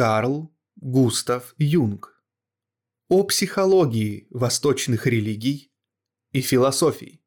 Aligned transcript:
Карл 0.00 0.50
Густав 0.76 1.54
Юнг. 1.58 2.24
О 3.10 3.22
психологии 3.22 4.28
восточных 4.30 5.06
религий 5.06 5.74
и 6.32 6.40
философий. 6.40 7.22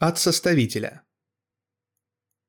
От 0.00 0.18
составителя. 0.18 1.04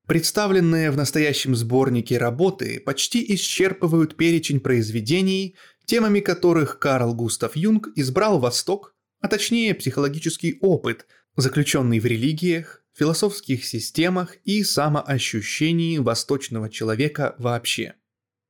Представленные 0.08 0.90
в 0.90 0.96
настоящем 0.96 1.54
сборнике 1.54 2.18
работы 2.18 2.80
почти 2.80 3.24
исчерпывают 3.36 4.16
перечень 4.16 4.58
произведений, 4.58 5.54
темами 5.84 6.18
которых 6.18 6.80
Карл 6.80 7.14
Густав 7.14 7.54
Юнг 7.54 7.90
избрал 7.94 8.40
Восток, 8.40 8.96
а 9.20 9.28
точнее 9.28 9.72
психологический 9.76 10.58
опыт, 10.60 11.06
заключенный 11.36 12.00
в 12.00 12.06
религиях, 12.06 12.84
философских 12.92 13.64
системах 13.64 14.34
и 14.42 14.64
самоощущении 14.64 15.98
восточного 15.98 16.68
человека 16.68 17.36
вообще. 17.38 17.94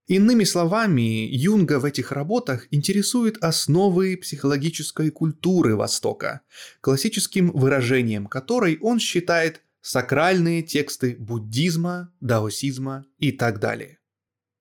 Иными 0.08 0.44
словами, 0.44 1.28
Юнга 1.30 1.78
в 1.78 1.84
этих 1.84 2.12
работах 2.12 2.66
интересует 2.70 3.36
основы 3.44 4.16
психологической 4.16 5.10
культуры 5.10 5.76
Востока, 5.76 6.40
классическим 6.80 7.52
выражением 7.52 8.26
которой 8.26 8.78
он 8.80 9.00
считает 9.00 9.60
сакральные 9.82 10.62
тексты 10.62 11.14
буддизма, 11.18 12.10
даосизма 12.20 13.04
и 13.18 13.32
так 13.32 13.60
далее. 13.60 13.98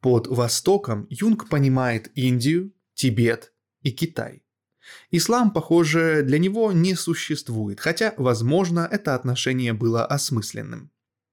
Под 0.02 0.27
Востоком 0.27 1.08
Юнг 1.09 1.48
понимает 1.48 2.11
Индию, 2.14 2.73
Тибет 2.94 3.53
и 3.84 3.91
Китай. 3.91 4.44
Ислам, 5.11 5.52
похоже, 5.52 6.23
для 6.23 6.39
него 6.39 6.73
не 6.73 6.94
существует, 6.95 7.80
хотя, 7.80 8.14
возможно, 8.17 8.88
это 8.91 9.16
отношение 9.16 9.72
было 9.72 10.05
осмысленным. 10.05 10.91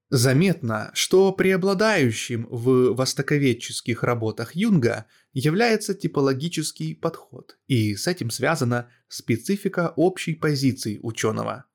Заметно, 0.09 0.91
что 0.93 1.31
преобладающим 1.31 2.47
в 2.49 2.93
востоковедческих 2.93 4.03
работах 4.03 4.55
Юнга 4.55 5.07
является 5.33 5.95
типологический 5.95 6.95
подход, 6.95 7.57
и 7.67 7.95
с 7.95 8.07
этим 8.07 8.29
связана 8.29 8.89
специфика 9.07 9.93
общей 9.95 10.35
позиции 10.35 10.99
ученого. 11.01 11.65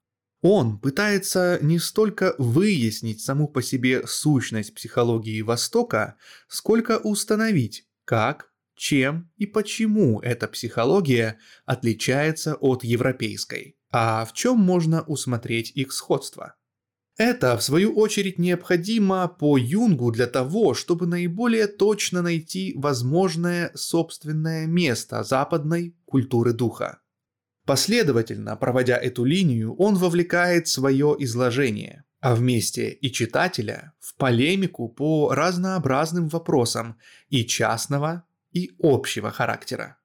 Он 0.43 0.79
пытается 0.79 1.59
не 1.61 1.79
столько 1.79 2.35
выяснить 2.39 3.21
саму 3.21 3.49
по 3.49 3.63
себе 3.63 4.07
сущность 4.07 4.75
психологии 4.75 5.43
Востока, 5.43 6.17
сколько 6.49 6.99
установить, 6.99 7.87
как, 8.05 8.51
чем 8.75 9.31
и 9.37 9.45
почему 9.45 10.21
эта 10.21 10.49
психология 10.49 11.39
отличается 11.67 12.55
от 12.55 12.85
европейской, 12.85 13.77
а 13.91 14.25
в 14.25 14.33
чем 14.33 14.57
можно 14.57 15.03
усмотреть 15.03 15.73
их 15.73 15.93
сходство. 15.93 16.55
Это, 17.21 17.59
в 17.59 17.63
свою 17.63 17.93
очередь, 17.97 18.39
необходимо 18.39 19.29
по 19.29 19.59
Юнгу 19.59 20.11
для 20.11 20.27
того, 20.27 20.73
чтобы 20.73 21.07
наиболее 21.07 21.67
точно 21.67 22.23
найти 22.23 22.73
возможное 22.75 23.73
собственное 23.75 24.67
место 24.67 25.23
западной 25.23 25.95
культуры 26.07 26.55
духа. 26.55 27.01
Последовательно 27.67 28.57
проводя 28.57 28.97
эту 28.97 29.25
линию, 29.25 29.75
он 29.75 29.97
вовлекает 29.97 30.67
свое 30.67 31.15
изложение, 31.19 32.05
а 32.21 32.35
вместе 32.35 32.89
и 32.89 33.13
читателя 33.13 33.93
в 33.99 34.17
полемику 34.17 34.89
по 34.89 35.35
разнообразным 35.35 36.27
вопросам 36.29 36.97
и 37.29 37.45
частного, 37.45 38.25
и 38.53 38.71
общего 38.83 39.31
характера. 39.31 39.99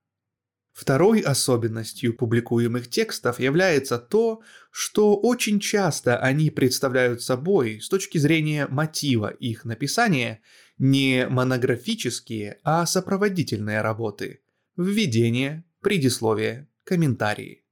Второй 0.76 1.22
особенностью 1.22 2.14
публикуемых 2.14 2.90
текстов 2.90 3.40
является 3.40 3.98
то, 3.98 4.42
что 4.72 5.16
очень 5.16 5.62
часто 5.62 6.18
они 6.18 6.52
представляют 6.52 7.22
собой, 7.22 7.80
с 7.80 7.88
точки 7.88 8.18
зрения 8.18 8.68
мотива 8.68 9.30
их 9.30 9.64
написания, 9.64 10.42
не 10.78 11.28
монографические, 11.30 12.60
а 12.66 12.86
сопроводительные 12.86 13.80
работы– 13.80 14.42
введение, 14.76 15.64
предисловие, 15.80 16.68
комментарии. 16.84 17.64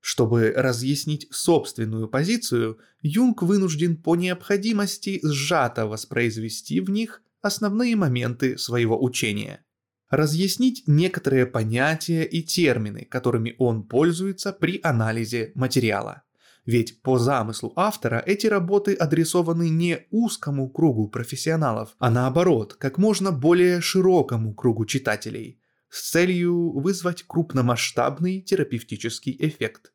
Чтобы 0.00 0.52
разъяснить 0.54 1.28
собственную 1.30 2.08
позицию, 2.08 2.78
Юнг 3.00 3.40
вынужден 3.40 3.96
по 3.96 4.16
необходимости 4.16 5.18
сжато 5.22 5.86
воспроизвести 5.86 6.80
в 6.80 6.90
них 6.90 7.22
основные 7.40 7.96
моменты 7.96 8.58
своего 8.58 9.02
учения. 9.02 9.64
Разъяснить 10.10 10.82
некоторые 10.88 11.46
понятия 11.46 12.24
и 12.24 12.42
термины, 12.42 13.04
которыми 13.04 13.54
он 13.58 13.84
пользуется 13.84 14.52
при 14.52 14.80
анализе 14.82 15.52
материала. 15.54 16.24
Ведь 16.66 17.00
по 17.02 17.18
замыслу 17.18 17.72
автора 17.76 18.22
эти 18.26 18.46
работы 18.48 18.94
адресованы 18.94 19.68
не 19.70 20.06
узкому 20.10 20.68
кругу 20.68 21.08
профессионалов, 21.08 21.94
а 21.98 22.10
наоборот, 22.10 22.74
как 22.74 22.98
можно 22.98 23.32
более 23.32 23.80
широкому 23.80 24.52
кругу 24.52 24.84
читателей, 24.84 25.60
с 25.88 26.10
целью 26.10 26.72
вызвать 26.72 27.24
крупномасштабный 27.26 28.40
терапевтический 28.40 29.36
эффект. 29.38 29.92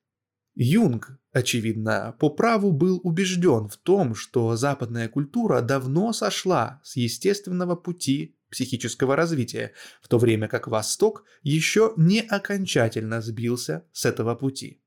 Юнг, 0.56 1.20
очевидно, 1.34 2.16
по 2.20 2.30
праву 2.30 2.72
был 2.72 3.02
убежден 3.04 3.68
в 3.68 3.76
том, 3.76 4.16
что 4.16 4.56
западная 4.56 5.10
культура 5.10 5.62
давно 5.62 6.14
сошла 6.14 6.80
с 6.84 6.96
естественного 6.96 7.76
пути 7.76 8.35
психического 8.50 9.16
развития, 9.16 9.74
в 10.02 10.08
то 10.08 10.18
время 10.18 10.48
как 10.48 10.68
Восток 10.68 11.24
еще 11.44 11.94
не 11.98 12.22
окончательно 12.22 13.22
сбился 13.22 13.86
с 13.92 14.06
этого 14.06 14.36
пути. 14.36 14.82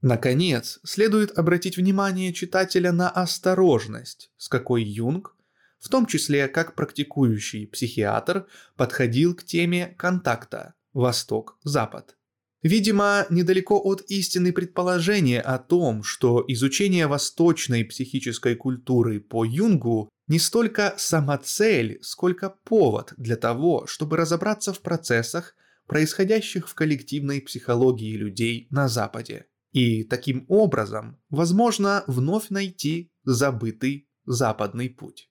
Наконец, 0.00 0.78
следует 0.84 1.36
обратить 1.36 1.76
внимание 1.76 2.32
читателя 2.32 2.92
на 2.92 3.10
осторожность, 3.10 4.30
с 4.36 4.48
какой 4.48 4.82
Юнг 4.84 5.34
в 5.78 5.88
том 5.88 6.06
числе 6.06 6.48
как 6.48 6.74
практикующий 6.74 7.66
психиатр, 7.66 8.46
подходил 8.76 9.34
к 9.34 9.44
теме 9.44 9.94
контакта 9.98 10.74
Восток-Запад. 10.92 12.16
Видимо, 12.62 13.24
недалеко 13.30 13.78
от 13.78 14.00
истины 14.10 14.52
предположения 14.52 15.40
о 15.40 15.58
том, 15.58 16.02
что 16.02 16.44
изучение 16.48 17.06
восточной 17.06 17.84
психической 17.84 18.56
культуры 18.56 19.20
по 19.20 19.44
Юнгу 19.44 20.08
не 20.28 20.38
столько 20.38 20.94
самоцель, 20.98 21.98
сколько 22.02 22.50
повод 22.64 23.14
для 23.16 23.36
того, 23.36 23.86
чтобы 23.86 24.16
разобраться 24.16 24.72
в 24.72 24.80
процессах, 24.80 25.56
происходящих 25.86 26.68
в 26.68 26.74
коллективной 26.74 27.40
психологии 27.40 28.14
людей 28.16 28.68
на 28.70 28.88
Западе. 28.88 29.46
И 29.72 30.04
таким 30.04 30.44
образом, 30.48 31.18
возможно, 31.30 32.04
вновь 32.06 32.50
найти 32.50 33.10
забытый 33.24 34.08
западный 34.26 34.90
путь. 34.90 35.30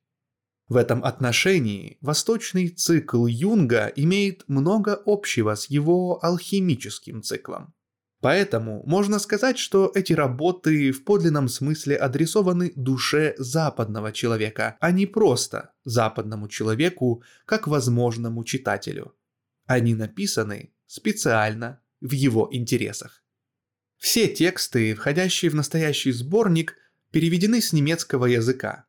В 0.67 0.75
этом 0.75 1.03
отношении 1.03 1.97
восточный 2.01 2.67
цикл 2.69 3.25
Юнга 3.25 3.91
имеет 3.95 4.43
много 4.49 5.01
общего 5.05 5.55
с 5.55 5.69
его 5.69 6.19
алхимическим 6.23 7.21
циклом. 7.21 7.73
Поэтому 8.19 8.83
можно 8.85 9.19
сказать, 9.19 9.59
что 9.59 9.91
эти 9.93 10.13
работы 10.13 10.91
в 10.91 11.03
подлинном 11.03 11.47
смысле 11.47 11.95
адресованы 11.95 12.73
душе 12.75 13.35
западного 13.37 14.11
человека, 14.11 14.75
а 14.79 14.91
не 14.91 15.05
просто 15.05 15.73
западному 15.83 16.47
человеку 16.47 17.23
как 17.45 17.67
возможному 17.67 18.43
читателю. 18.43 19.15
Они 19.67 19.93
написаны 19.93 20.73
специально 20.87 21.81
в 22.01 22.11
его 22.11 22.47
интересах. 22.51 23.23
Все 23.97 24.27
тексты, 24.27 24.95
входящие 24.95 25.51
в 25.51 25.55
настоящий 25.55 26.11
сборник, 26.11 26.75
переведены 27.11 27.61
с 27.61 27.73
немецкого 27.73 28.25
языка, 28.25 28.87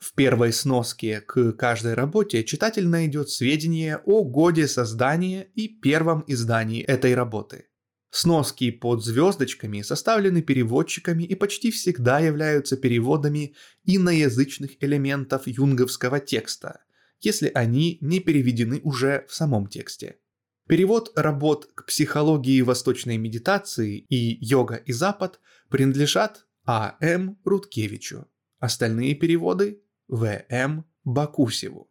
в 0.00 0.14
первой 0.14 0.52
сноске 0.54 1.20
к 1.20 1.52
каждой 1.52 1.92
работе 1.92 2.42
читатель 2.42 2.88
найдет 2.88 3.28
сведения 3.28 4.00
о 4.06 4.24
годе 4.24 4.66
создания 4.66 5.48
и 5.54 5.68
первом 5.68 6.24
издании 6.26 6.82
этой 6.82 7.14
работы. 7.14 7.69
Сноски 8.10 8.72
под 8.72 9.04
звездочками 9.04 9.82
составлены 9.82 10.42
переводчиками 10.42 11.22
и 11.22 11.36
почти 11.36 11.70
всегда 11.70 12.18
являются 12.18 12.76
переводами 12.76 13.54
иноязычных 13.84 14.82
элементов 14.82 15.46
юнговского 15.46 16.18
текста, 16.18 16.82
если 17.20 17.52
они 17.54 17.98
не 18.00 18.18
переведены 18.18 18.80
уже 18.82 19.26
в 19.28 19.34
самом 19.34 19.68
тексте. 19.68 20.18
Перевод 20.66 21.12
работ 21.14 21.70
к 21.74 21.86
психологии 21.86 22.60
восточной 22.62 23.16
медитации 23.16 23.98
и 23.98 24.44
йога 24.44 24.76
и 24.76 24.92
запад 24.92 25.40
принадлежат 25.68 26.46
А.М. 26.64 27.38
Руткевичу. 27.44 28.28
Остальные 28.58 29.14
переводы 29.14 29.82
в.М. 30.08 30.84
Бакусеву. 31.04 31.90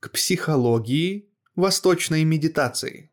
К 0.00 0.10
психологии 0.10 1.30
восточной 1.54 2.24
медитации. 2.24 3.09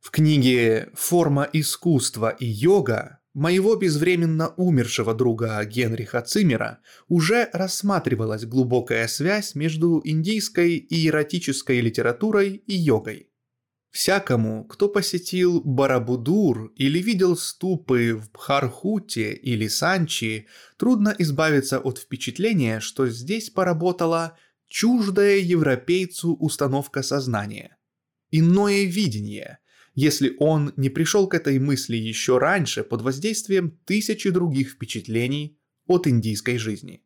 В 0.00 0.10
книге 0.10 0.88
«Форма 0.94 1.46
искусства 1.52 2.30
и 2.30 2.46
йога» 2.46 3.20
моего 3.34 3.76
безвременно 3.76 4.48
умершего 4.56 5.12
друга 5.12 5.62
Генриха 5.66 6.22
Циммера 6.22 6.78
уже 7.08 7.50
рассматривалась 7.52 8.46
глубокая 8.46 9.06
связь 9.08 9.54
между 9.54 10.00
индийской 10.02 10.76
и 10.76 11.06
эротической 11.06 11.80
литературой 11.80 12.62
и 12.66 12.74
йогой. 12.74 13.28
Всякому, 13.90 14.64
кто 14.64 14.88
посетил 14.88 15.60
Барабудур 15.60 16.72
или 16.76 16.98
видел 17.00 17.36
ступы 17.36 18.14
в 18.14 18.30
Бхархуте 18.32 19.34
или 19.34 19.68
Санчи, 19.68 20.46
трудно 20.78 21.14
избавиться 21.18 21.78
от 21.78 21.98
впечатления, 21.98 22.80
что 22.80 23.06
здесь 23.08 23.50
поработала 23.50 24.38
чуждая 24.66 25.38
европейцу 25.38 26.34
установка 26.36 27.02
сознания. 27.02 27.76
Иное 28.30 28.84
видение, 28.84 29.58
если 29.94 30.36
он 30.38 30.72
не 30.76 30.88
пришел 30.88 31.28
к 31.28 31.34
этой 31.34 31.58
мысли 31.58 31.96
еще 31.96 32.38
раньше 32.38 32.84
под 32.84 33.02
воздействием 33.02 33.78
тысячи 33.84 34.30
других 34.30 34.70
впечатлений 34.70 35.58
от 35.86 36.06
индийской 36.06 36.58
жизни. 36.58 37.02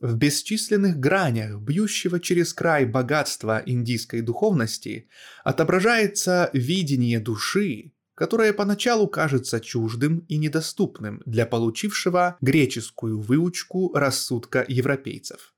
В 0.00 0.16
бесчисленных 0.16 0.98
гранях 0.98 1.60
бьющего 1.60 2.18
через 2.18 2.52
край 2.52 2.86
богатства 2.86 3.62
индийской 3.64 4.20
духовности 4.20 5.08
отображается 5.44 6.50
видение 6.52 7.20
души, 7.20 7.92
которое 8.14 8.52
поначалу 8.52 9.06
кажется 9.06 9.60
чуждым 9.60 10.20
и 10.28 10.38
недоступным 10.38 11.22
для 11.24 11.46
получившего 11.46 12.36
греческую 12.40 13.20
выучку 13.20 13.92
рассудка 13.94 14.64
европейцев. 14.66 15.54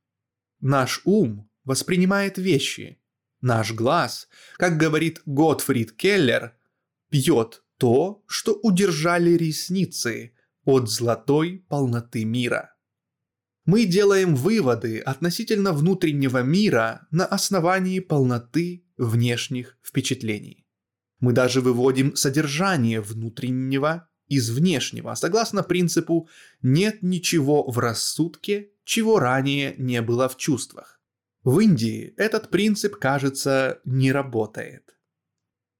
Наш 0.60 1.00
ум 1.04 1.48
воспринимает 1.64 2.36
вещи, 2.36 2.98
наш 3.40 3.72
глаз, 3.72 4.28
как 4.56 4.76
говорит 4.76 5.22
Готфрид 5.24 5.92
Келлер, 5.92 6.54
пьет 7.10 7.62
то, 7.78 8.22
что 8.26 8.58
удержали 8.62 9.30
ресницы 9.30 10.32
от 10.64 10.88
золотой 10.88 11.64
полноты 11.68 12.24
мира. 12.24 12.74
Мы 13.64 13.86
делаем 13.86 14.34
выводы 14.34 15.00
относительно 15.00 15.72
внутреннего 15.72 16.42
мира 16.42 17.06
на 17.10 17.24
основании 17.24 18.00
полноты 18.00 18.84
внешних 18.98 19.78
впечатлений. 19.82 20.66
Мы 21.20 21.32
даже 21.32 21.60
выводим 21.62 22.14
содержание 22.16 23.00
внутреннего 23.00 24.08
из 24.28 24.50
внешнего, 24.50 25.14
согласно 25.14 25.62
принципу 25.62 26.28
«нет 26.60 27.02
ничего 27.02 27.70
в 27.70 27.78
рассудке, 27.78 28.70
чего 28.84 29.18
ранее 29.18 29.74
не 29.78 30.02
было 30.02 30.28
в 30.28 30.36
чувствах». 30.36 31.00
В 31.42 31.60
Индии 31.60 32.14
этот 32.16 32.50
принцип, 32.50 32.96
кажется, 32.96 33.80
не 33.84 34.12
работает. 34.12 34.94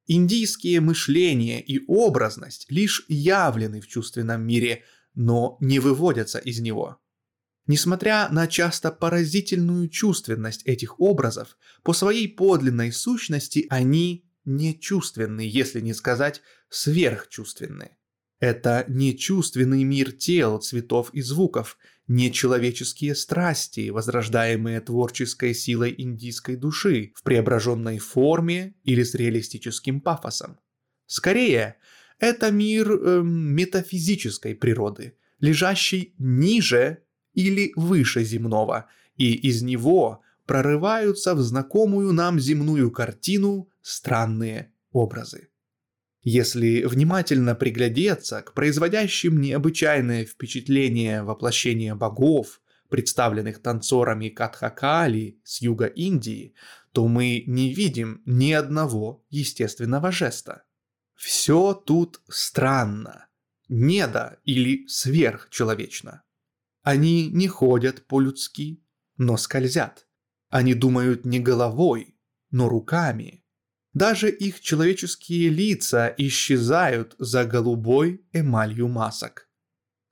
Индийские 0.06 0.80
мышление 0.80 1.62
и 1.62 1.82
образность 1.86 2.66
лишь 2.70 3.06
явлены 3.08 3.80
в 3.80 3.86
чувственном 3.86 4.42
мире, 4.42 4.84
но 5.14 5.56
не 5.60 5.78
выводятся 5.78 6.38
из 6.38 6.60
него. 6.60 6.98
Несмотря 7.66 8.28
на 8.28 8.46
часто 8.46 8.90
поразительную 8.90 9.88
чувственность 9.88 10.62
этих 10.64 11.00
образов, 11.00 11.56
по 11.82 11.94
своей 11.94 12.28
подлинной 12.28 12.92
сущности 12.92 13.66
они 13.70 14.28
нечувственны, 14.44 15.40
если 15.40 15.80
не 15.80 15.94
сказать 15.94 16.42
сверхчувственны. 16.68 17.96
Это 18.40 18.84
нечувственный 18.88 19.84
мир 19.84 20.12
тел, 20.12 20.58
цветов 20.58 21.08
и 21.14 21.22
звуков, 21.22 21.78
нечеловеческие 22.06 23.14
страсти, 23.14 23.90
возрождаемые 23.90 24.80
творческой 24.80 25.54
силой 25.54 25.94
индийской 25.96 26.56
души 26.56 27.12
в 27.14 27.22
преображенной 27.22 27.98
форме 27.98 28.74
или 28.84 29.02
с 29.02 29.14
реалистическим 29.14 30.00
пафосом. 30.00 30.58
Скорее, 31.06 31.76
это 32.18 32.50
мир 32.50 32.90
э, 32.90 33.22
метафизической 33.22 34.54
природы, 34.54 35.16
лежащий 35.40 36.14
ниже 36.18 37.04
или 37.32 37.72
выше 37.76 38.24
земного, 38.24 38.86
и 39.16 39.32
из 39.34 39.62
него 39.62 40.22
прорываются 40.46 41.34
в 41.34 41.40
знакомую 41.40 42.12
нам 42.12 42.38
земную 42.38 42.90
картину 42.90 43.68
странные 43.82 44.72
образы. 44.92 45.48
Если 46.24 46.84
внимательно 46.84 47.54
приглядеться 47.54 48.40
к 48.40 48.54
производящим 48.54 49.42
необычайное 49.42 50.24
впечатление 50.24 51.22
воплощения 51.22 51.94
богов, 51.94 52.62
представленных 52.88 53.60
танцорами 53.60 54.30
Катхакали 54.30 55.38
с 55.44 55.60
юга 55.60 55.84
Индии, 55.84 56.54
то 56.92 57.08
мы 57.08 57.44
не 57.46 57.74
видим 57.74 58.22
ни 58.24 58.52
одного 58.52 59.22
естественного 59.28 60.10
жеста. 60.10 60.64
Все 61.14 61.74
тут 61.74 62.22
странно, 62.30 63.26
недо 63.68 64.38
или 64.44 64.86
сверхчеловечно. 64.86 66.22
Они 66.82 67.28
не 67.28 67.48
ходят 67.48 68.06
по-людски, 68.06 68.82
но 69.18 69.36
скользят. 69.36 70.06
Они 70.48 70.72
думают 70.72 71.26
не 71.26 71.38
головой, 71.38 72.16
но 72.50 72.70
руками– 72.70 73.43
даже 73.94 74.28
их 74.28 74.60
человеческие 74.60 75.48
лица 75.48 76.12
исчезают 76.18 77.14
за 77.18 77.44
голубой 77.44 78.26
эмалью 78.32 78.88
масок. 78.88 79.48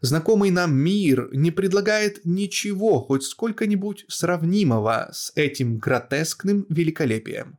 Знакомый 0.01 0.51
нам 0.51 0.75
мир 0.75 1.29
не 1.33 1.51
предлагает 1.51 2.25
ничего 2.25 3.01
хоть 3.01 3.25
сколько-нибудь 3.25 4.05
сравнимого 4.09 5.11
с 5.13 5.33
этим 5.37 5.79
гротескным 5.79 6.67
великолепием. 6.69 7.59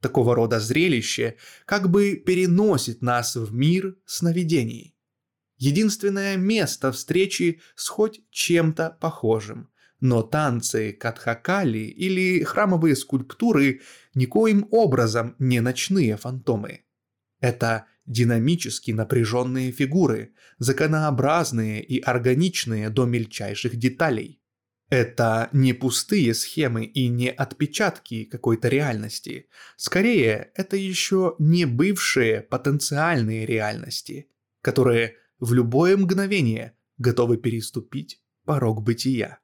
Такого 0.00 0.34
рода 0.34 0.60
зрелище 0.60 1.36
как 1.64 1.90
бы 1.90 2.16
переносит 2.16 3.02
нас 3.02 3.34
в 3.34 3.52
мир 3.52 3.96
сновидений. 4.04 4.94
Единственное 5.58 6.36
место 6.36 6.92
встречи 6.92 7.60
с 7.74 7.88
хоть 7.88 8.20
чем-то 8.30 8.98
похожим– 9.00 9.70
но 10.00 10.22
танцы 10.22 10.92
катхакали 10.92 11.78
или 11.78 12.42
храмовые 12.44 12.96
скульптуры 12.96 13.80
никоим 14.16 14.66
образом 14.72 15.36
не 15.38 15.60
ночные 15.60 16.16
фантомы. 16.16 16.80
Это 17.40 17.86
динамически 18.06 18.90
напряженные 18.90 19.70
фигуры, 19.70 20.32
законообразные 20.58 21.82
и 21.82 22.00
органичные 22.00 22.88
до 22.90 23.04
мельчайших 23.04 23.76
деталей. 23.76 24.40
Это 24.88 25.48
не 25.52 25.72
пустые 25.72 26.32
схемы 26.32 26.84
и 26.84 27.08
не 27.08 27.28
отпечатки 27.28 28.24
какой-то 28.24 28.68
реальности. 28.68 29.48
Скорее, 29.76 30.52
это 30.54 30.76
еще 30.76 31.34
не 31.40 31.64
бывшие 31.64 32.40
потенциальные 32.42 33.46
реальности, 33.46 34.28
которые 34.62 35.16
в 35.40 35.52
любое 35.52 35.96
мгновение 35.96 36.76
готовы 36.98 37.36
переступить 37.36 38.22
порог 38.44 38.82
бытия. 38.82 39.40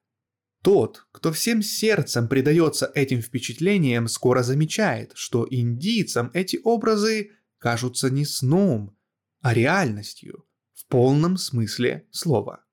Тот, 0.63 1.07
кто 1.11 1.33
всем 1.33 1.61
сердцем 1.61 2.29
предается 2.29 2.91
этим 2.95 3.21
впечатлениям, 3.21 4.07
скоро 4.07 4.45
замечает, 4.45 5.11
что 5.17 5.47
индийцам 5.51 6.31
эти 6.35 6.61
образы 6.63 7.33
кажутся 7.59 8.11
не 8.11 8.25
сном, 8.25 8.97
а 9.41 9.55
реальностью, 9.55 10.45
в 10.73 10.87
полном 10.87 11.37
смысле 11.37 12.07
слова. 12.13 12.65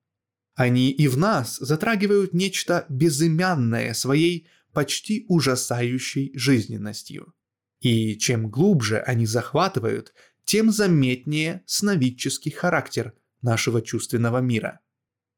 Они 0.54 0.92
и 0.92 1.08
в 1.08 1.18
нас 1.18 1.56
затрагивают 1.56 2.32
нечто 2.32 2.86
безымянное 2.88 3.92
своей 3.94 4.46
почти 4.72 5.24
ужасающей 5.28 6.30
жизненностью. 6.34 7.34
И 7.80 8.16
чем 8.18 8.50
глубже 8.50 9.00
они 9.00 9.26
захватывают, 9.26 10.12
тем 10.44 10.70
заметнее 10.70 11.64
сновидческий 11.66 12.52
характер 12.52 13.14
нашего 13.42 13.82
чувственного 13.82 14.38
мира– 14.38 14.78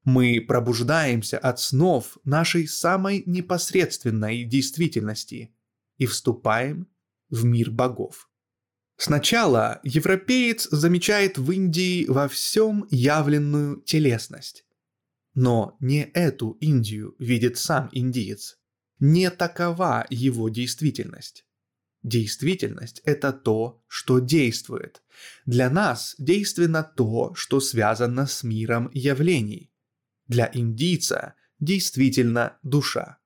мы 0.05 0.41
пробуждаемся 0.41 1.39
от 1.39 1.61
снов 1.61 2.19
нашей 2.25 2.67
самой 2.67 3.23
непосредственной 3.27 4.45
действительности 4.45 5.55
и 5.97 6.07
вступаем 6.07 6.89
в 7.29 7.45
мир 7.45 7.71
богов. 7.71 8.29
Сначала 8.97 9.81
европеец 9.83 10.69
замечает 10.71 11.39
в 11.39 11.51
Индии 11.51 12.07
во 12.07 12.29
всем 12.29 12.87
явленную 12.91 13.81
телесность. 13.83 14.65
Но 15.35 15.77
не 15.81 16.05
эту 16.05 16.53
Индию 16.61 17.15
видит 17.19 17.59
сам 17.59 17.89
индиец. 17.93 18.59
Не 18.99 19.31
такова 19.31 20.07
его 20.11 20.49
действительность. 20.49 21.47
Действительность– 22.03 23.01
это 23.05 23.33
то, 23.33 23.83
что 23.87 24.19
действует. 24.19 25.03
Для 25.47 25.71
нас 25.71 26.15
действенно 26.19 26.83
то, 26.83 27.33
что 27.35 27.61
связано 27.61 28.27
с 28.27 28.43
миром 28.43 28.91
явлений. 28.93 29.72
Для 30.33 30.51
индийца 30.51 31.35
действительно 31.61 32.57
душа. 32.63 33.19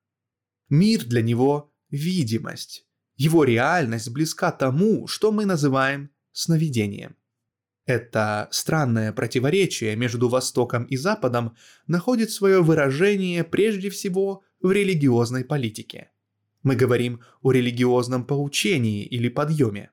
Мир 0.68 1.04
для 1.04 1.22
него– 1.22 1.72
видимость. 1.90 2.84
Его 3.14 3.44
реальность 3.44 4.10
близка 4.10 4.50
тому, 4.50 5.06
что 5.06 5.30
мы 5.30 5.46
называем 5.46 6.10
сновидением. 6.32 7.14
Это 7.84 8.48
странное 8.50 9.12
противоречие 9.12 9.94
между 9.94 10.28
Востоком 10.28 10.82
и 10.82 10.96
Западом 10.96 11.54
находит 11.86 12.32
свое 12.32 12.60
выражение 12.60 13.44
прежде 13.44 13.88
всего 13.88 14.42
в 14.60 14.72
религиозной 14.72 15.44
политике. 15.44 16.10
Мы 16.64 16.74
говорим 16.74 17.20
о 17.40 17.52
религиозном 17.52 18.26
поучении 18.26 19.04
или 19.04 19.28
подъеме. 19.28 19.92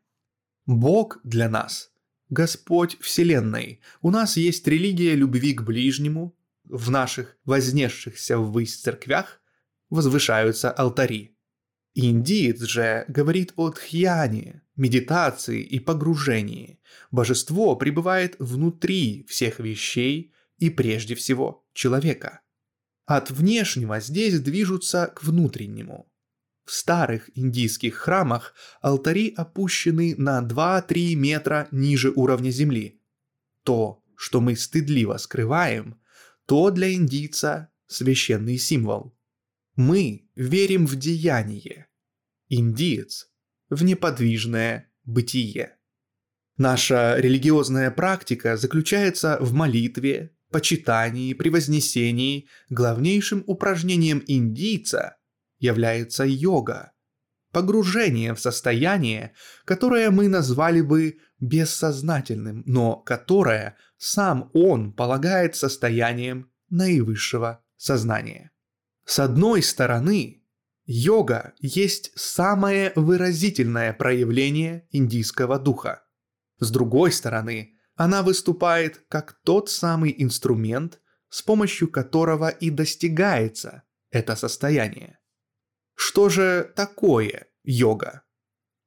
Бог 0.65 1.19
для 1.23 1.47
нас– 1.47 1.91
Господь 2.31 2.97
Вселенной. 3.01 3.81
У 4.01 4.09
нас 4.09 4.35
есть 4.35 4.67
религия 4.67 5.13
любви 5.13 5.53
к 5.53 5.61
ближнему, 5.61 6.35
в 6.73 6.89
наших 6.89 7.37
вознесшихся 7.45 8.39
ввысь 8.39 8.81
церквях 8.81 9.41
возвышаются 9.91 10.71
алтари. 10.71 11.37
Индиец 11.93 12.61
же 12.61 13.05
говорит 13.07 13.53
о 13.57 13.69
тхьяне, 13.69 14.63
медитации 14.75 15.61
и 15.61 15.79
погружении. 15.79 16.79
Божество 17.11 17.75
пребывает 17.75 18.35
внутри 18.39 19.23
всех 19.29 19.59
вещей 19.59 20.33
и 20.57 20.71
прежде 20.71 21.13
всего 21.13 21.63
человека. 21.73 22.41
От 23.05 23.29
внешнего 23.29 23.99
здесь 23.99 24.39
движутся 24.39 25.13
к 25.15 25.23
внутреннему. 25.23 26.11
В 26.65 26.71
старых 26.73 27.29
индийских 27.37 27.95
храмах 27.95 28.55
алтари 28.81 29.31
опущены 29.37 30.15
на 30.17 30.41
2-3 30.41 31.13
метра 31.13 31.67
ниже 31.69 32.11
уровня 32.15 32.49
земли. 32.49 32.99
То, 33.63 34.01
что 34.15 34.41
мы 34.41 34.55
стыдливо 34.55 35.17
скрываем, 35.17 35.99
то 36.45 36.69
для 36.71 36.93
индийца 36.93 37.71
священный 37.87 38.57
символ. 38.57 39.17
Мы 39.75 40.29
верим 40.35 40.85
в 40.85 40.95
деяние. 40.95 41.87
Индиец– 42.49 43.29
в 43.69 43.83
неподвижное 43.83 44.91
бытие. 45.03 45.77
Наша 46.57 47.15
религиозная 47.17 47.89
практика 47.89 48.57
заключается 48.57 49.37
в 49.39 49.53
молитве, 49.53 50.35
почитании, 50.51 51.33
превознесении. 51.33 52.47
Главнейшим 52.69 53.43
упражнением 53.47 54.23
индийца 54.27 55.17
является 55.57 56.23
йога. 56.23 56.91
Погружение 57.51 58.33
в 58.33 58.39
состояние, 58.39 59.33
которое 59.65 60.11
мы 60.11 60.27
назвали 60.27 60.81
бы 60.81 61.17
бессознательным, 61.39 62.63
но 62.65 62.97
которое 62.97 63.77
сам 64.03 64.49
он 64.53 64.91
полагает 64.91 65.55
состоянием 65.55 66.51
наивысшего 66.69 67.63
сознания. 67.77 68.51
С 69.05 69.19
одной 69.19 69.63
стороны, 69.63 70.43
йога 70.85 71.53
есть 71.59 72.11
самое 72.15 72.91
выразительное 72.97 73.93
проявление 73.93 74.87
индийского 74.91 75.57
духа. 75.57 76.03
С 76.59 76.69
другой 76.69 77.13
стороны, 77.13 77.77
она 77.95 78.23
выступает 78.23 79.05
как 79.07 79.39
тот 79.45 79.69
самый 79.69 80.13
инструмент, 80.17 80.99
с 81.29 81.41
помощью 81.41 81.89
которого 81.89 82.49
и 82.49 82.69
достигается 82.69 83.83
это 84.11 84.35
состояние. 84.35 85.19
Что 85.95 86.27
же 86.27 86.73
такое 86.75 87.47
йога? 87.63 88.23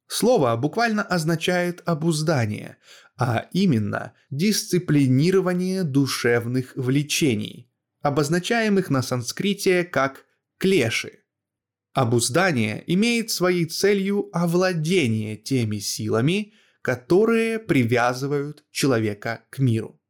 Слово 0.08 0.54
буквально 0.56 1.02
означает 1.02 1.82
обуздание, 1.84 2.76
а 3.18 3.48
именно 3.52 4.12
дисциплинирование 4.30 5.84
душевных 5.84 6.72
влечений, 6.76 7.70
обозначаемых 8.02 8.90
на 8.90 9.02
санскрите 9.02 9.84
как 9.84 10.26
клеши. 10.58 11.20
Обуздание 11.92 12.84
имеет 12.86 13.30
своей 13.30 13.64
целью 13.64 14.28
овладение 14.32 15.36
теми 15.36 15.78
силами, 15.78 16.52
которые 16.82 17.58
привязывают 17.58 18.64
человека 18.70 19.44
к 19.50 19.58
миру. 19.58 20.00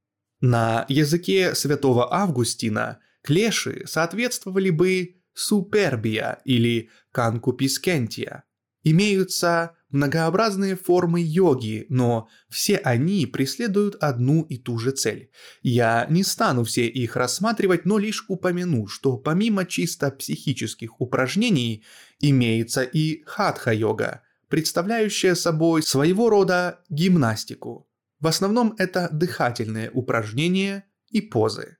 На 0.41 0.85
языке 0.89 1.55
святого 1.55 2.13
Августина 2.13 2.99
клеши 3.23 3.85
соответствовали 3.87 4.71
бы 4.71 5.23
супербия 5.33 6.41
или 6.45 6.91
канкупискентия. 7.13 8.45
Имеются 8.83 9.77
многообразные 9.97 10.77
формы 10.77 11.21
йоги, 11.21 11.87
но 11.89 12.29
все 12.49 12.77
они 12.77 13.27
преследуют 13.27 13.97
одну 14.01 14.43
и 14.43 14.59
ту 14.59 14.79
же 14.79 14.93
цель. 14.93 15.31
Я 15.63 16.07
не 16.11 16.23
стану 16.23 16.65
все 16.65 16.87
их 16.87 17.17
рассматривать, 17.17 17.87
но 17.87 17.99
лишь 17.99 18.25
упомяну, 18.29 18.87
что 18.87 19.17
помимо 19.17 19.65
чисто 19.65 20.11
психических 20.11 21.01
упражнений 21.01 21.85
имеется 22.21 22.83
и 22.83 23.23
хатха-йога, 23.25 24.23
представляющая 24.49 25.35
собой 25.35 25.83
своего 25.83 26.31
рода 26.31 26.81
гимнастику. 26.89 27.89
В 28.21 28.27
основном 28.27 28.75
это 28.79 29.09
дыхательные 29.13 29.91
упражнения 29.91 30.85
и 31.11 31.21
позы. 31.21 31.77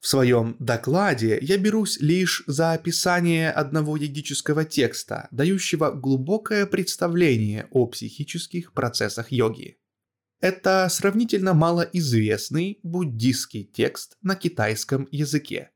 В 0.00 0.08
своем 0.08 0.56
докладе 0.58 1.38
я 1.42 1.58
берусь 1.58 2.00
лишь 2.00 2.42
за 2.46 2.72
описание 2.72 3.50
одного 3.50 3.98
йогического 3.98 4.64
текста, 4.64 5.28
дающего 5.30 5.90
глубокое 5.90 6.64
представление 6.64 7.68
о 7.70 7.86
психических 7.86 8.72
процессах 8.72 9.30
йоги. 9.30 9.76
Это 10.40 10.88
сравнительно 10.90 11.52
малоизвестный 11.52 12.80
буддийский 12.82 13.64
текст 13.64 14.16
на 14.22 14.36
китайском 14.36 15.06
языке, 15.10 15.70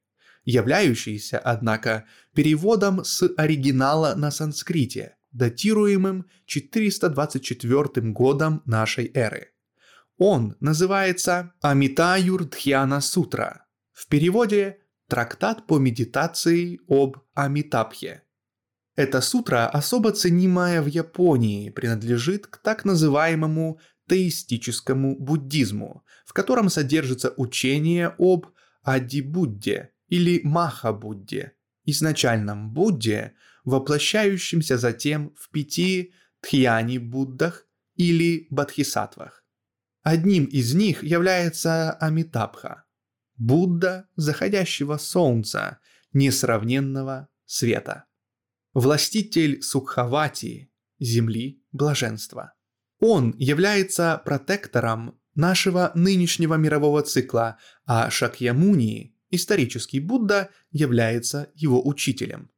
являющийся, 0.47 1.39
однако, 1.39 2.07
переводом 2.35 3.05
с 3.05 3.29
оригинала 3.37 4.15
на 4.15 4.31
санскрите, 4.31 5.17
датируемым 5.33 6.25
424 6.47 8.11
годом 8.13 8.63
нашей 8.65 9.11
эры. 9.13 9.51
Он 10.17 10.57
называется 10.61 11.53
Амитаюр 11.61 12.47
Дхьяна 12.47 13.03
Сутра– 13.03 13.61
в 13.95 14.09
переводе 14.09 14.81
«Трактат 15.09 15.67
по 15.67 15.79
медитации 15.79 16.81
об 16.89 17.19
Амитабхе». 17.35 18.23
Эта 18.97 19.21
сутра, 19.21 19.69
особо 19.69 20.13
ценимая 20.13 20.83
в 20.83 20.87
Японии, 20.87 21.71
принадлежит 21.71 22.47
к 22.47 22.59
так 22.59 22.85
называемому 22.85 23.79
теистическому 24.09 25.17
буддизму, 25.19 26.05
в 26.27 26.33
котором 26.33 26.69
содержится 26.69 27.33
учение 27.37 28.15
об 28.19 28.47
Ади-Будде 28.83 29.91
или 30.09 30.41
Маха-Будде, 30.45 31.53
изначальном 31.85 32.73
Будде, 32.73 33.35
воплощающемся 33.65 34.77
затем 34.77 35.35
в 35.37 35.51
пяти 35.51 36.13
Тхьяни-Буддах 36.43 37.67
или 37.97 38.47
Бодхисаттвах. 38.51 39.45
Одним 40.03 40.45
из 40.45 40.75
них 40.75 41.03
является 41.03 41.93
Амитабха– 41.93 42.84
Будда 43.37 44.09
заходящего 44.17 44.97
солнца, 44.97 45.79
несравненного 46.13 47.29
света. 47.47 48.05
Властитель 48.73 49.63
Сукхавати, 49.63 50.71
земли 50.99 51.63
блаженства. 51.73 52.55
Он 53.01 53.35
является 53.37 54.21
протектором 54.25 55.21
нашего 55.35 55.93
нынешнего 55.95 56.55
мирового 56.55 57.03
цикла, 57.03 57.59
а 57.87 58.11
Шакьямуни, 58.11 59.17
исторический 59.31 60.01
Будда, 60.01 60.51
является 60.71 61.51
его 61.55 61.87
учителем. 61.87 62.51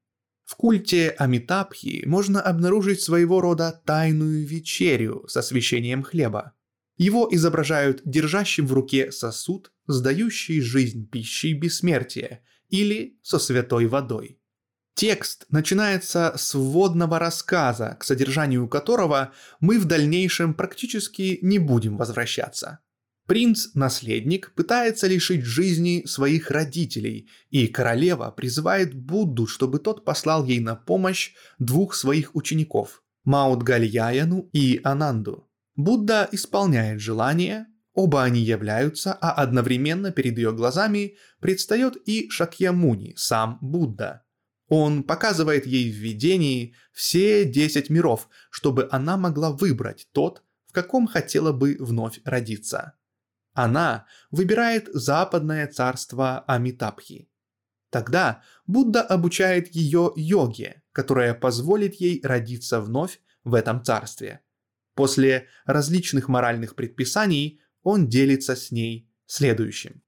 В 0.44 0.54
культе 0.54 1.10
Амитабхи 1.18 2.04
можно 2.06 2.40
обнаружить 2.40 3.00
своего 3.00 3.40
рода 3.40 3.82
тайную 3.84 4.46
вечерю 4.46 5.24
с 5.26 5.36
освящением 5.36 6.02
хлеба. 6.04 6.52
Его 6.96 7.28
изображают 7.30 8.00
держащим 8.04 8.66
в 8.66 8.72
руке 8.72 9.10
сосуд, 9.10 9.72
сдающий 9.86 10.60
жизнь 10.60 11.08
пищей 11.08 11.54
бессмертия, 11.54 12.42
или 12.68 13.18
со 13.22 13.38
святой 13.38 13.86
водой. 13.86 14.38
Текст 14.94 15.44
начинается 15.50 16.32
с 16.36 16.54
вводного 16.54 17.18
рассказа, 17.18 17.96
к 18.00 18.04
содержанию 18.04 18.66
которого 18.66 19.32
мы 19.60 19.78
в 19.78 19.84
дальнейшем 19.84 20.54
практически 20.54 21.38
не 21.42 21.58
будем 21.58 21.98
возвращаться. 21.98 22.80
Принц-наследник 23.26 24.52
пытается 24.54 25.06
лишить 25.06 25.44
жизни 25.44 26.04
своих 26.06 26.50
родителей, 26.50 27.28
и 27.50 27.66
королева 27.66 28.30
призывает 28.30 28.94
Будду, 28.94 29.46
чтобы 29.46 29.80
тот 29.80 30.04
послал 30.04 30.46
ей 30.46 30.60
на 30.60 30.76
помощь 30.76 31.34
двух 31.58 31.94
своих 31.94 32.34
учеников– 32.34 33.02
Маудгальяяну 33.24 34.48
и 34.52 34.80
Ананду. 34.84 35.50
Будда 35.74 36.28
исполняет 36.32 37.00
желание, 37.00 37.66
оба 37.96 38.22
они 38.22 38.40
являются, 38.40 39.14
а 39.14 39.32
одновременно 39.32 40.12
перед 40.12 40.36
ее 40.36 40.52
глазами 40.52 41.16
предстает 41.40 41.96
и 42.06 42.30
Шакьямуни, 42.30 43.14
сам 43.16 43.58
Будда. 43.60 44.22
Он 44.68 45.02
показывает 45.02 45.66
ей 45.66 45.90
в 45.90 45.94
видении 45.94 46.74
все 46.92 47.44
десять 47.44 47.88
миров, 47.88 48.28
чтобы 48.50 48.88
она 48.90 49.16
могла 49.16 49.50
выбрать 49.50 50.08
тот, 50.12 50.42
в 50.68 50.72
каком 50.72 51.06
хотела 51.06 51.52
бы 51.52 51.76
вновь 51.80 52.20
родиться. 52.24 52.94
Она 53.54 54.06
выбирает 54.30 54.88
западное 54.92 55.66
царство 55.66 56.40
Амитабхи. 56.40 57.30
Тогда 57.90 58.42
Будда 58.66 59.00
обучает 59.00 59.74
ее 59.74 60.12
йоге, 60.16 60.82
которая 60.92 61.32
позволит 61.32 61.94
ей 61.94 62.20
родиться 62.22 62.80
вновь 62.80 63.20
в 63.42 63.54
этом 63.54 63.82
царстве– 63.82 64.40
После 64.96 65.46
различных 65.66 66.28
моральных 66.28 66.74
предписаний 66.74 67.60
он 67.86 68.08
делится 68.08 68.56
с 68.56 68.72
ней 68.72 69.08
следующим. 69.26 70.02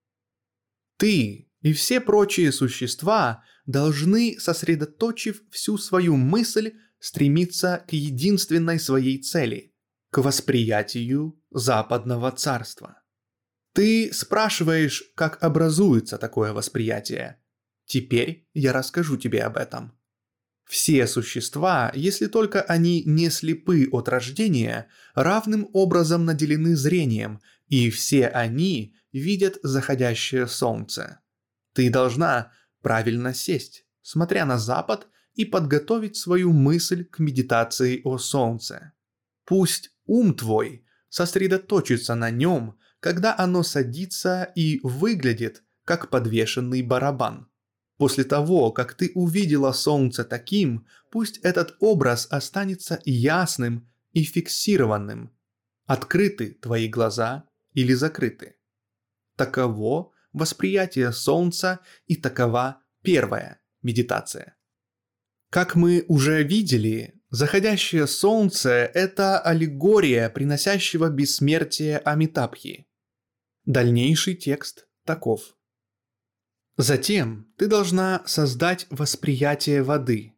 Ты 0.97 1.49
и 1.61 1.73
все 1.73 2.00
прочие 2.00 2.50
существа 2.50 3.44
должны, 3.66 4.37
сосредоточив 4.40 5.42
всю 5.52 5.78
свою 5.78 6.16
мысль, 6.16 6.73
стремиться 6.99 7.85
к 7.87 7.92
единственной 7.92 8.80
своей 8.80 9.23
цели– 9.23 9.76
к 10.11 10.18
восприятию 10.18 11.40
западного 11.52 12.32
царства. 12.32 13.00
Ты 13.75 14.12
спрашиваешь, 14.12 15.04
как 15.14 15.40
образуется 15.40 16.18
такое 16.18 16.52
восприятие. 16.52 17.40
Теперь 17.85 18.49
я 18.54 18.73
расскажу 18.73 19.16
тебе 19.16 19.44
об 19.44 19.56
этом. 19.56 19.97
Все 20.68 21.06
существа, 21.06 21.90
если 21.94 22.26
только 22.26 22.61
они 22.61 23.02
не 23.04 23.30
слепы 23.30 23.88
от 23.90 24.08
рождения, 24.08 24.88
равным 25.14 25.70
образом 25.73 26.26
наделены 26.26 26.76
зрением, 26.76 27.40
и 27.68 27.90
все 27.90 28.26
они 28.28 28.94
видят 29.12 29.58
заходящее 29.62 30.46
солнце. 30.46 31.20
Ты 31.72 31.90
должна 31.90 32.52
правильно 32.82 33.34
сесть, 33.34 33.87
смотря 34.02 34.44
на 34.44 34.58
запад 34.58 35.08
и 35.34 35.44
подготовить 35.44 36.16
свою 36.16 36.52
мысль 36.52 37.04
к 37.04 37.18
медитации 37.18 38.00
о 38.04 38.18
солнце. 38.18 38.92
Пусть 39.44 39.90
ум 40.06 40.34
твой 40.34 40.84
сосредоточится 41.08 42.14
на 42.14 42.30
нем, 42.30 42.78
когда 43.00 43.34
оно 43.38 43.62
садится 43.62 44.50
и 44.54 44.80
выглядит, 44.82 45.62
как 45.84 46.10
подвешенный 46.10 46.82
барабан. 46.82 47.48
После 47.96 48.25
того, 48.25 48.72
как 48.72 48.94
ты 48.94 49.10
увидела 49.14 49.72
солнце 49.72 50.25
таким, 50.25 50.87
пусть 51.10 51.38
этот 51.38 51.76
образ 51.80 52.26
останется 52.30 53.00
ясным 53.04 53.88
и 54.12 54.22
фиксированным. 54.22 55.32
Открыты 55.87 56.58
твои 56.60 56.88
глаза 56.88 57.48
или 57.78 57.94
закрыты. 57.94 58.56
Таково 59.37 60.12
восприятие 60.32 61.12
солнца 61.12 61.78
и 62.06 62.16
такова 62.16 62.82
первая 63.02 63.61
медитация. 63.82 64.56
Как 65.49 65.76
мы 65.76 66.04
уже 66.08 66.42
видели, 66.42 67.23
заходящее 67.30 68.08
солнце– 68.08 68.70
это 68.94 69.38
аллегория 69.38 70.28
приносящего 70.28 71.08
бессмертие 71.08 71.99
Амитабхи. 71.99 72.88
Дальнейший 73.64 74.35
текст 74.35 74.88
таков. 75.04 75.56
Затем 76.76 77.47
ты 77.56 77.68
должна 77.68 78.25
создать 78.26 78.88
восприятие 78.90 79.85
воды. 79.85 80.35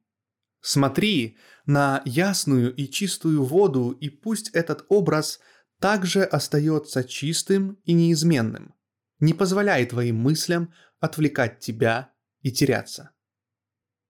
Смотри 0.61 1.39
на 1.65 2.03
ясную 2.05 2.75
и 2.75 2.87
чистую 2.87 3.45
воду, 3.45 3.93
и 3.93 4.11
пусть 4.11 4.51
этот 4.51 4.85
образ 4.91 5.41
также 5.81 6.23
остается 6.23 7.03
чистым 7.03 7.79
и 7.85 7.93
неизменным. 7.93 8.75
Не 9.19 9.35
позволяй 9.35 9.87
твоим 9.87 10.17
мыслям 10.17 10.73
отвлекать 11.01 11.59
тебя 11.59 12.13
и 12.43 12.53
теряться. 12.53 13.11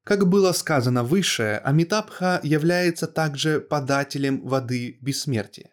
Как 0.04 0.28
было 0.28 0.52
сказано 0.52 1.04
выше, 1.04 1.60
Амитабха 1.64 2.40
является 2.42 3.06
также 3.06 3.60
подателем 3.60 4.46
воды 4.46 4.98
бессмертия. 5.00 5.70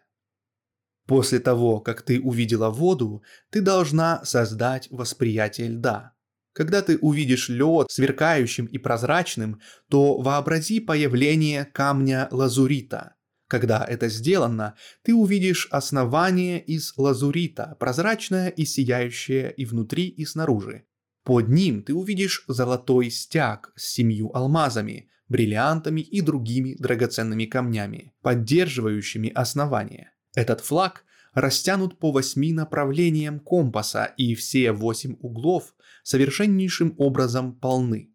После 1.06 1.40
того, 1.40 1.80
как 1.80 2.02
ты 2.02 2.20
увидела 2.20 2.68
воду, 2.68 3.22
ты 3.50 3.62
должна 3.62 4.24
создать 4.24 4.88
восприятие 4.90 5.68
льда. 5.68 6.12
Когда 6.52 6.82
ты 6.82 6.98
увидишь 6.98 7.48
лед 7.48 7.90
сверкающим 7.90 8.66
и 8.66 8.78
прозрачным, 8.78 9.60
то 9.88 10.18
вообрази 10.18 10.80
появление 10.80 11.64
камня 11.64 12.28
лазурита. 12.30 13.14
Когда 13.48 13.82
это 13.82 14.08
сделано, 14.08 14.74
ты 15.02 15.14
увидишь 15.14 15.68
основание 15.70 16.60
из 16.60 16.92
лазурита, 16.98 17.76
прозрачное 17.80 18.50
и 18.50 18.66
сияющее 18.66 19.52
и 19.56 19.64
внутри, 19.64 20.06
и 20.06 20.26
снаружи. 20.26 20.84
Под 21.24 21.48
ним 21.48 21.82
ты 21.82 21.94
увидишь 21.94 22.44
золотой 22.46 23.10
стяг 23.10 23.72
с 23.74 23.92
семью 23.92 24.30
алмазами, 24.34 25.08
бриллиантами 25.28 26.02
и 26.02 26.20
другими 26.20 26.74
драгоценными 26.78 27.46
камнями, 27.46 28.12
поддерживающими 28.22 29.30
основание. 29.30 30.12
Этот 30.34 30.60
флаг 30.60 31.04
растянут 31.32 31.98
по 31.98 32.12
восьми 32.12 32.52
направлениям 32.52 33.40
компаса, 33.40 34.04
и 34.16 34.34
все 34.34 34.72
восемь 34.72 35.16
углов 35.20 35.74
совершеннейшим 36.02 36.94
образом 36.98 37.54
полны. 37.54 38.12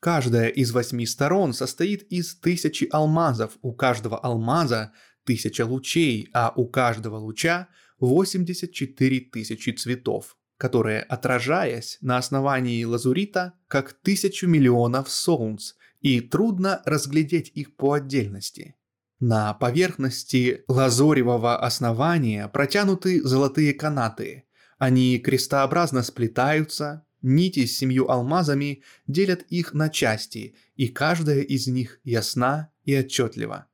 Каждая 0.00 0.48
из 0.48 0.72
восьми 0.72 1.06
сторон 1.06 1.52
состоит 1.52 2.02
из 2.10 2.34
тысячи 2.34 2.88
алмазов, 2.90 3.58
у 3.62 3.72
каждого 3.72 4.18
алмаза 4.18 4.92
тысяча 5.24 5.64
лучей, 5.64 6.28
а 6.32 6.52
у 6.56 6.66
каждого 6.66 7.16
луча 7.16 7.68
84 7.98 9.20
тысячи 9.20 9.70
цветов 9.70 10.36
которые, 10.60 11.00
отражаясь 11.00 11.96
на 12.02 12.18
основании 12.18 12.84
лазурита, 12.84 13.54
как 13.66 13.94
тысячу 13.94 14.46
миллионов 14.46 15.10
солнц, 15.10 15.72
и 16.00 16.20
трудно 16.20 16.82
разглядеть 16.84 17.50
их 17.54 17.76
по 17.76 17.94
отдельности. 17.94 18.76
На 19.20 19.54
поверхности 19.54 20.62
лазоревого 20.68 21.58
основания 21.58 22.46
протянуты 22.48 23.22
золотые 23.22 23.72
канаты. 23.72 24.44
Они 24.78 25.18
крестообразно 25.18 26.02
сплетаются, 26.02 27.06
нити 27.22 27.66
с 27.66 27.76
семью 27.76 28.10
алмазами 28.10 28.82
делят 29.06 29.42
их 29.48 29.74
на 29.74 29.88
части, 29.88 30.54
и 30.76 30.88
каждая 30.88 31.40
из 31.40 31.66
них 31.66 32.00
ясна 32.04 32.70
и 32.84 32.94
отчетлива. 32.94 33.66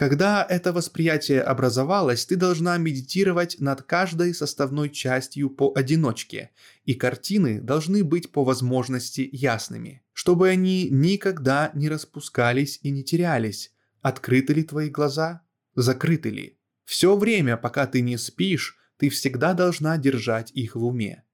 Когда 0.00 0.46
это 0.48 0.72
восприятие 0.72 1.42
образовалось, 1.42 2.24
ты 2.24 2.36
должна 2.36 2.78
медитировать 2.78 3.56
над 3.60 3.82
каждой 3.82 4.32
составной 4.32 4.88
частью 4.88 5.50
поодиночке, 5.50 6.52
и 6.86 6.94
картины 6.94 7.60
должны 7.60 8.02
быть 8.02 8.32
по 8.32 8.42
возможности 8.42 9.28
ясными, 9.30 10.02
чтобы 10.14 10.48
они 10.48 10.88
никогда 10.88 11.70
не 11.74 11.90
распускались 11.90 12.78
и 12.82 12.90
не 12.90 13.04
терялись. 13.04 13.72
Открыты 14.00 14.54
ли 14.54 14.62
твои 14.62 14.88
глаза? 14.88 15.42
Закрыты 15.74 16.30
ли? 16.30 16.58
Все 16.86 17.14
время, 17.14 17.58
пока 17.58 17.86
ты 17.86 18.00
не 18.00 18.16
спишь, 18.16 18.78
ты 18.96 19.10
всегда 19.10 19.52
должна 19.52 19.98
держать 19.98 20.50
их 20.52 20.76
в 20.76 20.84
уме. 20.84 21.24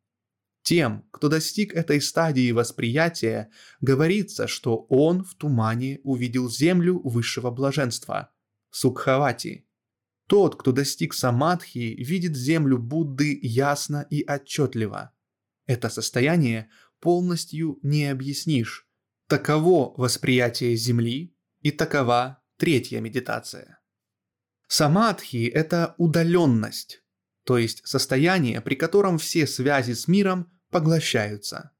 Тем, 0.66 1.05
кто 1.12 1.29
достиг 1.29 1.74
этой 1.74 2.00
стадии 2.00 2.50
восприятия, 2.50 3.52
говорится, 3.81 4.48
что 4.48 4.79
он 4.88 5.22
в 5.22 5.37
тумане 5.37 6.00
увидел 6.02 6.50
землю 6.50 6.98
высшего 7.05 7.52
блаженства– 7.52 8.33
Сукхавати. 8.70 9.68
Тот, 10.26 10.57
кто 10.57 10.72
достиг 10.72 11.14
самадхи, 11.14 11.94
видит 11.96 12.35
землю 12.37 12.79
Будды 12.79 13.38
ясно 13.40 14.09
и 14.11 14.24
отчетливо. 14.24 15.12
Это 15.66 15.88
состояние 15.88 16.68
полностью 16.98 17.79
не 17.83 18.07
объяснишь. 18.07 18.88
Таково 19.29 19.94
восприятие 19.96 20.74
Земли 20.74 21.33
и 21.61 21.70
такова 21.70 22.42
третья 22.57 23.00
медитация. 23.00 23.79
Самадхи– 24.66 25.46
это 25.55 25.94
удаленность, 25.96 27.05
то 27.44 27.57
есть 27.57 27.87
состояние, 27.87 28.61
при 28.61 28.74
котором 28.74 29.18
все 29.18 29.46
связи 29.46 29.92
с 29.92 30.09
миром 30.09 30.50
поглощаются– 30.70 31.70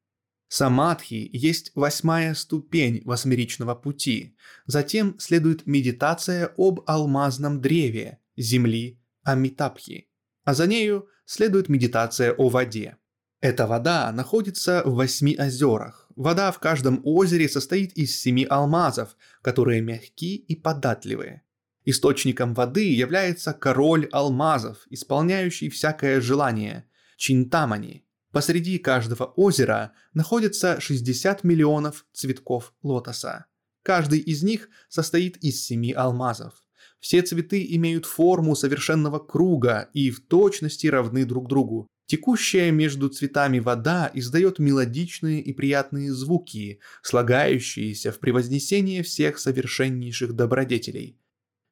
Самадхи 0.49 1.29
есть 1.33 1.72
восьмая 1.75 2.35
ступень 2.35 3.03
восьмеричного 3.05 3.75
пути. 3.75 4.37
Затем 4.66 5.18
следует 5.18 5.66
медитация 5.66 6.53
об 6.57 6.83
алмазном 6.87 7.61
древе, 7.61 8.20
земли 8.37 9.01
Амитабхи. 9.25 10.09
А 10.44 10.55
за 10.55 10.68
нею 10.68 11.09
следует 11.25 11.68
медитация 11.68 12.33
о 12.33 12.49
воде. 12.49 12.96
Эта 13.40 13.66
вода 13.66 14.11
находится 14.12 14.83
в 14.85 14.94
восьми 14.94 15.37
озерах. 15.37 16.09
Вода 16.14 16.53
в 16.53 16.61
каждом 16.61 17.01
озере 17.05 17.49
состоит 17.49 17.92
из 17.94 18.18
семи 18.18 18.46
алмазов, 18.49 19.16
которые 19.42 19.81
мягкие 19.81 20.37
и 20.37 20.55
податливые. 20.55 21.42
Источником 21.85 22.55
воды 22.55 22.92
является 22.92 23.53
король 23.53 24.09
алмазов, 24.12 24.87
исполняющий 24.90 25.68
всякое 25.70 26.20
желание– 26.20 26.85
Чинтамани– 27.16 28.05
Посреди 28.37 28.77
каждого 28.77 29.25
озера 29.25 29.94
находится 30.12 30.79
60 30.79 31.42
миллионов 31.42 32.05
цветков 32.12 32.75
лотоса. 32.83 33.46
Каждый 33.83 34.18
из 34.18 34.42
них 34.42 34.68
состоит 34.90 35.38
из 35.38 35.64
семи 35.64 35.94
алмазов. 35.94 36.53
Все 37.01 37.22
цветы 37.22 37.66
имеют 37.77 38.05
форму 38.05 38.55
совершенного 38.55 39.20
круга 39.20 39.88
и 39.94 40.11
в 40.11 40.20
точности 40.20 40.87
равны 40.87 41.25
друг 41.25 41.49
другу. 41.49 41.87
Текущая 42.05 42.70
между 42.72 43.09
цветами 43.09 43.59
вода 43.59 44.11
издает 44.12 44.59
мелодичные 44.59 45.40
и 45.40 45.55
приятные 45.55 46.12
звуки, 46.12 46.81
слагающиеся 47.01 48.12
в 48.12 48.18
превознесение 48.18 49.03
всех 49.03 49.38
совершеннейших 49.38 50.35
добродетелей. 50.35 51.18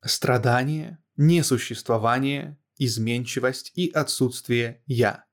Страдание, 0.02 0.96
несуществование, 1.18 2.56
изменчивость 2.78 3.70
и 3.74 3.90
отсутствие 3.90 4.80
«я». 4.86 5.26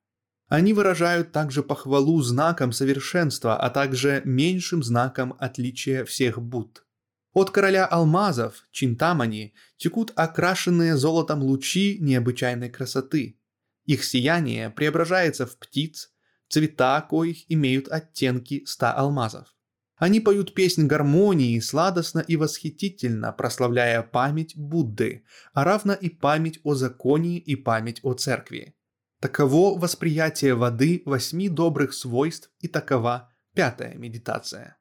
Они 0.52 0.74
выражают 0.74 1.32
также 1.32 1.64
похвалу 1.64 2.22
знаком 2.22 2.74
совершенства, 2.74 3.56
а 3.56 3.70
также 3.70 4.22
меньшим 4.26 4.84
знаком 4.84 5.34
отличия 5.40 6.04
всех 6.04 6.42
Будд. 6.42 6.84
От 7.32 7.52
короля 7.52 7.86
алмазов, 7.86 8.68
Чинтамани, 8.70 9.54
текут 9.78 10.12
окрашенные 10.14 10.98
золотом 10.98 11.42
лучи 11.42 12.00
необычайной 12.02 12.70
красоты. 12.70 13.40
Их 13.86 14.04
сияние 14.04 14.70
преображается 14.70 15.46
в 15.46 15.58
птиц, 15.58 16.12
цвета 16.50 17.00
коих 17.00 17.50
имеют 17.50 17.88
оттенки 17.88 18.66
ста 18.66 18.92
алмазов. 18.92 19.56
Они 19.96 20.20
поют 20.20 20.54
песнь 20.54 20.86
гармонии 20.86 21.58
сладостно 21.62 22.20
и 22.20 22.36
восхитительно, 22.36 23.32
прославляя 23.32 24.04
память 24.04 24.58
Будды, 24.58 25.24
а 25.54 25.64
равно 25.64 25.94
и 25.94 26.10
память 26.10 26.60
о 26.66 26.76
законе 26.76 27.38
и 27.38 27.56
память 27.56 28.02
о 28.04 28.16
церкви. 28.16 28.76
Таково 29.22 29.78
восприятие 29.78 30.56
воды 30.56 31.04
восьми 31.06 31.48
добрых 31.48 31.94
свойств 31.94 32.50
и 32.60 32.68
такова 32.68 33.32
пятая 33.54 33.94
медитация. 33.94 34.80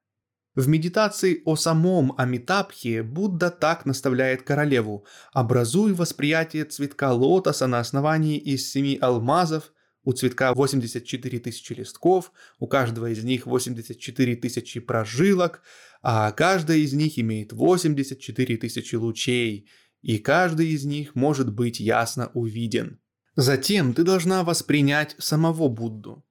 В 0.55 0.67
медитации 0.67 1.43
о 1.45 1.57
самом 1.57 2.15
Амитабхе 2.17 3.03
Будда 3.03 3.51
так 3.51 3.85
наставляет 3.85 4.43
королеву 4.43 5.05
«Образуй 5.35 5.93
восприятие 5.93 6.65
цветка 6.65 7.13
лотоса 7.13 7.67
на 7.67 7.81
основании 7.81 8.39
из 8.39 8.71
семи 8.71 8.97
алмазов, 8.99 9.75
У 10.03 10.13
цветка 10.15 10.55
84 10.55 11.39
тысячи 11.41 11.75
листков, 11.75 12.33
у 12.59 12.67
каждого 12.67 13.11
из 13.11 13.23
них 13.23 13.47
84 13.47 14.37
тысячи 14.37 14.81
прожилок, 14.81 15.63
а 16.01 16.33
каждая 16.33 16.79
из 16.79 16.95
них 16.95 17.19
имеет 17.19 17.53
84 17.53 18.57
тысячи 18.57 18.95
лучей, 18.95 19.69
и 20.01 20.17
каждый 20.17 20.69
из 20.69 20.87
них 20.87 21.15
может 21.15 21.53
быть 21.53 21.79
ясно 21.79 22.31
увиден. 22.33 23.00
Затем 23.37 23.95
ты 23.95 24.03
должна 24.03 24.45
воспринять 24.45 25.15
самого 25.19 25.69
Будду. 25.69 26.25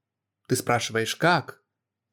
Ты 0.48 0.56
спрашиваешь, 0.56 1.16
как? 1.16 1.62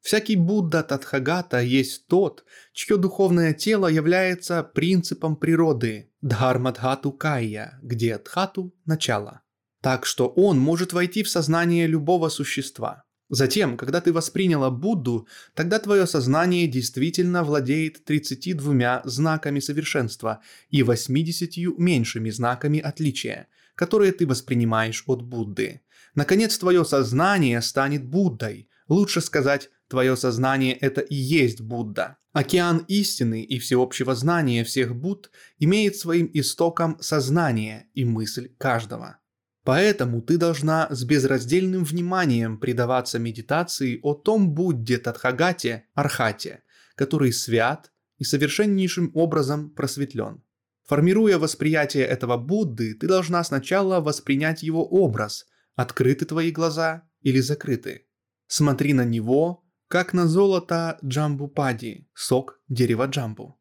Всякий 0.01 0.35
Будда 0.35 0.83
Тадхагата 0.83 1.59
есть 1.59 2.07
тот, 2.07 2.45
чье 2.73 2.97
духовное 2.97 3.53
тело 3.53 3.87
является 3.87 4.63
принципом 4.63 5.35
природы 5.35 6.11
Дхармадхату 6.21 7.11
Кайя, 7.11 7.79
где 7.81 8.17
Дхату– 8.17 8.73
начало. 8.85 9.41
Так 9.81 10.05
что 10.05 10.27
он 10.27 10.59
может 10.59 10.93
войти 10.93 11.23
в 11.23 11.29
сознание 11.29 11.87
любого 11.87 12.29
существа. 12.29 13.03
Затем, 13.29 13.75
когда 13.75 13.99
ты 13.99 14.13
восприняла 14.13 14.69
Будду, 14.69 15.27
тогда 15.53 15.79
твое 15.79 16.07
сознание 16.07 16.67
действительно 16.67 17.43
владеет 17.43 18.05
32 18.05 19.01
знаками 19.03 19.59
совершенства 19.59 20.39
и 20.69 20.81
80 20.83 21.77
меньшими 21.77 22.29
знаками 22.29 22.79
отличия, 22.79 23.47
которые 23.77 24.11
ты 24.11 24.25
воспринимаешь 24.25 25.03
от 25.05 25.21
Будды. 25.21 25.81
Наконец, 26.15 26.57
твое 26.57 26.83
сознание 26.83 27.61
станет 27.61 28.05
Буддой. 28.05 28.69
Лучше 28.87 29.21
сказать, 29.21 29.69
твое 29.87 30.17
сознание– 30.17 30.73
это 30.81 31.01
и 31.01 31.15
есть 31.15 31.61
Будда. 31.61 32.17
Океан 32.33 32.83
истины 32.87 33.43
и 33.43 33.59
всеобщего 33.59 34.15
знания 34.15 34.63
всех 34.63 34.95
Будд 34.95 35.29
имеет 35.59 35.95
своим 35.95 36.29
истоком 36.33 36.97
сознание 36.99 37.87
и 37.93 38.03
мысль 38.03 38.49
каждого. 38.57 39.19
Поэтому 39.63 40.21
ты 40.21 40.37
должна 40.37 40.87
с 40.89 41.03
безраздельным 41.03 41.83
вниманием 41.83 42.57
предаваться 42.59 43.19
медитации 43.19 43.99
о 44.01 44.15
том 44.15 44.49
Будде 44.51 44.97
Тадхагате 44.97 45.85
Архате, 45.93 46.63
который 46.95 47.31
свят 47.31 47.91
и 48.17 48.23
совершеннейшим 48.23 49.11
образом 49.13 49.69
просветлен. 49.69 50.41
Формируя 50.87 51.37
восприятие 51.37 52.05
этого 52.05 52.37
Будды, 52.37 52.95
ты 52.95 53.07
должна 53.07 53.43
сначала 53.43 53.99
воспринять 53.99 54.63
его 54.63 54.85
образ, 54.85 55.45
открыты 55.75 56.25
твои 56.25 56.49
глаза 56.51 57.03
или 57.21 57.41
закрыты. 57.41 58.07
Смотри 58.47 58.93
на 58.93 59.03
него, 59.03 59.65
как 59.89 60.13
на 60.13 60.27
золото 60.27 60.97
джамбупади, 61.03 62.07
сок 62.13 62.61
дерева 62.69 63.05
джамбу. 63.05 63.59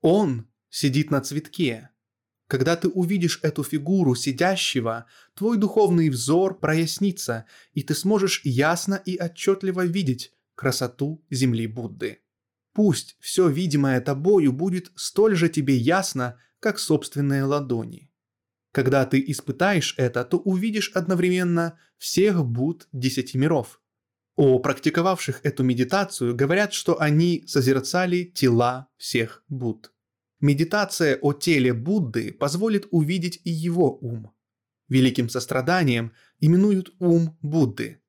Он 0.00 0.48
сидит 0.70 1.10
на 1.10 1.20
цветке, 1.20 1.90
когда 2.52 2.76
ты 2.76 2.88
увидишь 2.88 3.40
эту 3.42 3.64
фигуру 3.64 4.14
сидящего, 4.14 5.06
твой 5.34 5.56
духовный 5.56 6.10
взор 6.10 6.58
прояснится, 6.58 7.46
и 7.72 7.82
ты 7.82 7.94
сможешь 7.94 8.42
ясно 8.44 8.94
и 8.94 9.16
отчетливо 9.16 9.86
видеть 9.86 10.34
красоту 10.54 11.24
земли 11.30 11.66
Будды. 11.66 12.20
Пусть 12.74 13.16
все 13.20 13.48
видимое 13.48 14.02
тобою 14.02 14.52
будет 14.52 14.92
столь 14.96 15.34
же 15.34 15.48
тебе 15.48 15.76
ясно, 15.76 16.38
как 16.62 16.78
собственные 16.78 17.42
ладони. 17.42 18.08
Когда 18.70 19.04
ты 19.04 19.22
испытаешь 19.26 19.94
это, 19.98 20.24
то 20.24 20.38
увидишь 20.38 20.92
одновременно 20.94 21.78
всех 21.98 22.46
Будд 22.46 22.88
десяти 22.92 23.36
миров. 23.36 23.80
О 24.36 24.60
практиковавших 24.60 25.40
эту 25.42 25.64
медитацию 25.64 26.34
говорят, 26.34 26.72
что 26.72 27.00
они 27.00 27.44
созерцали 27.46 28.24
тела 28.24 28.88
всех 28.96 29.44
Будд. 29.48 29.92
Медитация 30.40 31.18
о 31.20 31.32
теле 31.32 31.74
Будды 31.74 32.32
позволит 32.32 32.86
увидеть 32.92 33.40
и 33.44 33.50
его 33.50 33.98
ум. 34.00 34.32
Великим 34.88 35.28
состраданием 35.28 36.12
именуют 36.38 36.94
ум 37.00 37.36
Будды. 37.42 38.00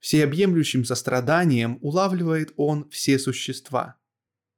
Всеобъемлющим 0.00 0.84
состраданием 0.84 1.78
улавливает 1.80 2.52
он 2.56 2.88
все 2.90 3.18
существа. 3.18 3.99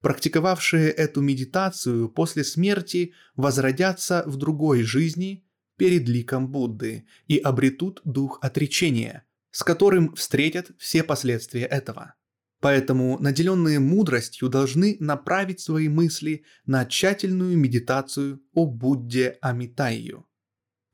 Практиковавшие 0.02 0.90
эту 0.90 1.20
медитацию 1.20 2.08
после 2.08 2.42
смерти 2.42 3.14
возродятся 3.36 4.24
в 4.26 4.36
другой 4.36 4.82
жизни 4.82 5.46
перед 5.76 6.08
ликом 6.08 6.48
Будды 6.48 7.06
и 7.28 7.38
обретут 7.38 8.00
дух 8.04 8.40
отречения, 8.42 9.24
с 9.52 9.62
которым 9.62 10.14
встретят 10.16 10.72
все 10.76 11.04
последствия 11.04 11.66
этого. 11.66 12.14
Поэтому 12.60 13.18
наделенные 13.20 13.78
мудростью 13.78 14.48
должны 14.48 14.96
направить 14.98 15.60
свои 15.60 15.88
мысли 15.88 16.44
на 16.66 16.84
тщательную 16.84 17.56
медитацию 17.56 18.42
о 18.54 18.66
Будде 18.66 19.38
Амитайю. 19.40 20.26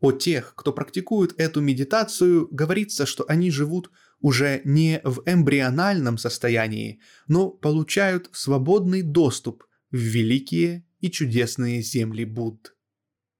О 0.01 0.12
тех, 0.12 0.55
кто 0.55 0.73
практикует 0.73 1.35
эту 1.38 1.61
медитацию, 1.61 2.47
говорится, 2.51 3.05
что 3.05 3.25
они 3.27 3.51
живут 3.51 3.90
уже 4.20 4.61
не 4.64 5.00
в 5.04 5.22
эмбриональном 5.26 6.18
состоянии, 6.18 7.00
но 7.26 7.50
получают 7.50 8.28
свободный 8.33 9.02
доступ 9.02 9.64
в 9.90 9.96
великие 9.96 10.87
и 11.00 11.11
чудесные 11.11 11.83
земли 11.83 12.24
Будд. 12.24 12.74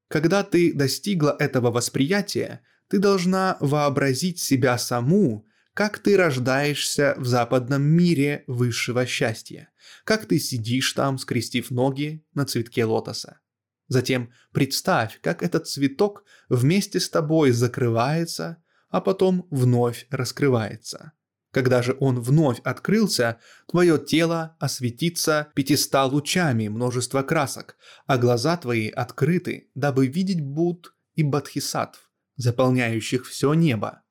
Когда 0.09 0.43
ты 0.43 0.73
достигла 0.73 1.37
этого 1.39 1.71
восприятия, 1.71 2.63
ты 2.89 2.99
должна 2.99 3.57
вообразить 3.61 4.39
себя 4.39 4.79
саму 4.79 5.49
как 5.79 6.01
ты 6.01 6.17
рождаешься 6.17 7.15
в 7.19 7.25
западном 7.25 7.83
мире 7.83 8.43
высшего 8.49 9.07
счастья, 9.07 9.71
как 10.03 10.27
ты 10.27 10.41
сидишь 10.41 10.93
там, 10.93 11.19
скрестив 11.19 11.71
ноги 11.71 12.27
на 12.35 12.47
цветке 12.47 12.85
лотоса. 12.85 13.39
Затем 13.87 14.33
представь, 14.53 15.21
как 15.21 15.41
этот 15.41 15.69
цветок 15.69 16.25
вместе 16.49 16.99
с 16.99 17.09
тобой 17.09 17.53
закрывается, 17.53 18.61
а 18.89 19.01
потом 19.01 19.47
вновь 19.51 20.07
раскрывается. 20.11 21.13
Когда 21.51 21.83
же 21.83 21.97
он 21.99 22.21
вновь 22.21 22.61
открылся, 22.61 23.41
твое 23.67 23.99
тело 23.99 24.57
осветится 24.61 25.51
пятиста 25.55 26.05
лучами 26.05 26.69
множества 26.69 27.23
красок, 27.23 27.77
а 28.07 28.19
глаза 28.19 28.57
твои 28.57 28.89
открыты, 28.89 29.71
дабы 29.75 30.09
видеть 30.09 30.43
Буд 30.43 30.95
и 31.15 31.23
Бадхисатв, 31.23 32.11
заполняющих 32.37 33.27
все 33.27 33.55
небо. 33.55 34.03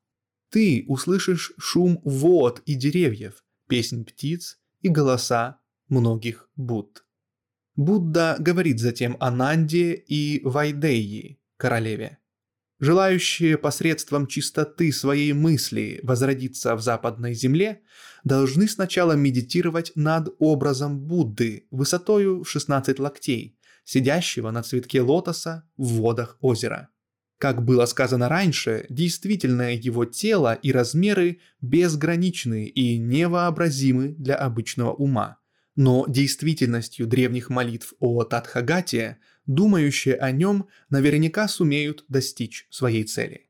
Ты 0.49 0.85
услышишь 0.87 1.53
шум 1.57 2.01
вод 2.03 2.61
и 2.65 2.75
деревьев, 2.75 3.43
песнь 3.67 4.03
птиц 4.03 4.59
и 4.81 4.89
голоса 4.89 5.59
многих 5.89 6.49
Будд. 6.55 7.05
Будда 7.75 8.37
говорит 8.39 8.79
затем 8.79 9.15
о 9.19 9.29
Нанде 9.29 9.93
и 9.93 10.41
Вайдеи, 10.43 11.39
королеве. 11.57 12.17
Желающие 12.79 13.57
посредством 13.57 14.27
чистоты 14.27 14.91
своей 14.91 15.33
мысли 15.33 15.99
возродиться 16.03 16.75
в 16.75 16.81
западной 16.81 17.33
земле, 17.33 17.81
должны 18.23 18.67
сначала 18.67 19.13
медитировать 19.13 19.91
над 19.95 20.35
образом 20.37 20.99
Будды 20.99 21.65
высотою 21.71 22.43
16 22.43 22.99
локтей, 22.99 23.57
сидящего 23.83 24.51
на 24.51 24.61
цветке 24.61 25.01
лотоса 25.01 25.63
в 25.75 25.87
водах 25.87 26.37
озера. 26.41 26.89
Как 27.39 27.63
было 27.63 27.85
сказано 27.85 28.29
раньше, 28.29 28.85
действительное 28.89 29.73
его 29.73 30.05
тело 30.05 30.53
и 30.53 30.71
размеры 30.71 31.39
безграничны 31.61 32.65
и 32.65 32.97
невообразимы 32.97 34.09
для 34.09 34.35
обычного 34.35 34.91
ума. 34.91 35.37
Но 35.75 36.05
действительностью 36.07 37.05
древних 37.05 37.49
молитв 37.51 37.93
о 37.99 38.23
Тадхагате, 38.23 39.17
думающие 39.47 40.15
о 40.15 40.31
нем 40.31 40.67
наверняка 40.89 41.47
сумеют 41.47 42.05
достичь 42.07 42.67
своей 42.69 43.03
цели. 43.03 43.49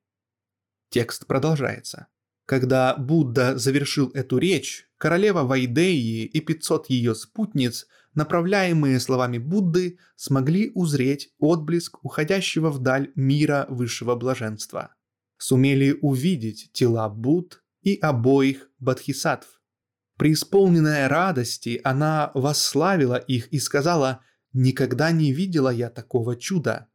Текст 0.90 1.28
продолжается. 1.28 2.08
Когда 2.46 2.96
Будда 2.96 3.58
завершил 3.58 4.10
эту 4.14 4.38
речь, 4.38 4.88
королева 4.98 5.44
Вайдеи 5.44 6.24
и 6.24 6.40
500 6.40 6.90
ее 6.90 7.14
спутниц 7.14 7.88
направляемые 8.18 9.00
словами 9.00 9.38
Будды, 9.38 10.00
смогли 10.16 10.72
узреть 10.74 11.30
отблеск 11.38 12.04
уходящего 12.04 12.72
вдаль 12.72 13.12
мира 13.14 13.68
высшего 13.70 14.16
блаженства. 14.16 14.96
Сумели 15.38 15.96
увидеть 16.02 16.72
тела 16.74 17.10
Будд 17.10 17.62
и 17.84 17.96
обоих 17.96 18.72
бодхисаттв. 18.80 19.62
Преисполненная 20.18 21.08
радости, 21.08 21.80
она 21.84 22.32
восславила 22.34 23.18
их 23.18 23.50
и 23.50 23.60
сказала 23.60 24.22
«Никогда 24.60 25.12
не 25.12 25.32
видела 25.32 25.70
я 25.70 25.92
такого 25.92 26.36
чуда». 26.36 26.88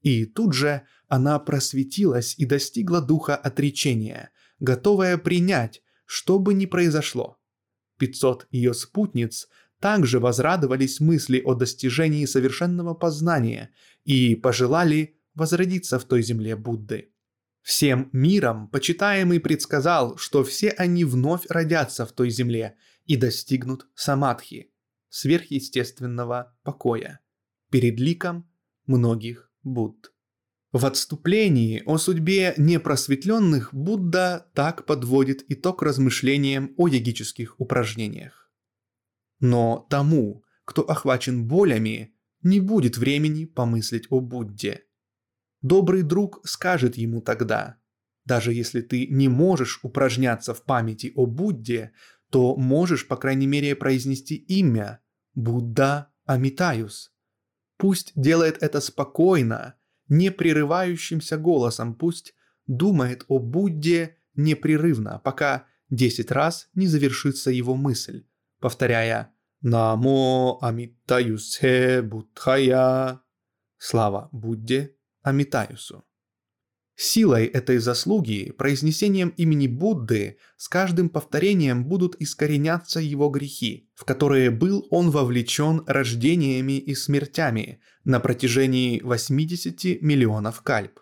И 0.00 0.24
тут 0.24 0.54
же 0.54 0.86
она 1.06 1.38
просветилась 1.38 2.34
и 2.38 2.46
достигла 2.46 3.02
духа 3.02 3.36
отречения, 3.36 4.30
готовая 4.58 5.18
принять, 5.18 5.82
что 6.06 6.38
бы 6.38 6.54
ни 6.54 6.64
произошло. 6.64 7.38
Пятьсот 7.98 8.46
ее 8.50 8.72
спутниц 8.72 9.48
также 9.80 10.18
возрадовались 10.18 10.98
мысли 10.98 11.42
о 11.44 11.52
достижении 11.52 12.24
совершенного 12.24 12.94
познания 12.94 13.74
и 14.04 14.34
пожелали 14.34 15.18
возродиться 15.34 15.98
в 15.98 16.04
той 16.04 16.22
земле 16.22 16.56
Будды. 16.56 17.10
Всем 17.60 18.08
миром 18.12 18.68
почитаемый 18.68 19.40
предсказал, 19.40 20.16
что 20.16 20.42
все 20.42 20.70
они 20.70 21.04
вновь 21.04 21.44
родятся 21.50 22.06
в 22.06 22.12
той 22.12 22.30
земле 22.30 22.76
и 23.04 23.16
достигнут 23.16 23.88
самадхи, 23.94 24.70
сверхъестественного 25.14 26.56
покоя, 26.64 27.20
перед 27.70 28.00
ликом 28.00 28.50
многих 28.86 29.48
Будд. 29.62 30.12
В 30.72 30.84
отступлении 30.84 31.84
о 31.86 31.98
судьбе 31.98 32.52
непросветленных 32.56 33.72
Будда 33.72 34.50
так 34.54 34.86
подводит 34.86 35.44
итог 35.48 35.82
размышлениям 35.84 36.74
о 36.76 36.88
йогических 36.88 37.60
упражнениях. 37.60 38.50
Но 39.38 39.86
тому, 39.88 40.42
кто 40.64 40.82
охвачен 40.82 41.46
болями, 41.46 42.12
не 42.42 42.58
будет 42.58 42.98
времени 42.98 43.44
помыслить 43.44 44.08
о 44.10 44.18
Будде. 44.18 44.82
Добрый 45.62 46.02
друг 46.02 46.40
скажет 46.44 46.96
ему 46.96 47.22
тогда, 47.22 47.76
даже 48.24 48.52
если 48.52 48.80
ты 48.80 49.06
не 49.06 49.28
можешь 49.28 49.78
упражняться 49.84 50.54
в 50.54 50.64
памяти 50.64 51.12
о 51.14 51.26
Будде, 51.26 51.92
то 52.30 52.56
можешь, 52.56 53.06
по 53.06 53.16
крайней 53.16 53.46
мере, 53.46 53.76
произнести 53.76 54.34
имя 54.34 55.00
Будда 55.34 56.12
Амитаюс. 56.24 57.12
Пусть 57.76 58.12
делает 58.14 58.62
это 58.62 58.80
спокойно, 58.80 59.74
непрерывающимся 60.08 61.36
голосом, 61.36 61.94
пусть 61.94 62.34
думает 62.66 63.24
о 63.28 63.38
Будде 63.38 64.16
непрерывно, 64.34 65.20
пока 65.22 65.66
десять 65.90 66.30
раз 66.30 66.68
не 66.74 66.86
завершится 66.86 67.50
его 67.50 67.74
мысль, 67.74 68.26
повторяя 68.60 69.32
«Намо 69.60 70.58
Амитаюсе 70.60 72.02
Будхая» 72.02 73.20
Слава 73.78 74.28
Будде 74.32 74.96
Амитаюсу. 75.22 76.04
Силой 76.96 77.46
этой 77.46 77.78
заслуги, 77.78 78.52
произнесением 78.56 79.30
имени 79.30 79.66
Будды, 79.66 80.38
с 80.56 80.68
каждым 80.68 81.08
повторением 81.08 81.84
будут 81.84 82.14
искореняться 82.20 83.00
его 83.00 83.30
грехи, 83.30 83.90
в 83.94 84.04
которые 84.04 84.50
был 84.50 84.86
он 84.90 85.10
вовлечен 85.10 85.82
рождениями 85.88 86.78
и 86.78 86.94
смертями 86.94 87.80
на 88.04 88.20
протяжении 88.20 89.00
80 89.00 90.02
миллионов 90.02 90.62
кальп. 90.62 91.00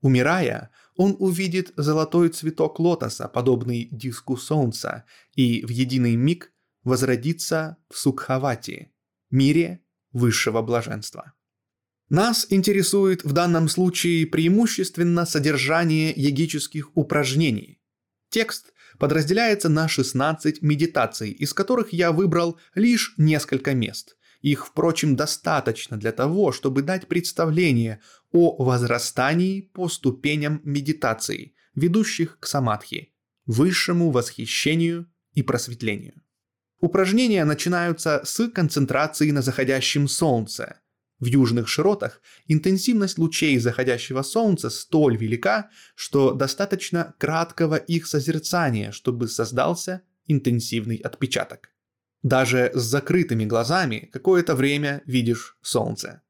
Умирая, 0.00 0.70
он 0.94 1.16
увидит 1.18 1.72
золотой 1.76 2.28
цветок 2.28 2.78
лотоса, 2.78 3.26
подобный 3.26 3.88
диску 3.90 4.36
солнца, 4.36 5.04
и 5.34 5.64
в 5.64 5.70
единый 5.70 6.14
миг 6.14 6.52
возродится 6.84 7.78
в 7.90 7.98
Сукхавати, 7.98 8.92
мире 9.30 9.82
высшего 10.12 10.62
блаженства. 10.62 11.32
Нас 12.08 12.46
интересует 12.50 13.24
в 13.24 13.32
данном 13.32 13.68
случае 13.68 14.26
преимущественно 14.26 15.26
содержание 15.26 16.12
йогических 16.14 16.96
упражнений. 16.96 17.80
Текст 18.30 18.72
подразделяется 18.98 19.68
на 19.68 19.88
16 19.88 20.62
медитаций, 20.62 21.32
из 21.32 21.52
которых 21.52 21.92
я 21.92 22.12
выбрал 22.12 22.60
лишь 22.76 23.14
несколько 23.16 23.74
мест. 23.74 24.16
Их, 24.40 24.66
впрочем, 24.66 25.16
достаточно 25.16 25.96
для 25.96 26.12
того, 26.12 26.52
чтобы 26.52 26.82
дать 26.82 27.08
представление 27.08 28.00
о 28.30 28.62
возрастании 28.62 29.62
по 29.62 29.88
ступеням 29.88 30.60
медитации, 30.62 31.54
ведущих 31.74 32.38
к 32.38 32.46
самадхи, 32.46 33.12
высшему 33.46 34.12
восхищению 34.12 35.10
и 35.32 35.42
просветлению. 35.42 36.22
Упражнения 36.78 37.44
начинаются 37.44 38.20
с 38.24 38.48
концентрации 38.48 39.32
на 39.32 39.42
заходящем 39.42 40.06
солнце– 40.06 40.78
в 41.18 41.26
южных 41.26 41.68
широтах 41.68 42.20
интенсивность 42.46 43.18
лучей 43.18 43.58
заходящего 43.58 44.22
солнца 44.22 44.70
столь 44.70 45.16
велика, 45.16 45.70
что 45.94 46.32
достаточно 46.32 47.14
краткого 47.18 47.76
их 47.76 48.06
созерцания, 48.06 48.92
чтобы 48.92 49.28
создался 49.28 50.02
интенсивный 50.26 50.96
отпечаток. 50.96 51.70
Даже 52.22 52.70
с 52.74 52.82
закрытыми 52.82 53.44
глазами 53.44 54.10
какое-то 54.12 54.54
время 54.54 55.02
видишь 55.06 55.56
солнце. 55.62 56.22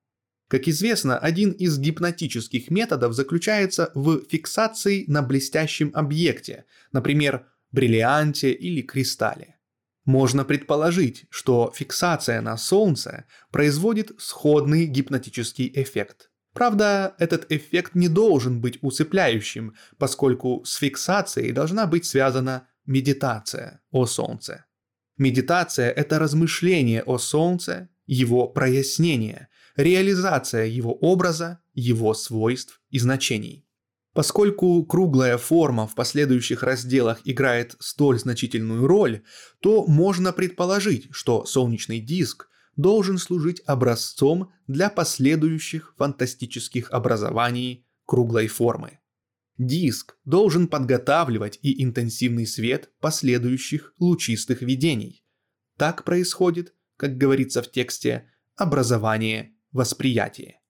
Как 0.48 0.68
известно, 0.68 1.18
один 1.18 1.50
из 1.50 1.78
гипнотических 1.78 2.70
методов 2.70 3.14
заключается 3.14 3.90
в 3.94 4.20
фиксации 4.28 5.04
на 5.08 5.22
блестящем 5.22 5.90
объекте, 5.94 6.66
например, 6.92 7.46
бриллианте 7.72 8.52
или 8.52 8.82
кристалле. 8.82 9.55
Можно 10.06 10.44
предположить, 10.44 11.26
что 11.30 11.72
фиксация 11.74 12.40
на 12.40 12.56
солнце 12.56 13.24
производит 13.50 14.12
сходный 14.18 14.86
гипнотический 14.86 15.70
эффект. 15.74 16.30
Правда, 16.52 17.16
этот 17.18 17.50
эффект 17.50 17.96
не 17.96 18.08
должен 18.08 18.60
быть 18.60 18.78
усыпляющим, 18.82 19.74
поскольку 19.98 20.64
с 20.64 20.76
фиксацией 20.76 21.52
должна 21.52 21.86
быть 21.86 22.06
связана 22.06 22.68
медитация 22.86 23.82
о 23.90 24.06
солнце. 24.06 24.64
Медитация– 25.18 25.90
это 25.96 26.20
размышление 26.20 27.02
о 27.02 27.18
солнце, 27.18 27.88
его 28.06 28.46
прояснение, 28.46 29.48
реализация 29.74 30.66
его 30.66 30.94
образа, 30.94 31.58
его 31.74 32.14
свойств 32.14 32.80
и 32.90 33.00
значений. 33.00 33.65
Поскольку 34.16 34.82
круглая 34.86 35.36
форма 35.36 35.86
в 35.86 35.94
последующих 35.94 36.62
разделах 36.62 37.20
играет 37.24 37.76
столь 37.80 38.18
значительную 38.18 38.86
роль, 38.86 39.20
то 39.60 39.86
можно 39.86 40.32
предположить, 40.32 41.08
что 41.10 41.44
солнечный 41.44 42.00
диск 42.00 42.48
должен 42.76 43.18
служить 43.18 43.60
образцом 43.66 44.54
для 44.68 44.88
последующих 44.88 45.94
фантастических 45.98 46.90
образований 46.92 47.86
круглой 48.06 48.46
формы. 48.48 49.00
Диск 49.58 50.16
должен 50.24 50.68
подготавливать 50.68 51.58
и 51.60 51.84
интенсивный 51.84 52.46
свет 52.46 52.90
последующих 53.00 53.92
лучистых 53.98 54.62
видений. 54.62 55.26
Так 55.76 56.04
происходит, 56.04 56.72
как 56.96 57.18
говорится 57.18 57.62
в 57.62 57.70
тексте, 57.70 58.30
образование 58.56 59.52
восприятия. 59.72 60.62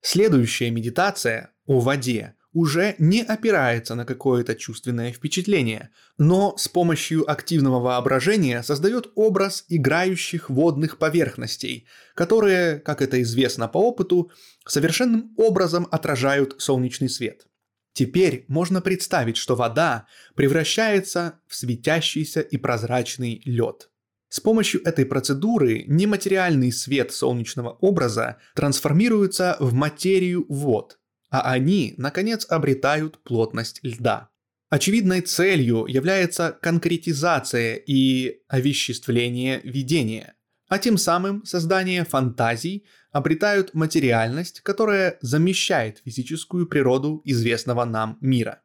Следующая 0.00 0.70
медитация 0.70 1.52
о 1.66 1.78
воде 1.80 2.34
уже 2.52 2.94
не 2.98 3.22
опирается 3.22 3.94
на 3.94 4.04
какое-то 4.04 4.54
чувственное 4.54 5.12
впечатление, 5.12 5.90
но 6.18 6.56
с 6.56 6.68
помощью 6.68 7.30
активного 7.30 7.80
воображения 7.80 8.62
создает 8.62 9.10
образ 9.14 9.64
играющих 9.68 10.50
водных 10.50 10.98
поверхностей, 10.98 11.86
которые, 12.14 12.78
как 12.80 13.00
это 13.02 13.20
известно 13.22 13.68
по 13.68 13.78
опыту, 13.78 14.30
совершенным 14.66 15.32
образом 15.36 15.88
отражают 15.90 16.56
солнечный 16.58 17.08
свет. 17.08 17.46
Теперь 17.94 18.44
можно 18.48 18.80
представить, 18.80 19.36
что 19.36 19.54
вода 19.54 20.06
превращается 20.34 21.40
в 21.46 21.54
светящийся 21.54 22.40
и 22.40 22.56
прозрачный 22.56 23.42
лед. 23.44 23.90
С 24.28 24.40
помощью 24.40 24.82
этой 24.86 25.04
процедуры 25.04 25.84
нематериальный 25.86 26.72
свет 26.72 27.12
солнечного 27.12 27.76
образа 27.80 28.38
трансформируется 28.54 29.56
в 29.60 29.74
материю 29.74 30.46
вод– 30.48 30.98
а 31.32 31.40
они, 31.50 31.94
наконец, 31.96 32.46
обретают 32.48 33.18
плотность 33.24 33.80
льда. 33.82 34.28
Очевидной 34.68 35.22
целью 35.22 35.86
является 35.86 36.56
конкретизация 36.60 37.76
и 37.76 38.42
овеществление 38.48 39.62
видения, 39.64 40.34
а 40.68 40.78
тем 40.78 40.98
самым 40.98 41.44
создание 41.46 42.04
фантазий 42.04 42.84
обретают 43.12 43.72
материальность, 43.72 44.60
которая 44.60 45.18
замещает 45.22 46.02
физическую 46.04 46.66
природу 46.66 47.22
известного 47.24 47.86
нам 47.86 48.18
мира. 48.20 48.60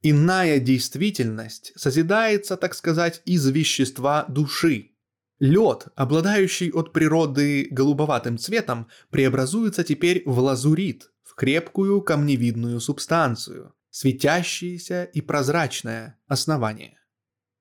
Иная 0.00 0.58
действительность 0.58 1.72
созидается, 1.76 2.56
так 2.56 2.74
сказать, 2.74 3.20
из 3.26 3.46
вещества 3.46 4.24
души. 4.28 4.92
Лед, 5.38 5.88
обладающий 5.96 6.70
от 6.70 6.94
природы 6.94 7.68
голубоватым 7.70 8.38
цветом, 8.38 8.88
преобразуется 9.10 9.84
теперь 9.84 10.22
в 10.24 10.38
лазурит, 10.38 11.10
крепкую 11.36 12.00
камневидную 12.00 12.80
субстанцию, 12.80 13.74
светящееся 13.90 15.04
и 15.04 15.20
прозрачное 15.20 16.18
основание. 16.26 16.98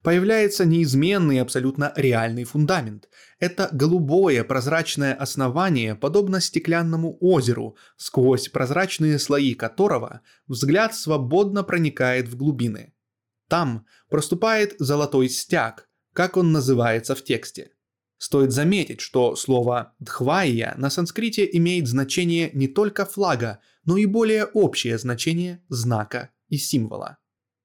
Появляется 0.01 0.65
неизменный 0.65 1.41
абсолютно 1.41 1.91
реальный 1.95 2.43
фундамент. 2.43 3.09
Это 3.39 3.69
голубое 3.71 4.43
прозрачное 4.43 5.13
основание, 5.13 5.95
подобно 5.95 6.39
стеклянному 6.39 7.17
озеру, 7.19 7.75
сквозь 7.97 8.47
прозрачные 8.47 9.19
слои 9.19 9.55
которого 9.55 10.21
взгляд 10.47 10.95
свободно 10.95 11.63
проникает 11.63 12.27
в 12.27 12.37
глубины. 12.37 12.93
Там 13.49 13.85
проступает 14.09 14.75
золотой 14.79 15.27
стяг, 15.27 15.89
как 16.13 16.37
он 16.37 16.51
называется 16.51 17.15
в 17.15 17.23
тексте. 17.23 17.71
Стоит 18.17 18.51
заметить, 18.51 19.01
что 19.01 19.35
слово 19.35 19.93
«дхвайя» 19.99 20.73
на 20.77 20.89
санскрите 20.89 21.47
имеет 21.53 21.87
значение 21.87 22.49
не 22.53 22.67
только 22.67 23.05
флага, 23.05 23.59
но 23.83 23.97
и 23.97 24.05
более 24.05 24.45
общее 24.45 24.97
значение 24.97 25.63
знака 25.67 26.31
и 26.47 26.57
символа. 26.57 27.17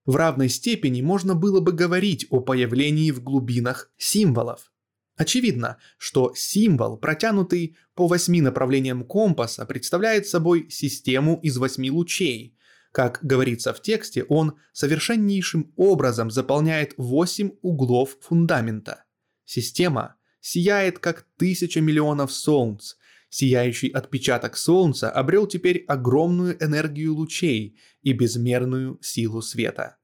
В 0.05 0.17
равной 0.17 0.49
степени 0.49 1.03
можно 1.03 1.35
было 1.35 1.61
бы 1.61 1.73
говорить 1.73 2.27
о 2.31 2.41
появлении 2.41 3.11
в 3.11 3.23
глубинах 3.23 3.93
символов. 3.97 4.73
Очевидно, 5.17 5.77
что 5.99 6.33
символ, 6.35 6.97
протянутый 6.97 7.77
по 7.95 8.07
восьми 8.07 8.41
направлениям 8.41 9.05
компаса, 9.05 9.67
представляет 9.67 10.27
собой 10.27 10.69
систему 10.71 11.39
из 11.43 11.59
восьми 11.59 11.91
лучей. 11.91 12.57
Как 12.91 13.21
говорится 13.23 13.73
в 13.73 13.83
тексте, 13.83 14.25
он 14.25 14.57
совершеннейшим 14.73 15.73
образом 15.77 16.31
заполняет 16.31 16.95
восемь 16.97 17.53
углов 17.63 18.17
фундамента. 18.21 19.05
Система– 19.45 20.17
сияет 20.41 20.99
как 20.99 21.27
тысяча 21.37 21.81
миллионов 21.81 22.33
солнц, 22.33 22.95
Сияющий 23.31 23.91
отпечаток 23.91 24.57
Солнца 24.57 25.09
обрел 25.09 25.47
теперь 25.47 25.85
огромную 25.87 26.63
энергию 26.63 27.15
лучей 27.15 27.79
и 28.03 28.13
безмерную 28.13 28.99
силу 29.03 29.41
света. 29.41 29.99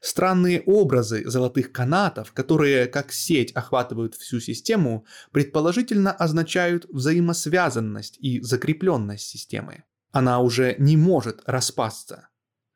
Странные 0.00 0.62
образы 0.62 1.28
золотых 1.28 1.72
канатов, 1.72 2.32
которые 2.32 2.86
как 2.86 3.12
сеть 3.12 3.52
охватывают 3.52 4.14
всю 4.14 4.38
систему, 4.40 5.04
предположительно 5.32 6.12
означают 6.12 6.86
взаимосвязанность 6.88 8.16
и 8.20 8.40
закрепленность 8.40 9.26
системы. 9.26 9.82
Она 10.12 10.40
уже 10.40 10.76
не 10.78 10.96
может 10.96 11.42
распасться. 11.46 12.29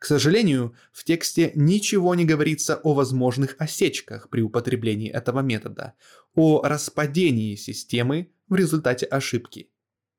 К 0.04 0.06
сожалению, 0.06 0.74
в 0.92 1.02
тексте 1.02 1.50
ничего 1.54 2.14
не 2.14 2.26
говорится 2.26 2.76
о 2.76 2.92
возможных 2.92 3.56
осечках 3.58 4.28
при 4.28 4.42
употреблении 4.42 5.10
этого 5.10 5.40
метода, 5.40 5.94
о 6.34 6.60
распадении 6.62 7.54
системы 7.54 8.30
в 8.46 8.54
результате 8.54 9.06
ошибки. 9.06 9.70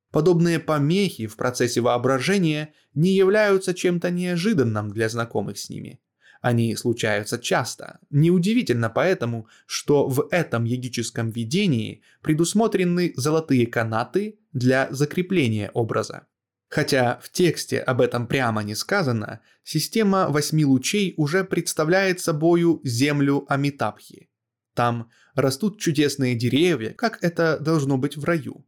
Подобные 0.10 0.58
помехи 0.58 1.28
в 1.28 1.36
процессе 1.36 1.82
воображения 1.82 2.74
не 2.96 3.12
являются 3.12 3.76
чем-то 3.76 4.10
неожиданным 4.10 4.90
для 4.90 5.08
знакомых 5.08 5.60
с 5.60 5.70
ними. 5.70 6.00
Они 6.42 6.76
случаются 6.76 7.38
часто. 7.38 8.00
Неудивительно 8.10 8.90
поэтому, 8.90 9.48
что 9.68 10.08
в 10.08 10.30
этом 10.32 10.64
йогическом 10.64 11.30
видении 11.30 12.02
предусмотрены 12.24 13.14
золотые 13.16 13.68
канаты 13.68 14.40
для 14.52 14.88
закрепления 14.90 15.70
образа. 15.76 16.26
Хотя 16.76 17.22
в 17.24 17.30
тексте 17.30 17.80
об 17.80 18.02
этом 18.02 18.28
прямо 18.28 18.62
не 18.62 18.76
сказано, 18.76 19.40
система 19.64 20.28
восьми 20.28 20.66
лучей 20.66 21.14
уже 21.16 21.46
представляет 21.46 22.20
собою 22.20 22.82
землю 22.84 23.46
Амитабхи. 23.48 24.30
Там 24.74 25.10
растут 25.36 25.80
чудесные 25.80 26.36
деревья, 26.36 26.90
как 26.92 27.24
это 27.24 27.58
должно 27.60 27.98
быть 27.98 28.18
в 28.18 28.26
раю. 28.26 28.68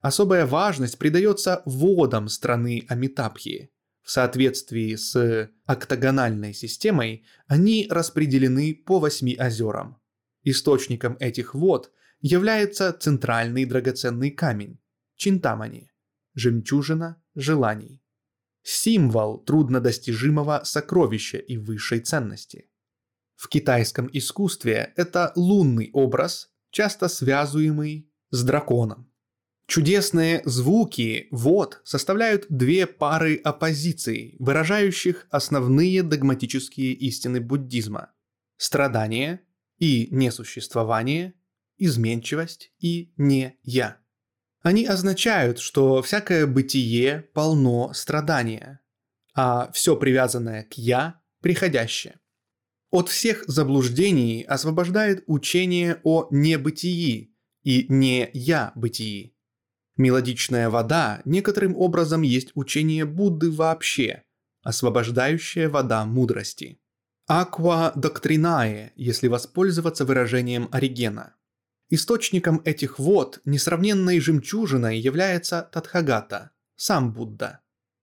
Особая 0.00 0.46
важность 0.46 0.98
придается 0.98 1.62
водам 1.64 2.28
страны 2.28 2.86
Амитабхи. 2.88 3.72
В 4.04 4.12
соответствии 4.12 4.94
с 4.94 5.50
октагональной 5.66 6.54
системой 6.54 7.24
они 7.48 7.88
распределены 7.90 8.72
по 8.72 9.00
восьми 9.00 9.36
озерам. 9.36 10.00
Источником 10.44 11.16
этих 11.18 11.56
вод 11.56 11.90
является 12.20 12.92
центральный 12.92 13.64
драгоценный 13.64 14.30
камень– 14.30 14.78
Чинтамани, 15.16 15.90
жемчужина 16.38 17.20
желаний. 17.34 18.02
Символ 18.62 19.38
труднодостижимого 19.44 20.62
сокровища 20.64 21.38
и 21.38 21.56
высшей 21.56 22.00
ценности. 22.00 22.70
В 23.34 23.48
китайском 23.48 24.08
искусстве 24.12 24.92
это 24.96 25.32
лунный 25.36 25.90
образ, 25.92 26.50
часто 26.70 27.08
связуемый 27.08 28.10
с 28.30 28.44
драконом. 28.44 29.10
Чудесные 29.66 30.42
звуки 30.44 31.28
вот 31.30 31.80
составляют 31.84 32.46
две 32.48 32.86
пары 32.86 33.36
оппозиций, 33.36 34.34
выражающих 34.38 35.26
основные 35.30 36.02
догматические 36.02 36.94
истины 36.94 37.40
буддизма. 37.40 38.12
Страдание 38.56 39.42
и 39.78 40.08
несуществование, 40.10 41.34
изменчивость 41.76 42.72
и 42.78 43.12
не 43.16 43.58
я. 43.62 43.98
Они 44.62 44.84
означают, 44.86 45.60
что 45.60 46.02
всякое 46.02 46.46
бытие 46.46 47.28
полно 47.32 47.92
страдания, 47.92 48.80
а 49.34 49.70
все 49.72 49.96
привязанное 49.96 50.64
к 50.64 50.74
«я»– 50.74 51.20
приходящее. 51.42 52.18
От 52.90 53.08
всех 53.08 53.44
заблуждений 53.46 54.42
освобождает 54.42 55.22
учение 55.26 56.00
о 56.02 56.26
небытии 56.30 57.36
и 57.62 57.86
не 57.88 58.30
«я-бытии». 58.32 59.36
Мелодичная 59.96 60.70
вода 60.70 61.20
некоторым 61.24 61.76
образом 61.76 62.22
есть 62.22 62.50
учение 62.54 63.04
Будды 63.04 63.50
вообще, 63.50 64.24
освобождающая 64.62 65.68
вода 65.68 66.04
мудрости. 66.04 66.80
Aqua 67.30 67.92
doctrinae, 67.94 68.90
если 68.96 69.28
воспользоваться 69.28 70.04
выражением 70.04 70.68
Оригена– 70.72 71.34
Источником 71.90 72.60
этих 72.64 72.98
вод 72.98 73.40
несравненной 73.46 74.20
жемчужиной 74.20 74.98
является 74.98 75.68
Тадхагата, 75.72 76.50
сам 76.76 77.12
Будда. 77.14 77.60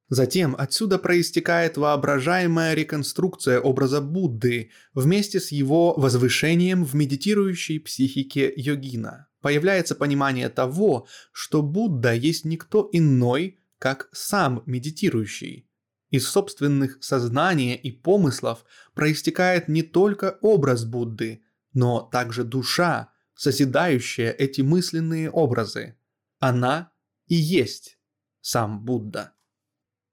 Затем 0.09 0.55
отсюда 0.57 0.97
проистекает 0.97 1.77
воображаемая 1.77 2.73
реконструкция 2.73 3.59
образа 3.59 4.01
Будды 4.01 4.71
вместе 4.93 5.39
с 5.39 5.51
его 5.51 5.93
возвышением 5.95 6.83
в 6.83 6.95
медитирующей 6.95 7.79
психике 7.79 8.51
йогина. 8.55 9.27
Появляется 9.41 9.93
понимание 9.93 10.49
того, 10.49 11.07
что 11.31 11.61
Будда 11.61 12.13
есть 12.13 12.45
никто 12.45 12.89
иной, 12.91 13.59
как 13.77 14.09
сам 14.11 14.63
медитирующий. 14.65 15.69
Из 16.09 16.27
собственных 16.27 16.97
сознания 17.01 17.75
и 17.75 17.91
помыслов 17.91 18.63
проистекает 18.93 19.67
не 19.67 19.83
только 19.83 20.37
образ 20.41 20.85
Будды, 20.85 21.43
но 21.73 22.01
также 22.01 22.43
душа, 22.43 23.09
созидающая 23.35 24.31
эти 24.31 24.61
мысленные 24.61 25.29
образы. 25.29 25.95
Она 26.39 26.91
и 27.27 27.35
есть 27.35 27.97
сам 28.41 28.83
Будда. 28.83 29.33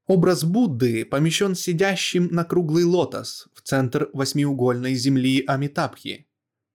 Образ 0.07 0.45
Будды 0.45 1.05
помещен 1.05 1.55
сидящим 1.55 2.29
на 2.33 2.45
круглый 2.45 2.85
лотос 2.85 3.49
в 3.55 3.63
центр 3.63 4.11
восьмиугольной 4.13 4.95
земли 4.95 5.45
Амитабхи. 5.47 6.29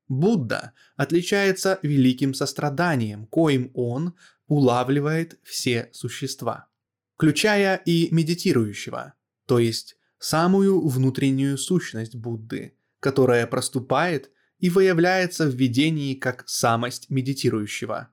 Будда 0.07 0.73
отличается 0.95 1.79
великим 1.83 2.33
состраданием, 2.33 3.25
коим 3.27 3.71
он 3.73 4.15
улавливает 4.47 5.37
все 5.43 5.89
существа, 5.91 6.69
включая 7.15 7.75
и 7.75 8.07
медитирующего, 8.11 9.13
то 9.45 9.59
есть 9.59 9.97
самую 10.19 10.87
внутреннюю 10.87 11.57
сущность 11.57 12.15
Будды, 12.15 12.77
которая 13.01 13.45
проступает 13.47 14.31
и 14.59 14.69
выявляется 14.69 15.45
в 15.45 15.55
видении 15.55 16.15
как 16.15 16.43
самость 16.47 17.09
медитирующего. 17.09 18.09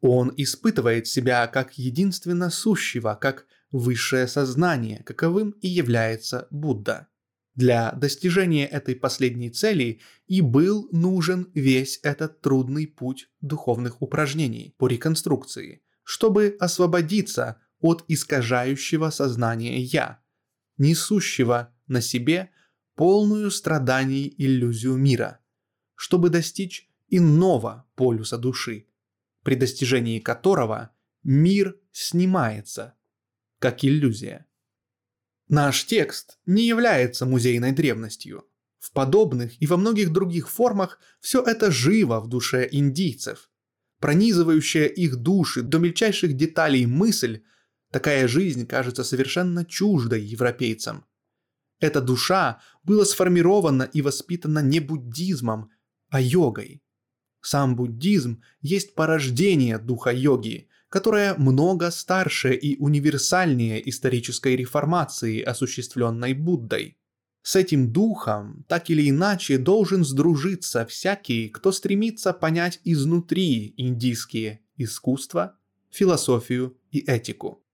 Он 0.00 0.32
испытывает 0.36 1.06
себя 1.06 1.46
как 1.46 1.78
единственно 1.78 2.50
сущего, 2.50 3.16
как 3.20 3.46
высшее 3.70 4.28
сознание, 4.28 5.02
каковым 5.04 5.50
и 5.62 5.68
является 5.68 6.46
Будда. 6.50 7.08
Для 7.54 7.92
достижения 7.92 8.66
этой 8.66 8.96
последней 8.96 9.50
цели 9.50 10.00
и 10.26 10.40
был 10.40 10.88
нужен 10.90 11.50
весь 11.54 12.00
этот 12.02 12.40
трудный 12.40 12.88
путь 12.88 13.28
духовных 13.40 14.02
упражнений 14.02 14.74
по 14.76 14.88
реконструкции, 14.88 15.82
чтобы 16.02 16.56
освободиться 16.58 17.60
от 17.80 18.04
искажающего 18.08 19.10
сознания 19.10 19.80
«я», 19.80 20.20
несущего 20.78 21.72
на 21.86 22.00
себе 22.00 22.50
полную 22.96 23.52
страданий 23.52 24.34
иллюзию 24.36 24.96
мира– 24.96 25.38
чтобы 26.04 26.28
достичь 26.28 26.86
иного 27.08 27.86
полюса 27.96 28.36
души, 28.36 28.88
при 29.42 29.54
достижении 29.54 30.18
которого 30.18 30.90
мир 31.22 31.80
снимается, 31.92 32.92
как 33.58 33.86
иллюзия. 33.86 34.44
Наш 35.48 35.86
текст 35.86 36.38
не 36.44 36.66
является 36.66 37.24
музейной 37.24 37.72
древностью. 37.72 38.44
В 38.80 38.92
подобных 38.92 39.52
и 39.62 39.66
во 39.66 39.78
многих 39.78 40.12
других 40.12 40.50
формах 40.50 40.98
все 41.20 41.42
это 41.42 41.70
живо 41.70 42.20
в 42.20 42.28
душе 42.28 42.68
индийцев. 42.70 43.48
Пронизывающая 43.98 44.84
их 44.84 45.16
души 45.16 45.62
до 45.62 45.78
мельчайших 45.78 46.36
деталей 46.36 46.84
мысль, 46.84 47.40
такая 47.90 48.28
жизнь 48.28 48.66
кажется 48.66 49.04
совершенно 49.04 49.64
чуждой 49.64 50.20
европейцам. 50.20 51.06
Эта 51.80 52.02
душа 52.02 52.60
была 52.82 53.06
сформирована 53.06 53.84
и 53.84 54.02
воспитана 54.02 54.58
не 54.58 54.80
буддизмом, 54.80 55.70
а 56.14 56.20
йогой. 56.20 56.80
Сам 57.40 57.74
буддизм 57.74 58.40
есть 58.62 58.94
порождение 58.94 59.78
духа 59.78 60.12
йоги, 60.12 60.68
которая 60.88 61.34
много 61.34 61.90
старше 61.90 62.54
и 62.54 62.76
универсальнее 62.78 63.88
исторической 63.90 64.54
реформации, 64.54 65.42
осуществленной 65.42 66.34
Буддой. 66.34 66.98
С 67.42 67.56
этим 67.56 67.92
духом 67.92 68.64
так 68.68 68.90
или 68.90 69.10
иначе 69.10 69.58
должен 69.58 70.04
сдружиться 70.04 70.86
всякий, 70.86 71.48
кто 71.48 71.72
стремится 71.72 72.32
понять 72.32 72.78
изнутри 72.84 73.74
индийские 73.76 74.60
искусства, 74.76 75.58
философию 75.90 76.78
и 76.92 77.00
этику. 77.00 77.64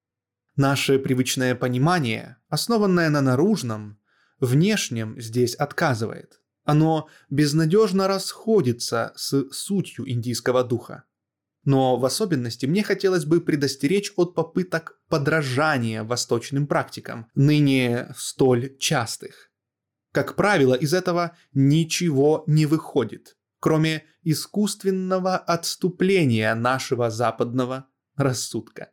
Наше 0.56 0.98
привычное 0.98 1.54
понимание, 1.54 2.38
основанное 2.48 3.10
на 3.10 3.20
наружном, 3.20 3.98
внешнем 4.40 5.20
здесь 5.20 5.54
отказывает. 5.54 6.39
Оно 6.70 7.08
безнадежно 7.30 8.06
расходится 8.06 9.12
с 9.16 9.50
сутью 9.50 10.08
индийского 10.08 10.62
духа. 10.62 11.02
Но 11.64 11.96
в 11.96 12.04
особенности 12.04 12.64
мне 12.64 12.84
хотелось 12.84 13.24
бы 13.24 13.40
предостеречь 13.40 14.12
от 14.14 14.36
попыток 14.36 15.00
подражания 15.08 16.04
восточным 16.04 16.68
практикам, 16.68 17.26
ныне 17.34 18.14
столь 18.16 18.78
частых. 18.78 19.50
Как 20.12 20.36
правило, 20.36 20.74
из 20.74 20.94
этого 20.94 21.36
ничего 21.52 22.44
не 22.46 22.66
выходит, 22.66 23.36
кроме 23.58 24.04
искусственного 24.22 25.38
отступления 25.38 26.54
нашего 26.54 27.10
западного 27.10 27.88
рассудка. 28.14 28.92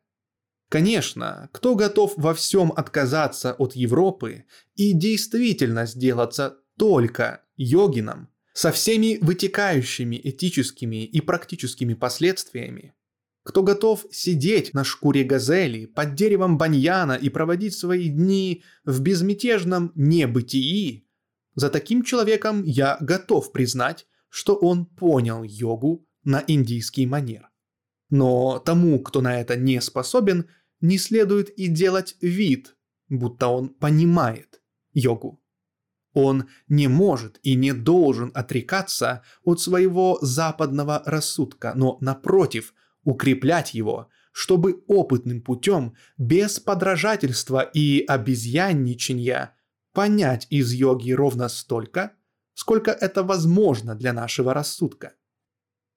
Конечно, 0.70 1.48
кто 1.54 1.76
готов 1.76 2.14
во 2.18 2.34
всем 2.34 2.74
отказаться 2.76 3.54
от 3.54 3.76
Европы 3.76 4.46
и 4.74 4.94
действительно 4.94 5.86
сделаться 5.86 6.58
только 6.76 7.44
йогином, 7.58 8.30
со 8.54 8.72
всеми 8.72 9.20
вытекающими 9.22 10.20
этическими 10.24 11.06
и 11.06 11.22
практическими 11.22 11.94
последствиями, 11.94 12.96
кто 13.44 13.64
готов 13.64 14.06
сидеть 14.12 14.74
на 14.74 14.84
шкуре 14.84 15.24
газели 15.24 15.86
под 15.86 16.16
деревом 16.16 16.58
баньяна 16.58 17.14
и 17.14 17.30
проводить 17.30 17.76
свои 17.76 18.10
дни 18.10 18.64
в 18.84 19.02
безмятежном 19.02 19.92
небытии, 19.96 21.08
за 21.56 21.70
таким 21.70 22.04
человеком 22.04 22.64
я 22.64 22.98
готов 23.00 23.52
признать, 23.52 24.06
что 24.30 24.56
он 24.56 24.86
понял 24.86 25.44
йогу 25.44 26.06
на 26.24 26.44
индийский 26.46 27.06
манер. 27.06 27.50
Но 28.10 28.60
тому, 28.60 29.02
кто 29.02 29.22
на 29.22 29.40
это 29.40 29.56
не 29.56 29.82
способен, 29.82 30.50
не 30.82 30.98
следует 30.98 31.50
и 31.50 31.68
делать 31.68 32.16
вид, 32.22 32.76
будто 33.10 33.48
он 33.48 33.70
понимает 33.70 34.62
йогу. 34.94 35.42
Он 36.18 36.50
не 36.68 36.88
может 36.88 37.40
и 37.44 37.54
не 37.54 37.74
должен 37.74 38.32
отрекаться 38.34 39.22
от 39.44 39.62
своего 39.62 40.18
западного 40.22 41.04
рассудка, 41.06 41.74
но 41.76 42.00
напротив– 42.02 42.74
укреплять 43.08 43.74
его, 43.74 44.10
чтобы 44.34 44.84
опытным 44.88 45.42
путем, 45.42 45.96
без 46.18 46.60
подражательства 46.60 47.62
и 47.62 48.04
обезьянничания, 48.06 49.56
понять 49.94 50.46
из 50.50 50.74
йоги 50.74 51.12
ровно 51.12 51.48
столько, 51.48 52.12
сколько 52.54 52.92
это 52.92 53.24
возможно 53.24 53.96
для 53.96 54.12
нашего 54.12 54.54
рассудка. 54.54 55.14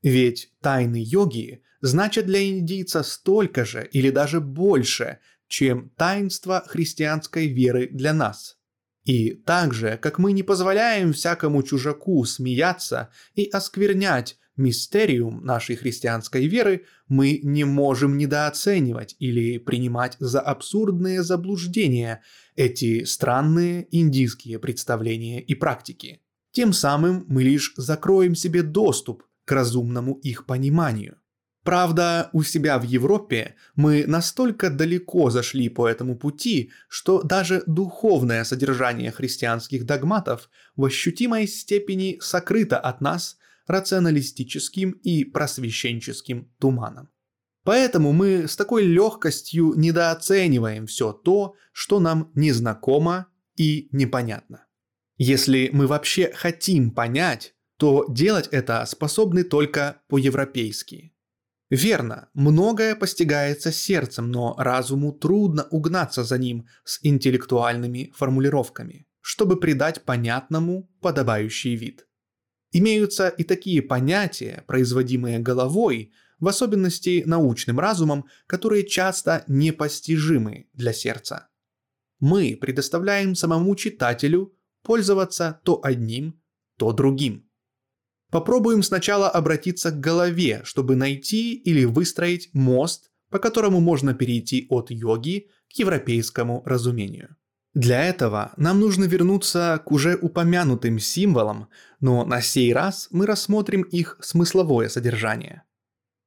Ведь 0.02 0.52
тайны 0.60 1.02
йоги 1.04 1.64
значат 1.80 2.26
для 2.26 2.48
индийца 2.48 3.02
столько 3.02 3.64
же 3.64 3.88
или 3.90 4.10
даже 4.10 4.40
больше, 4.40 5.18
чем 5.48 5.90
таинство 5.96 6.62
христианской 6.64 7.48
веры 7.48 7.88
для 7.90 8.14
нас. 8.14 8.59
И 9.04 9.32
так 9.32 9.72
же, 9.72 9.98
как 10.00 10.18
мы 10.18 10.32
не 10.32 10.42
позволяем 10.42 11.12
всякому 11.12 11.62
чужаку 11.62 12.24
смеяться 12.24 13.10
и 13.34 13.46
осквернять 13.46 14.38
мистериум 14.56 15.44
нашей 15.44 15.76
христианской 15.76 16.46
веры 16.46 16.84
мы 17.08 17.40
не 17.42 17.64
можем 17.64 18.18
недооценивать 18.18 19.16
или 19.18 19.58
принимать 19.58 20.16
за 20.20 20.40
абсурдные 20.40 21.22
заблуждения 21.22 22.22
эти 22.56 23.04
странные 23.04 23.88
индийские 23.90 24.58
представления 24.58 25.40
и 25.40 25.54
практики. 25.54 26.20
Тем 26.52 26.72
самым 26.72 27.24
мы 27.28 27.42
лишь 27.42 27.72
закроем 27.76 28.34
себе 28.34 28.62
доступ 28.62 29.24
к 29.44 29.52
разумному 29.52 30.14
их 30.14 30.46
пониманию. 30.46 31.16
Правда, 31.62 32.30
у 32.32 32.42
себя 32.42 32.78
в 32.78 32.84
Европе 32.84 33.54
мы 33.76 34.04
настолько 34.06 34.70
далеко 34.70 35.28
зашли 35.30 35.68
по 35.68 35.86
этому 35.86 36.16
пути, 36.16 36.70
что 36.88 37.22
даже 37.22 37.62
духовное 37.66 38.44
содержание 38.44 39.10
христианских 39.10 39.84
догматов 39.84 40.48
в 40.74 40.84
ощутимой 40.84 41.46
степени 41.46 42.18
сокрыто 42.20 42.78
от 42.78 43.02
нас 43.02 43.36
рационалистическим 43.66 44.92
и 44.92 45.24
просвещенческим 45.24 46.50
туманом. 46.58 47.10
Поэтому 47.62 48.12
мы 48.12 48.48
с 48.48 48.56
такой 48.56 48.84
легкостью 48.84 49.74
недооцениваем 49.76 50.86
все 50.86 51.12
то, 51.12 51.54
что 51.72 52.00
нам 52.00 52.32
незнакомо 52.34 53.26
и 53.56 53.88
непонятно. 53.92 54.66
Если 55.18 55.68
мы 55.72 55.86
вообще 55.86 56.32
хотим 56.34 56.90
понять, 56.90 57.54
то 57.76 58.06
делать 58.08 58.48
это 58.50 58.84
способны 58.86 59.44
только 59.44 60.00
по-европейски. 60.08 61.12
Верно, 61.70 62.28
многое 62.34 62.96
постигается 62.96 63.70
сердцем, 63.70 64.32
но 64.32 64.56
разуму 64.58 65.12
трудно 65.12 65.68
угнаться 65.70 66.24
за 66.24 66.36
ним 66.36 66.66
с 66.84 66.98
интеллектуальными 67.04 68.12
формулировками, 68.16 69.06
чтобы 69.20 69.58
придать 69.58 70.02
понятному 70.02 70.90
подобающий 71.00 71.76
вид. 71.76 72.08
Имеются 72.72 73.28
и 73.28 73.44
такие 73.44 73.82
понятия, 73.82 74.64
производимые 74.66 75.38
головой, 75.38 76.12
в 76.40 76.48
особенности 76.48 77.22
научным 77.24 77.78
разумом, 77.78 78.26
которые 78.46 78.84
часто 78.84 79.44
непостижимы 79.46 80.68
для 80.72 80.92
сердца. 80.92 81.48
Мы 82.18 82.58
предоставляем 82.60 83.36
самому 83.36 83.76
читателю 83.76 84.56
пользоваться 84.82 85.60
то 85.64 85.80
одним, 85.84 86.40
то 86.78 86.92
другим. 86.92 87.49
Попробуем 88.30 88.82
сначала 88.82 89.28
обратиться 89.28 89.90
к 89.90 90.00
голове, 90.00 90.60
чтобы 90.64 90.94
найти 90.96 91.54
или 91.54 91.84
выстроить 91.84 92.50
мост, 92.52 93.10
по 93.28 93.38
которому 93.38 93.80
можно 93.80 94.14
перейти 94.14 94.66
от 94.70 94.90
йоги 94.90 95.48
к 95.72 95.78
европейскому 95.78 96.62
разумению. 96.64 97.36
Для 97.74 98.04
этого 98.04 98.52
нам 98.56 98.80
нужно 98.80 99.04
вернуться 99.04 99.80
к 99.84 99.92
уже 99.92 100.16
упомянутым 100.16 100.98
символам, 100.98 101.68
но 102.00 102.24
на 102.24 102.40
сей 102.40 102.72
раз 102.72 103.08
мы 103.12 103.26
рассмотрим 103.26 103.82
их 103.82 104.16
смысловое 104.20 104.88
содержание. 104.88 105.62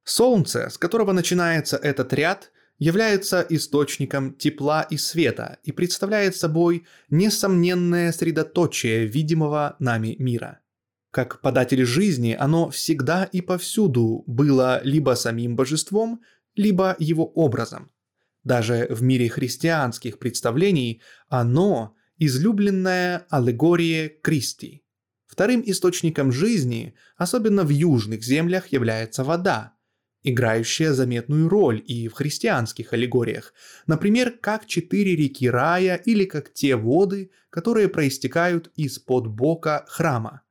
Солнце, 0.04 0.70
с 0.70 0.78
которого 0.78 1.12
начинается 1.12 1.76
этот 1.76 2.12
ряд, 2.14 2.50
является 2.78 3.46
источником 3.48 4.34
тепла 4.34 4.82
и 4.82 4.96
света 4.96 5.58
и 5.62 5.72
представляет 5.72 6.36
собой 6.36 6.86
несомненное 7.10 8.12
средоточие 8.12 9.06
видимого 9.06 9.76
нами 9.78 10.16
мира. 10.18 10.60
Как 11.14 11.40
податель 11.40 11.84
жизни, 11.84 12.36
оно 12.36 12.70
всегда 12.70 13.22
и 13.22 13.40
повсюду 13.40 14.24
было 14.26 14.80
либо 14.82 15.14
самим 15.14 15.54
божеством, 15.54 16.20
либо 16.56 16.96
его 16.98 17.24
образом. 17.24 17.92
Даже 18.42 18.88
в 18.90 19.00
мире 19.00 19.28
христианских 19.28 20.18
представлений 20.18 21.02
оно– 21.28 21.94
излюбленная 22.18 23.26
аллегория 23.30 24.08
Кристи. 24.08 24.82
Вторым 25.26 25.62
источником 25.64 26.32
жизни, 26.32 26.96
особенно 27.16 27.62
в 27.62 27.68
южных 27.68 28.24
землях, 28.24 28.72
является 28.72 29.22
вода, 29.22 29.74
играющая 30.24 30.92
заметную 30.92 31.48
роль 31.48 31.80
и 31.86 32.08
в 32.08 32.14
христианских 32.14 32.92
аллегориях, 32.92 33.54
например, 33.86 34.32
как 34.32 34.66
четыре 34.66 35.14
реки 35.14 35.48
рая 35.48 35.94
или 35.94 36.24
как 36.24 36.52
те 36.52 36.74
воды, 36.74 37.30
которые 37.50 37.88
проистекают 37.88 38.72
из-под 38.74 39.28
бока 39.28 39.84
храма. 39.86 40.43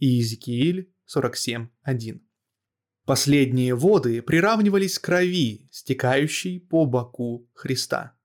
Иезекииль 0.00 0.92
47.1. 1.14 2.20
Последние 3.04 3.74
воды 3.74 4.22
приравнивались 4.22 4.98
к 4.98 5.04
крови, 5.04 5.68
стекающей 5.70 6.58
по 6.60 6.86
боку 6.86 7.48
Христа. 7.54 8.16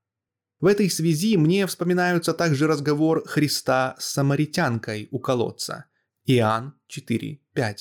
В 0.59 0.67
этой 0.67 0.89
связи 0.89 1.37
мне 1.37 1.67
вспоминаются 1.67 2.33
также 2.33 2.65
разговор 2.67 3.27
Христа 3.27 3.95
с 3.99 4.05
самаритянкой 4.05 5.09
у 5.11 5.19
колодца. 5.19 5.85
Иоанн 6.25 6.79
4.5. 6.89 7.75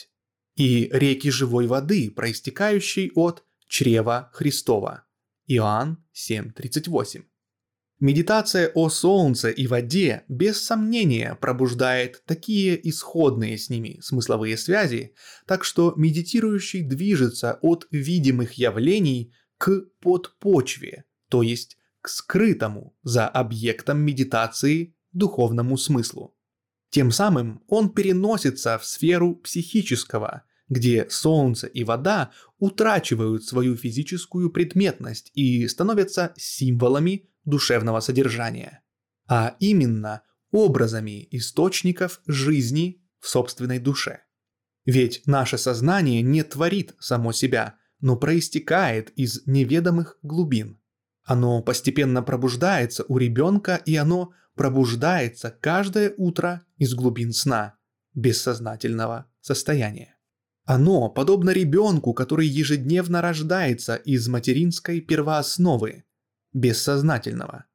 И 0.57 0.91
реки 0.93 1.31
живой 1.31 1.67
воды, 1.67 2.11
проистекающей 2.11 3.13
от 3.15 3.45
чрева 3.69 4.31
Христова. 4.33 5.07
Иоанн 5.47 6.05
7.38. 6.15 7.23
Медитация 8.05 8.71
о 8.75 8.91
солнце 8.91 9.49
и 9.49 9.67
воде 9.67 10.25
без 10.29 10.61
сомнения 10.63 11.39
пробуждает 11.41 12.23
такие 12.27 12.79
исходные 12.87 13.57
с 13.57 13.71
ними 13.71 13.99
смысловые 14.03 14.59
связи, 14.59 15.15
так 15.47 15.65
что 15.65 15.95
медитирующий 15.97 16.83
движется 16.83 17.59
от 17.63 17.87
видимых 17.91 18.59
явлений 18.59 19.33
к 19.57 19.87
подпочве, 20.03 21.05
то 21.31 21.41
есть 21.41 21.79
к 22.03 22.11
скрытому 22.11 22.95
за 23.05 23.27
объектом 23.27 24.01
медитации 24.01 24.95
духовному 25.13 25.79
смыслу. 25.79 26.37
Тем 26.91 27.11
самым 27.11 27.65
он 27.69 27.89
переносится 27.89 28.79
в 28.79 28.85
сферу 28.85 29.37
психического, 29.37 30.43
где 30.69 31.07
солнце 31.09 31.69
и 31.69 31.85
вода 31.85 32.33
утрачивают 32.59 33.45
свою 33.45 33.77
физическую 33.77 34.51
предметность 34.51 35.31
и 35.33 35.67
становятся 35.69 36.35
символами 36.37 37.31
душевного 37.45 38.01
содержания, 38.01 38.83
а 39.29 39.57
именно 39.61 40.23
образами 40.51 41.27
источников 41.31 42.21
жизни 42.27 43.03
в 43.21 43.29
собственной 43.29 43.79
душе. 43.79 44.21
Ведь 44.85 45.23
наше 45.27 45.59
сознание 45.59 46.23
не 46.23 46.43
творит 46.43 46.95
само 46.99 47.33
себя, 47.33 47.77
но 48.01 48.17
проистекает 48.17 49.11
из 49.17 49.47
неведомых 49.47 50.19
глубин. 50.23 50.81
Оно 51.25 51.63
постепенно 51.63 52.23
пробуждается 52.23 53.05
у 53.09 53.17
ребенка, 53.17 53.77
и 53.87 53.97
оно 53.97 54.33
пробуждается 54.55 55.51
каждое 55.51 56.13
утро 56.17 56.65
из 56.77 56.95
глубин 56.95 57.33
сна, 57.33 57.77
бессознательного 58.13 59.27
состояния. 59.41 60.19
Оно 60.65 61.09
подобно 61.11 61.51
ребенку, 61.51 62.15
который 62.15 62.47
ежедневно 62.47 63.21
рождается 63.21 63.97
из 63.97 64.29
материнской 64.29 65.01
первоосновы, 65.01 66.05
бессознательного. 66.55 67.67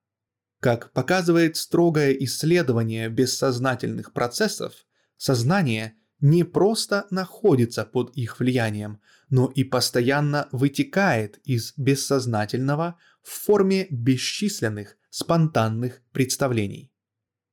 Как 0.59 0.91
показывает 0.91 1.55
строгое 1.55 2.11
исследование 2.13 3.09
бессознательных 3.09 4.11
процессов, 4.13 4.73
сознание 5.17 5.93
не 6.19 6.43
просто 6.43 7.05
находится 7.11 7.85
под 7.85 8.15
их 8.17 8.39
влиянием, 8.39 8.99
но 9.29 9.47
и 9.47 9.63
постоянно 9.63 10.49
вытекает 10.51 11.39
из 11.45 11.73
бессознательного 11.77 12.97
в 13.21 13.29
форме 13.29 13.87
бесчисленных 13.89 14.97
спонтанных 15.09 16.01
представлений. 16.11 16.91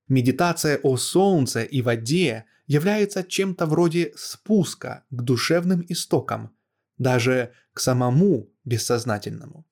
Медитация 0.08 0.78
о 0.78 0.96
солнце 0.96 1.62
и 1.62 1.82
воде 1.82 2.46
является 2.66 3.22
чем-то 3.22 3.66
вроде 3.66 4.12
спуска 4.16 5.04
к 5.10 5.22
душевным 5.22 5.84
истокам, 5.88 6.56
даже 6.98 7.52
к 7.72 7.80
самому 7.80 8.50
бессознательному. 8.64 9.64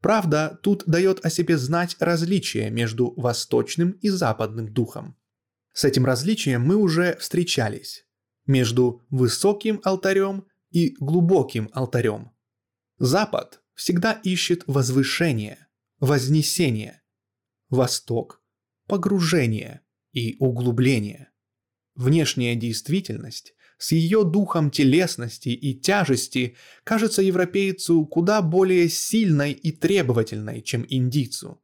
Правда, 0.00 0.58
тут 0.62 0.84
дает 0.86 1.24
о 1.24 1.30
себе 1.30 1.56
знать 1.56 1.96
различие 1.98 2.70
между 2.70 3.12
восточным 3.16 3.92
и 3.92 4.08
западным 4.08 4.72
духом. 4.72 5.16
С 5.72 5.84
этим 5.84 6.04
различием 6.06 6.62
мы 6.62 6.76
уже 6.76 7.16
встречались. 7.16 8.06
Между 8.46 9.02
высоким 9.10 9.80
алтарем 9.84 10.46
и 10.70 10.94
глубоким 11.00 11.68
алтарем. 11.72 12.30
Запад 12.98 13.62
всегда 13.74 14.12
ищет 14.12 14.62
возвышение, 14.66 15.66
вознесение. 16.00 17.02
Восток– 17.68 18.42
погружение 18.86 19.82
и 20.12 20.36
углубление. 20.38 21.30
Внешняя 21.94 22.54
действительность 22.54 23.55
с 23.78 23.92
ее 23.92 24.24
духом 24.24 24.70
телесности 24.70 25.50
и 25.50 25.74
тяжести 25.74 26.56
кажется 26.84 27.22
европейцу 27.22 28.04
куда 28.06 28.42
более 28.42 28.88
сильной 28.88 29.52
и 29.52 29.72
требовательной, 29.72 30.62
чем 30.62 30.84
индийцу. 30.88 31.60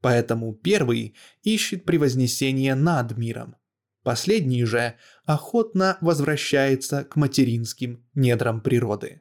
Поэтому 0.00 0.54
первый 0.54 1.14
ищет 1.42 1.84
превознесение 1.84 2.74
над 2.74 3.16
миром. 3.18 3.56
Последний 4.02 4.64
же 4.64 4.94
охотно 5.26 5.98
возвращается 6.00 7.04
к 7.04 7.16
материнским 7.16 8.06
недрам 8.14 8.62
природы. 8.62 9.20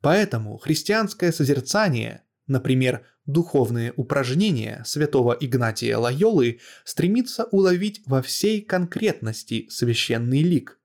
Поэтому 0.00 0.58
христианское 0.58 1.30
созерцание, 1.30 2.24
например, 2.48 3.06
духовные 3.24 3.92
упражнения 3.96 4.82
святого 4.84 5.36
Игнатия 5.38 5.96
Лайолы 5.96 6.58
стремится 6.84 7.44
уловить 7.44 8.02
во 8.06 8.20
всей 8.20 8.62
конкретности 8.62 9.68
священный 9.70 10.42
лик, 10.42 10.80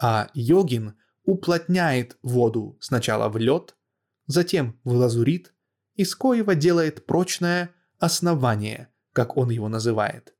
а 0.00 0.28
йогин 0.34 0.94
уплотняет 1.24 2.16
воду 2.22 2.78
сначала 2.80 3.28
в 3.28 3.36
лед, 3.36 3.76
затем 4.26 4.80
в 4.84 4.92
лазурит, 4.92 5.52
из 5.94 6.14
коего 6.14 6.54
делает 6.54 7.06
прочное 7.06 7.70
основание, 7.98 8.88
как 9.12 9.36
он 9.36 9.50
его 9.50 9.68
называет. 9.68 10.34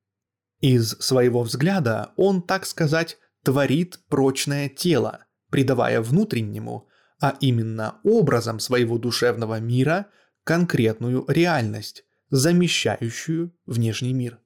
Из 0.61 0.91
своего 0.99 1.43
взгляда 1.43 2.13
он, 2.17 2.43
так 2.43 2.67
сказать, 2.67 3.19
творит 3.43 4.01
прочное 4.09 4.69
тело, 4.69 5.27
придавая 5.51 6.01
внутреннему, 6.01 6.89
а 7.21 7.37
именно 7.41 8.01
образом 8.05 8.59
своего 8.61 8.99
душевного 8.99 9.61
мира– 9.61 10.07
конкретную 10.45 11.25
реальность, 11.29 12.05
замещающую 12.31 13.55
внешний 13.67 14.13
мир. 14.13 14.41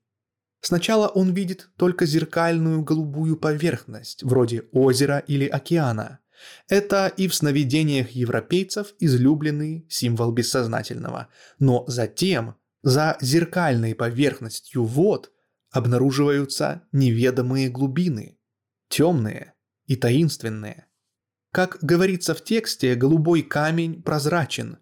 Сначала 0.65 1.09
он 1.09 1.35
видит 1.35 1.69
только 1.77 2.07
зеркальную 2.07 2.83
голубую 2.83 3.37
поверхность, 3.37 4.23
вроде 4.23 4.63
озера 4.73 5.19
или 5.19 5.47
океана. 5.47 6.21
Это 6.69 7.09
и 7.09 7.29
в 7.29 7.35
сновидениях 7.35 8.13
европейцев 8.13 8.95
излюбленный 8.99 9.87
символ 9.91 10.33
бессознательного. 10.33 11.29
Но 11.59 11.85
затем, 11.87 12.57
за 12.83 13.19
зеркальной 13.21 13.95
поверхностью 13.95 14.85
вод, 14.85 15.31
обнаруживаются 15.71 16.85
неведомые 16.93 17.69
глубины, 17.69 18.39
темные 18.89 19.53
и 19.85 19.97
таинственные. 19.97 20.87
Как 21.53 21.77
говорится 21.83 22.35
в 22.35 22.43
тексте, 22.43 22.95
голубой 22.95 23.43
камень 23.43 24.03
прозрачен, 24.03 24.79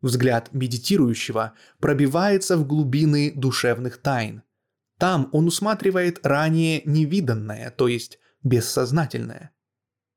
Взгляд 0.00 0.52
медитирующего 0.54 1.52
пробивается 1.78 2.56
в 2.56 2.66
глубины 2.66 3.32
душевных 3.36 3.98
тайн. 3.98 4.42
Там 5.00 5.30
он 5.32 5.46
усматривает 5.46 6.20
ранее 6.22 6.82
невиданное, 6.84 7.70
то 7.70 7.88
есть 7.88 8.18
бессознательное. 8.42 9.50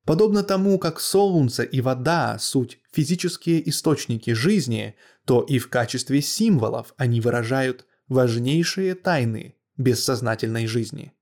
Подобно 0.06 0.44
тому, 0.44 0.78
как 0.78 1.00
солнце 1.00 1.64
и 1.64 1.80
вода– 1.80 2.38
суть 2.40 2.80
физические 2.92 3.70
источники 3.70 4.32
жизни, 4.32 4.96
то 5.24 5.42
и 5.42 5.58
в 5.58 5.70
качестве 5.70 6.22
символов 6.22 6.94
они 6.98 7.22
выражают 7.22 7.86
важнейшие 8.10 8.96
тайны 8.96 9.56
бессознательной 9.78 10.68
жизни. 10.68 11.14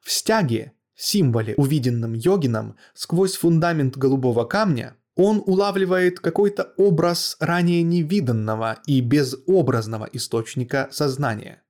В 0.00 0.12
стяге, 0.12 0.72
символе, 0.94 1.54
увиденном 1.56 2.12
йогином, 2.12 2.76
сквозь 2.94 3.34
фундамент 3.36 3.96
голубого 3.96 4.44
камня– 4.44 4.96
он 5.14 5.42
улавливает 5.44 6.20
какой-то 6.20 6.72
образ 6.78 7.36
ранее 7.38 7.82
невиданного 7.82 8.78
и 8.86 9.02
безобразного 9.02 10.08
источника 10.10 10.88
сознания. 10.90 11.62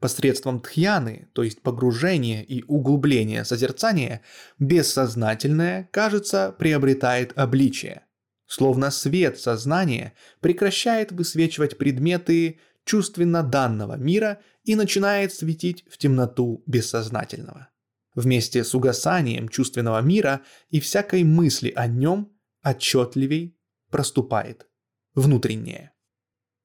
Посредством 0.00 0.60
тхьяны, 0.60 1.28
то 1.32 1.42
есть 1.42 1.60
погружения 1.62 2.42
и 2.42 2.62
углубления 2.68 3.44
созерцания, 3.44 4.22
бессознательное, 4.58 5.88
кажется, 5.92 6.54
приобретает 6.56 7.36
обличие. 7.36 8.02
Словно 8.46 8.90
свет 8.90 9.38
сознания 9.38 10.14
прекращает 10.40 11.10
высвечивать 11.12 11.78
предметы 11.78 12.60
чувственно 12.84 13.42
данного 13.42 13.96
мира 13.96 14.38
и 14.64 14.76
начинает 14.76 15.34
светить 15.34 15.84
в 15.90 15.98
темноту 15.98 16.62
бессознательного. 16.66 17.68
Вместе 18.14 18.64
с 18.64 18.74
угасанием 18.74 19.48
чувственного 19.48 20.00
мира 20.00 20.42
и 20.70 20.80
всякой 20.80 21.24
мысли 21.24 21.72
о 21.74 21.86
нем– 21.86 22.32
отчетливей 22.62 23.56
проступает 23.90 24.68
внутреннее. 25.14 25.92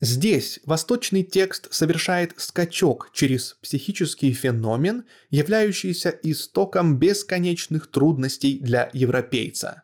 Здесь 0.05 0.59
восточный 0.65 1.23
текст 1.23 1.73
совершает 1.73 2.33
скачок 2.35 3.11
через 3.13 3.53
психический 3.61 4.33
феномен, 4.33 5.05
являющийся 5.29 6.09
истоком 6.23 6.97
бесконечных 6.99 7.89
трудностей 7.89 8.59
для 8.59 8.89
европейца. 8.91 9.83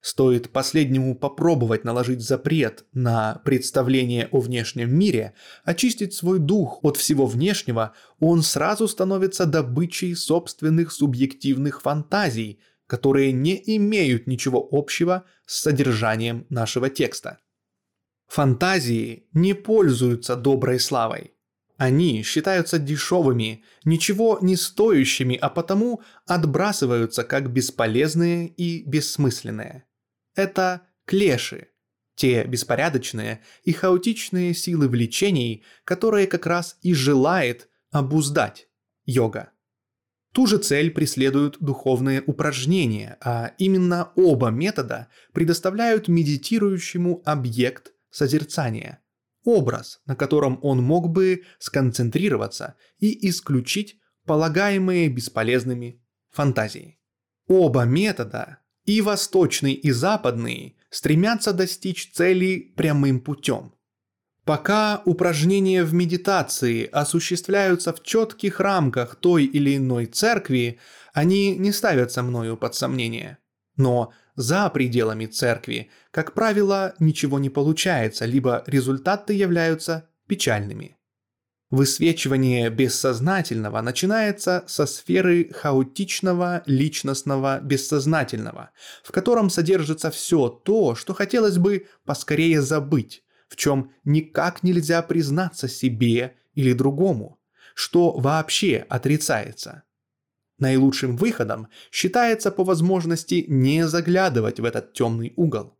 Стоит 0.00 0.50
последнему 0.50 1.14
попробовать 1.14 1.84
наложить 1.84 2.20
запрет 2.20 2.84
на 2.92 3.40
представление 3.44 4.26
о 4.32 4.40
внешнем 4.40 4.92
мире, 4.92 5.34
очистить 5.62 6.14
свой 6.14 6.40
дух 6.40 6.80
от 6.82 6.96
всего 6.96 7.26
внешнего, 7.26 7.94
он 8.18 8.42
сразу 8.42 8.88
становится 8.88 9.46
добычей 9.46 10.16
собственных 10.16 10.90
субъективных 10.90 11.80
фантазий, 11.80 12.58
которые 12.88 13.30
не 13.30 13.62
имеют 13.76 14.26
ничего 14.26 14.68
общего 14.72 15.26
с 15.46 15.60
содержанием 15.60 16.44
нашего 16.48 16.90
текста. 16.90 17.38
Фантазии 18.30 19.26
не 19.32 19.54
пользуются 19.54 20.36
доброй 20.36 20.78
славой. 20.78 21.34
Они 21.76 22.22
считаются 22.22 22.78
дешевыми, 22.78 23.64
ничего 23.84 24.38
не 24.40 24.54
стоящими, 24.54 25.34
а 25.34 25.50
потому 25.50 26.02
отбрасываются 26.26 27.24
как 27.24 27.50
бесполезные 27.50 28.46
и 28.46 28.84
бессмысленные. 28.84 29.84
Это 30.36 30.82
клеши, 31.06 31.70
те 32.14 32.44
беспорядочные 32.44 33.42
и 33.64 33.72
хаотичные 33.72 34.54
силы 34.54 34.86
влечений, 34.86 35.64
которые 35.82 36.28
как 36.28 36.46
раз 36.46 36.78
и 36.82 36.94
желает 36.94 37.68
обуздать 37.90 38.68
йога. 39.06 39.50
Ту 40.32 40.46
же 40.46 40.58
цель 40.58 40.92
преследуют 40.92 41.56
духовные 41.58 42.22
упражнения, 42.24 43.18
а 43.20 43.54
именно 43.58 44.12
оба 44.14 44.50
метода 44.50 45.08
предоставляют 45.32 46.06
медитирующему 46.06 47.22
объект 47.24 47.92
созерцания, 48.10 49.00
образ, 49.44 50.00
на 50.06 50.16
котором 50.16 50.58
он 50.62 50.82
мог 50.82 51.08
бы 51.08 51.44
сконцентрироваться 51.58 52.76
и 52.98 53.28
исключить 53.28 53.98
полагаемые 54.26 55.08
бесполезными 55.08 56.02
фантазии. 56.30 56.98
Оба 57.46 57.84
метода, 57.84 58.58
и 58.84 59.00
восточный, 59.00 59.72
и 59.72 59.90
западный, 59.90 60.76
стремятся 60.90 61.52
достичь 61.52 62.12
цели 62.12 62.72
прямым 62.76 63.20
путем– 63.20 63.74
Пока 64.50 65.02
упражнения 65.04 65.84
в 65.84 65.94
медитации 65.94 66.84
осуществляются 66.90 67.92
в 67.92 68.02
четких 68.02 68.58
рамках 68.58 69.14
той 69.14 69.44
или 69.44 69.76
иной 69.76 70.06
церкви, 70.06 70.80
они 71.12 71.56
не 71.56 71.70
ставятся 71.70 72.24
мною 72.24 72.56
под 72.56 72.74
сомнение. 72.74 73.38
Но 73.76 74.12
за 74.40 74.70
пределами 74.70 75.26
церкви, 75.26 75.90
как 76.10 76.32
правило, 76.32 76.94
ничего 76.98 77.38
не 77.38 77.50
получается, 77.50 78.24
либо 78.24 78.64
результаты 78.66 79.34
являются 79.34 80.08
печальными. 80.26 80.96
Высвечивание 81.70 82.68
бессознательного 82.70 83.80
начинается 83.80 84.64
со 84.66 84.86
сферы 84.86 85.52
хаотичного 85.52 86.62
личностного 86.66 87.60
бессознательного, 87.60 88.70
в 89.04 89.12
котором 89.12 89.50
содержится 89.50 90.10
все 90.10 90.48
то, 90.48 90.96
что 90.96 91.14
хотелось 91.14 91.58
бы 91.58 91.86
поскорее 92.04 92.62
забыть, 92.62 93.22
в 93.48 93.56
чем 93.56 93.92
никак 94.04 94.62
нельзя 94.62 95.02
признаться 95.02 95.68
себе 95.68 96.36
или 96.54 96.72
другому, 96.72 97.38
что 97.74 98.18
вообще 98.18 98.84
отрицается. 98.88 99.84
Наилучшим 100.60 101.16
выходом 101.16 101.68
считается 101.90 102.50
по 102.50 102.64
возможности 102.64 103.44
не 103.48 103.88
заглядывать 103.88 104.60
в 104.60 104.64
этот 104.64 104.92
темный 104.92 105.32
угол. 105.36 105.78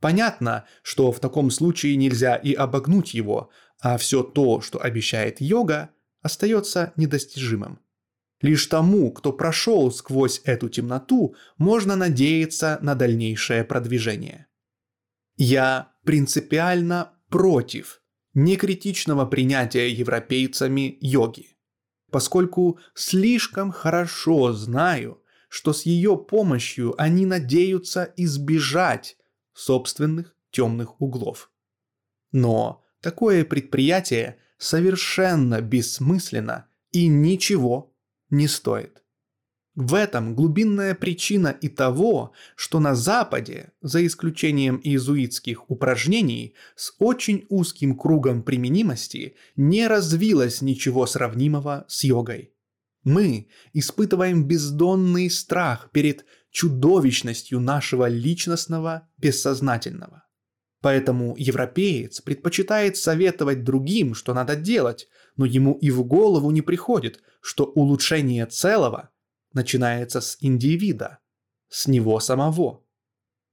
Понятно, 0.00 0.66
что 0.82 1.10
в 1.10 1.18
таком 1.18 1.50
случае 1.50 1.96
нельзя 1.96 2.36
и 2.36 2.52
обогнуть 2.52 3.14
его, 3.14 3.50
а 3.80 3.96
все 3.96 4.22
то, 4.22 4.60
что 4.60 4.80
обещает 4.80 5.40
йога, 5.40 5.90
остается 6.22 6.92
недостижимым. 6.96 7.80
Лишь 8.40 8.66
тому, 8.66 9.10
кто 9.10 9.32
прошел 9.32 9.90
сквозь 9.90 10.40
эту 10.44 10.68
темноту, 10.68 11.34
можно 11.56 11.96
надеяться 11.96 12.78
на 12.82 12.94
дальнейшее 12.94 13.64
продвижение. 13.64 14.46
Я 15.36 15.92
принципиально 16.04 17.12
против 17.30 18.00
некритичного 18.34 19.26
принятия 19.26 19.90
европейцами 19.90 20.98
йоги, 21.00 21.57
поскольку 22.10 22.78
слишком 22.94 23.70
хорошо 23.70 24.52
знаю, 24.52 25.22
что 25.48 25.72
с 25.72 25.82
ее 25.82 26.16
помощью 26.16 26.94
они 27.00 27.26
надеются 27.26 28.12
избежать 28.16 29.16
собственных 29.54 30.34
темных 30.50 31.00
углов. 31.00 31.50
Но 32.32 32.84
такое 33.00 33.44
предприятие 33.44 34.38
совершенно 34.58 35.60
бессмысленно 35.60 36.66
и 36.92 37.08
ничего 37.08 37.94
не 38.30 38.48
стоит. 38.48 39.02
В 39.80 39.94
этом 39.94 40.34
глубинная 40.34 40.92
причина 40.96 41.56
и 41.60 41.68
того, 41.68 42.32
что 42.56 42.80
на 42.80 42.96
Западе, 42.96 43.70
за 43.80 44.04
исключением 44.04 44.80
иезуитских 44.82 45.70
упражнений, 45.70 46.56
с 46.74 46.92
очень 46.98 47.46
узким 47.48 47.96
кругом 47.96 48.42
применимости 48.42 49.36
не 49.54 49.86
развилось 49.86 50.62
ничего 50.62 51.06
сравнимого 51.06 51.84
с 51.86 52.02
йогой. 52.02 52.52
Мы 53.04 53.50
испытываем 53.72 54.48
бездонный 54.48 55.30
страх 55.30 55.90
перед 55.92 56.24
чудовищностью 56.50 57.60
нашего 57.60 58.08
личностного 58.08 59.08
бессознательного. 59.16 60.24
Поэтому 60.80 61.36
европеец 61.38 62.20
предпочитает 62.20 62.96
советовать 62.96 63.62
другим, 63.62 64.16
что 64.16 64.34
надо 64.34 64.56
делать, 64.56 65.06
но 65.36 65.44
ему 65.44 65.74
и 65.74 65.92
в 65.92 66.02
голову 66.02 66.50
не 66.50 66.62
приходит, 66.62 67.22
что 67.40 67.64
улучшение 67.64 68.44
целого 68.46 69.10
начинается 69.52 70.20
с 70.20 70.36
индивида, 70.40 71.18
с 71.68 71.86
него 71.86 72.20
самого. 72.20 72.84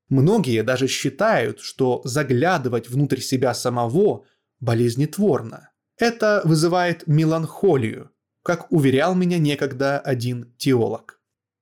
Многие 0.10 0.64
даже 0.64 0.88
считают, 0.88 1.60
что 1.60 2.02
заглядывать 2.04 2.90
внутрь 2.90 3.20
себя 3.20 3.54
самого 3.54 4.26
болезнетворно. 4.60 5.72
Это 5.98 6.42
вызывает 6.44 7.08
меланхолию, 7.08 8.12
как 8.44 8.72
уверял 8.72 9.16
меня 9.16 9.38
некогда 9.38 10.00
один 10.00 10.54
теолог. 10.58 11.20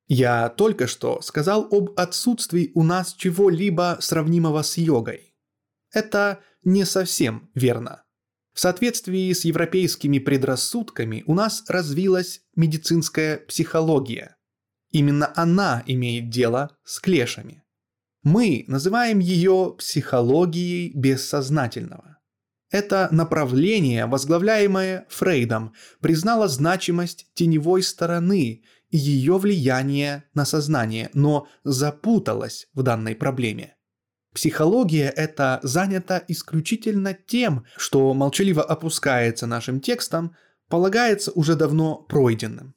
Я 0.08 0.50
только 0.50 0.88
что 0.88 1.22
сказал 1.22 1.68
об 1.72 1.92
отсутствии 1.98 2.72
у 2.76 2.84
нас 2.84 3.14
чего-либо 3.14 3.98
сравнимого 4.02 4.62
с 4.62 4.78
йогой. 4.78 5.34
Это 5.92 6.42
не 6.64 6.86
совсем 6.86 7.50
верно. 7.54 8.03
В 8.54 8.60
соответствии 8.60 9.34
с 9.34 9.46
европейскими 9.46 10.20
предрассудками 10.20 11.24
у 11.26 11.34
нас 11.34 11.64
развилась 11.68 12.42
медицинская 12.56 13.38
психология. 13.38 14.36
Именно 14.92 15.34
она 15.36 15.84
имеет 15.88 16.30
дело 16.30 16.78
с 16.84 17.00
клешами. 17.00 17.64
Мы 18.22 18.64
называем 18.68 19.20
ее 19.20 19.76
психологией 19.78 20.92
бессознательного. 20.94 22.20
Это 22.70 23.08
направление, 23.12 24.06
возглавляемое 24.06 25.06
Фрейдом, 25.10 25.74
признало 26.00 26.48
значимость 26.48 27.28
теневой 27.34 27.84
стороны 27.84 28.64
и 28.90 28.98
ее 28.98 29.38
влияние 29.40 30.26
на 30.36 30.46
сознание, 30.46 31.10
но 31.14 31.48
запуталось 31.64 32.68
в 32.74 32.84
данной 32.84 33.16
проблеме. 33.16 33.76
Психология 34.34 35.10
это 35.10 35.60
занята 35.62 36.24
исключительно 36.28 37.14
тем, 37.14 37.66
что 37.78 38.14
молчаливо 38.14 38.64
опускается 38.64 39.46
нашим 39.46 39.80
текстом, 39.80 40.36
полагается 40.70 41.32
уже 41.32 41.56
давно 41.56 41.98
пройденным. 41.98 42.76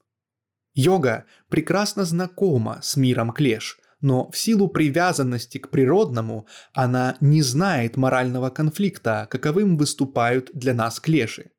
Йога 0.74 1.24
прекрасно 1.48 2.04
знакома 2.04 2.80
с 2.82 2.96
миром 2.96 3.32
клеш, 3.32 3.78
но 4.02 4.30
в 4.30 4.36
силу 4.36 4.68
привязанности 4.68 5.57
к 5.57 5.70
природному 5.70 6.46
она 6.74 7.16
не 7.20 7.40
знает 7.40 7.96
морального 7.96 8.50
конфликта, 8.50 9.26
каковым 9.30 9.78
выступают 9.78 10.50
для 10.52 10.74
нас 10.74 11.00
клеши. 11.00 11.52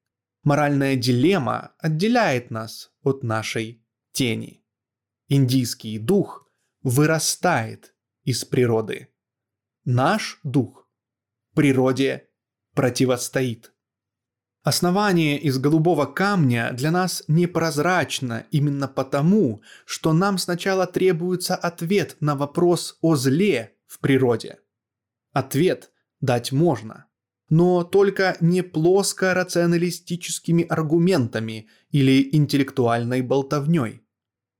Моральная 0.43 0.95
дилемма 0.95 1.73
отделяет 1.79 2.51
нас 2.51 2.91
от 3.01 3.23
нашей 3.23 3.83
тени. 4.11 4.63
Индийский 5.27 5.97
дух 5.97 6.47
вырастает 6.83 7.95
из 8.23 8.45
природы. 8.45 9.09
Наш 9.89 10.41
дух 10.43 10.85
природе 11.55 12.27
противостоит. 12.75 13.71
Основание 14.61 15.39
из 15.39 15.59
голубого 15.59 16.05
камня 16.05 16.73
для 16.73 16.91
нас 16.91 17.23
непрозрачно 17.29 18.45
именно 18.51 18.89
потому, 18.89 19.61
что 19.85 20.11
нам 20.11 20.39
сначала 20.39 20.87
требуется 20.87 21.55
ответ 21.55 22.17
на 22.19 22.35
вопрос 22.35 22.97
о 22.99 23.15
зле 23.15 23.77
в 23.85 23.99
природе. 23.99 24.59
Ответ 25.31 25.93
дать 26.19 26.51
можно, 26.51 27.05
но 27.47 27.85
только 27.85 28.35
не 28.41 28.63
плоско-рационалистическими 28.63 30.65
аргументами 30.65 31.69
или 31.91 32.35
интеллектуальной 32.35 33.21
болтовней. 33.21 34.05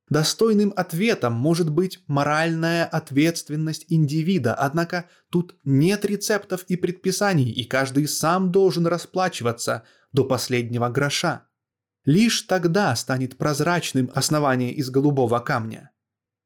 Достойным 0.10 0.72
ответом 0.76 1.34
может 1.34 1.70
быть 1.70 2.00
моральная 2.08 2.86
ответственность 2.86 3.86
индивида, 3.90 4.54
однако 4.54 5.10
тут 5.30 5.58
нет 5.66 6.06
рецептов 6.06 6.64
и 6.70 6.78
предписаний, 6.78 7.52
и 7.52 7.66
каждый 7.66 8.08
сам 8.08 8.52
должен 8.52 8.88
расплачиваться 8.88 9.84
до 10.14 10.24
последнего 10.24 10.88
гроша. 10.88 11.48
Лишь 12.06 12.44
тогда 12.44 12.96
станет 12.96 13.38
прозрачным 13.38 14.10
основание 14.16 14.72
из 14.74 14.90
голубого 14.90 15.40
камня. 15.40 15.92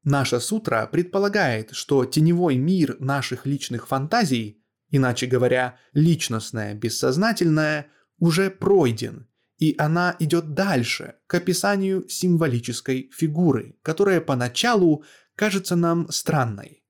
Наша 0.02 0.40
сутра 0.40 0.88
предполагает, 0.90 1.70
что 1.70 2.04
теневой 2.04 2.56
мир 2.56 2.96
наших 2.98 3.46
личных 3.46 3.86
фантазий, 3.86 4.60
иначе 4.90 5.26
говоря, 5.26 5.78
личностное 5.92 6.74
бессознательное, 6.74 7.86
уже 8.18 8.50
пройден 8.50 9.28
и 9.62 9.76
она 9.78 10.16
идет 10.18 10.54
дальше, 10.54 11.14
к 11.28 11.34
описанию 11.34 12.08
символической 12.08 13.08
фигуры, 13.16 13.76
которая 13.82 14.20
поначалу 14.20 15.04
кажется 15.36 15.76
нам 15.76 16.10
странной. 16.10 16.82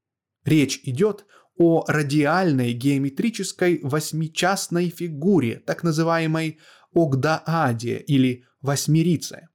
Речь 0.46 0.80
идет 0.84 1.26
о 1.58 1.84
радиальной 1.86 2.72
геометрической 2.72 3.80
восьмичастной 3.82 4.88
фигуре, 4.88 5.56
так 5.66 5.82
называемой 5.82 6.60
Огдааде 6.94 7.98
или 7.98 8.46
Восьмерице. 8.62 9.50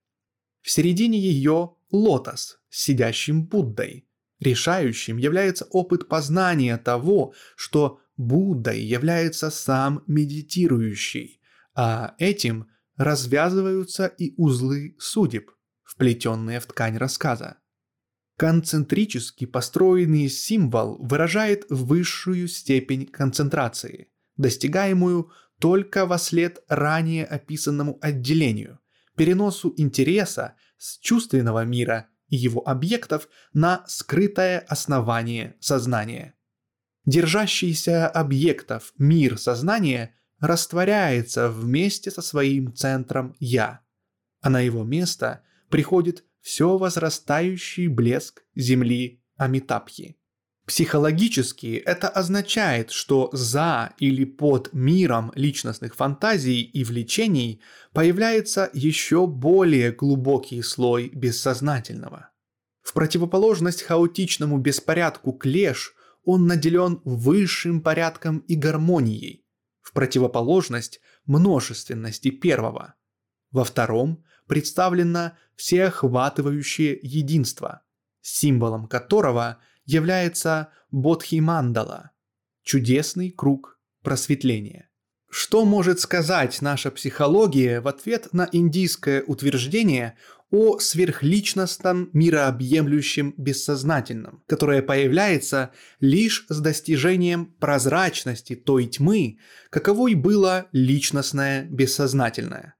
В 0.62 0.70
середине 0.70 1.18
ее 1.18 1.74
лотос 1.90 2.60
с 2.70 2.84
сидящим 2.84 3.48
Буддой. 3.48 4.08
Решающим 4.40 5.18
является 5.18 5.66
опыт 5.66 6.08
познания 6.08 6.78
того, 6.78 7.34
что 7.56 8.00
Буддой 8.16 8.80
является 8.80 9.50
сам 9.50 10.04
медитирующий, 10.06 11.42
а 11.74 12.14
этим– 12.20 12.68
развязываются 12.98 14.08
и 14.08 14.34
узлы 14.38 14.96
судеб, 15.00 15.52
вплетенные 15.84 16.60
в 16.60 16.66
ткань 16.66 16.98
рассказа. 16.98 17.58
Концентрически 18.38 19.46
построенный 19.46 20.30
символ 20.30 20.98
выражает 21.00 21.66
высшую 21.70 22.48
степень 22.48 23.08
концентрации, 23.08 24.12
достигаемую 24.36 25.32
только 25.60 26.06
во 26.06 26.18
след 26.18 26.64
ранее 26.68 27.26
описанному 27.26 27.98
отделению, 28.02 28.80
переносу 29.16 29.74
интереса 29.78 30.56
с 30.78 31.00
чувственного 31.00 31.66
мира 31.66 32.10
и 32.28 32.36
его 32.36 32.68
объектов 32.68 33.28
на 33.54 33.84
скрытое 33.88 34.60
основание 34.60 35.56
сознания. 35.60 36.36
Держащийся 37.06 38.08
объектов 38.08 38.94
мир 38.98 39.40
сознания 39.40 40.17
растворяется 40.40 41.50
вместе 41.50 42.12
со 42.12 42.22
своим 42.22 42.74
центром 42.74 43.36
«я», 43.40 43.82
а 44.42 44.50
на 44.50 44.62
его 44.62 44.84
место 44.84 45.42
приходит 45.70 46.24
все 46.42 46.78
возрастающий 46.78 47.88
блеск 47.88 48.44
земли 48.56 49.22
Амитабхи. 49.36 50.18
Психологически 50.68 51.82
это 51.86 52.10
означает, 52.10 52.92
что 52.92 53.30
за 53.32 53.94
или 54.00 54.26
под 54.26 54.74
миром 54.74 55.32
личностных 55.34 55.96
фантазий 55.96 56.62
и 56.62 56.84
влечений 56.84 57.62
появляется 57.94 58.70
еще 58.74 59.28
более 59.28 59.94
глубокий 59.94 60.62
слой 60.62 61.10
бессознательного. 61.14 62.32
В 62.82 62.92
противоположность 62.92 63.84
хаотичному 63.84 64.58
беспорядку 64.58 65.32
клеш 65.32 65.94
он 66.26 66.48
наделен 66.48 67.02
высшим 67.06 67.80
порядком 67.82 68.40
и 68.40 68.56
гармонией, 68.56 69.46
в 69.88 69.94
противоположность 69.94 71.00
множественности 71.26 72.30
первого. 72.30 72.96
Во 73.52 73.64
втором 73.64 74.26
представлено 74.46 75.32
всеохватывающее 75.56 77.00
единство, 77.02 77.84
символом 78.22 78.88
которого 78.90 79.60
является 79.86 80.74
Бодхимандала– 80.92 82.12
чудесный 82.64 83.32
круг 83.32 83.80
просветления. 84.04 84.90
Что 85.30 85.64
может 85.64 86.02
сказать 86.02 86.62
наша 86.62 86.92
психология 86.92 87.80
в 87.80 87.88
ответ 87.88 88.34
на 88.34 88.50
индийское 88.52 89.24
утверждение 89.24 90.18
о 90.50 90.80
сверхличностном 90.80 92.10
мирообъемлющем 92.14 93.34
бессознательном, 93.38 94.44
которое 94.48 94.82
появляется 94.82 95.72
лишь 96.00 96.46
с 96.48 96.60
достижением 96.60 97.48
прозрачности 97.60 98.56
той 98.56 98.86
тьмы, 98.86 99.40
каковой 99.70 100.14
было 100.16 100.68
личностное 100.72 101.66
бессознательное. 101.66 102.76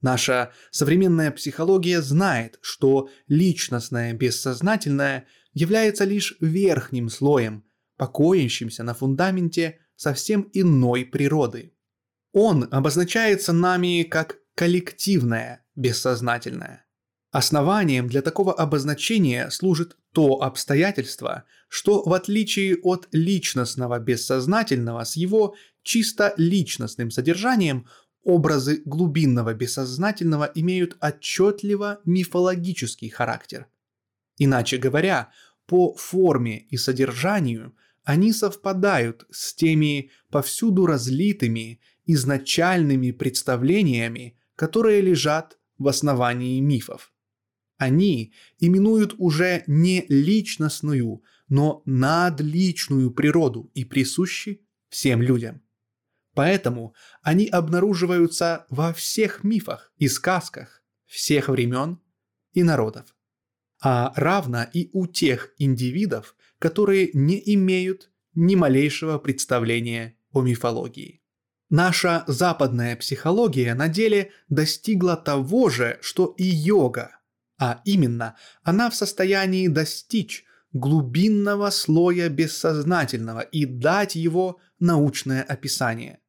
Наша 0.00 0.52
современная 0.70 1.30
психология 1.30 2.02
знает, 2.02 2.58
что 2.62 3.08
личностное 3.26 4.12
бессознательное 4.12 5.26
является 5.52 6.04
лишь 6.04 6.36
верхним 6.40 7.08
слоем, 7.08 7.64
покоящимся 7.96 8.82
на 8.82 8.94
фундаменте 8.94 9.80
совсем 9.96 10.48
иной 10.52 11.04
природы. 11.04 11.74
Он 12.32 12.68
обозначается 12.70 13.52
нами 13.52 14.04
как 14.04 14.38
коллективное 14.54 15.64
бессознательное. 15.74 16.87
Основанием 17.30 18.08
для 18.08 18.22
такого 18.22 18.54
обозначения 18.54 19.50
служит 19.50 19.96
то 20.12 20.42
обстоятельство, 20.42 21.44
что 21.68 22.02
в 22.02 22.14
отличие 22.14 22.76
от 22.76 23.06
личностного 23.12 23.98
бессознательного 23.98 25.04
с 25.04 25.14
его 25.14 25.54
чисто 25.82 26.32
личностным 26.38 27.10
содержанием, 27.10 27.86
образы 28.22 28.82
глубинного 28.84 29.52
бессознательного 29.52 30.50
имеют 30.54 30.96
отчетливо 31.00 32.00
мифологический 32.04 33.10
характер. 33.10 33.66
Иначе 34.38 34.78
говоря, 34.78 35.30
по 35.66 35.94
форме 35.94 36.60
и 36.70 36.78
содержанию 36.78 37.74
они 38.04 38.32
совпадают 38.32 39.26
с 39.30 39.52
теми 39.54 40.10
повсюду 40.30 40.86
разлитыми 40.86 41.80
изначальными 42.06 43.10
представлениями, 43.10 44.38
которые 44.56 45.02
лежат 45.02 45.58
в 45.76 45.88
основании 45.88 46.58
мифов. 46.60 47.12
Они 47.78 48.34
именуют 48.58 49.14
уже 49.18 49.62
не 49.68 50.04
личностную, 50.08 51.22
но 51.48 51.82
надличную 51.86 53.12
природу 53.12 53.70
и 53.72 53.84
присущи 53.84 54.66
всем 54.88 55.22
людям. 55.22 55.62
Поэтому 56.34 56.94
они 57.22 57.46
обнаруживаются 57.46 58.66
во 58.68 58.92
всех 58.92 59.44
мифах 59.44 59.92
и 59.96 60.08
сказках 60.08 60.82
всех 61.06 61.48
времен 61.48 62.00
и 62.52 62.62
народов, 62.62 63.16
а 63.80 64.12
равно 64.16 64.66
и 64.72 64.90
у 64.92 65.06
тех 65.06 65.54
индивидов, 65.58 66.36
которые 66.58 67.10
не 67.12 67.40
имеют 67.54 68.10
ни 68.34 68.56
малейшего 68.56 69.18
представления 69.18 70.16
о 70.32 70.42
мифологии. 70.42 71.22
Наша 71.70 72.24
западная 72.26 72.96
психология 72.96 73.74
на 73.74 73.88
деле 73.88 74.32
достигла 74.48 75.16
того 75.16 75.68
же, 75.68 75.98
что 76.00 76.34
и 76.38 76.44
йога, 76.44 77.17
а 77.58 77.80
именно, 77.84 78.36
она 78.62 78.88
в 78.88 78.94
состоянии 78.94 79.68
достичь 79.68 80.44
глубинного 80.72 81.70
слоя 81.70 82.28
бессознательного 82.28 83.40
и 83.40 83.64
дать 83.64 84.14
его 84.14 84.60
научное 84.78 85.42
описание. 85.42 86.20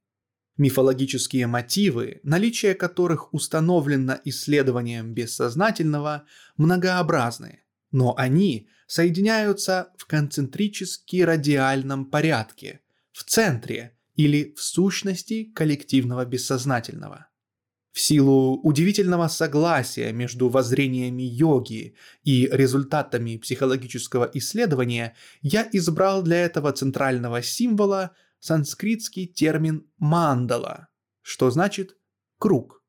Мифологические 0.57 1.47
мотивы, 1.47 2.19
наличие 2.23 2.73
которых 2.73 3.33
установлено 3.33 4.17
исследованием 4.25 5.13
бессознательного, 5.13 6.25
многообразны, 6.57 7.63
но 7.91 8.13
они 8.17 8.67
соединяются 8.87 9.93
в 9.97 10.05
концентрически 10.05 11.21
радиальном 11.21 12.05
порядке, 12.05 12.81
в 13.11 13.23
центре 13.23 13.95
или 14.15 14.53
в 14.57 14.61
сущности 14.61 15.45
коллективного 15.45 16.25
бессознательного. 16.25 17.28
В 17.91 17.99
силу 17.99 18.59
удивительного 18.61 19.27
согласия 19.27 20.11
между 20.11 20.47
воззрениями 20.49 21.23
йоги 21.23 21.95
и 22.23 22.47
результатами 22.51 23.37
психологического 23.37 24.29
исследования, 24.33 25.15
я 25.41 25.67
избрал 25.71 26.21
для 26.21 26.45
этого 26.45 26.71
центрального 26.71 27.41
символа 27.41 28.11
санскритский 28.39 29.25
термин 29.25 29.89
«мандала», 29.97 30.87
что 31.21 31.49
значит 31.49 31.97
«круг». 32.37 32.83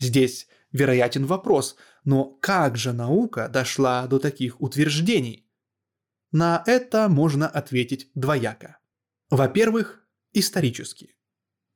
Здесь 0.00 0.48
вероятен 0.72 1.26
вопрос, 1.26 1.76
но 2.04 2.24
как 2.24 2.76
же 2.76 2.92
наука 2.92 3.48
дошла 3.48 4.06
до 4.06 4.18
таких 4.18 4.60
утверждений? 4.60 5.46
На 6.32 6.62
это 6.66 7.08
можно 7.08 7.48
ответить 7.48 8.10
двояко. 8.14 8.78
Во-первых, 9.30 10.06
исторически. 10.32 11.17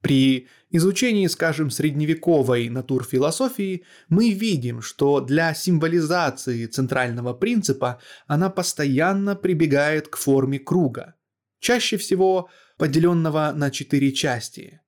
При 0.03 0.49
изучении, 0.71 1.29
скажем, 1.29 1.71
средневековой 1.71 2.69
натурфилософии 2.69 3.85
мы 4.09 4.31
видим, 4.31 4.83
что 4.83 5.21
для 5.21 5.55
символизации 5.55 6.67
центрального 6.67 7.33
принципа 7.33 8.01
она 8.27 8.51
постоянно 8.51 9.37
прибегает 9.37 10.09
к 10.09 10.17
форме 10.17 10.59
круга, 10.59 11.15
чаще 11.61 11.97
всего 11.97 12.51
поделенного 12.79 13.53
на 13.55 13.71
четыре 13.71 14.11
части. 14.13 14.81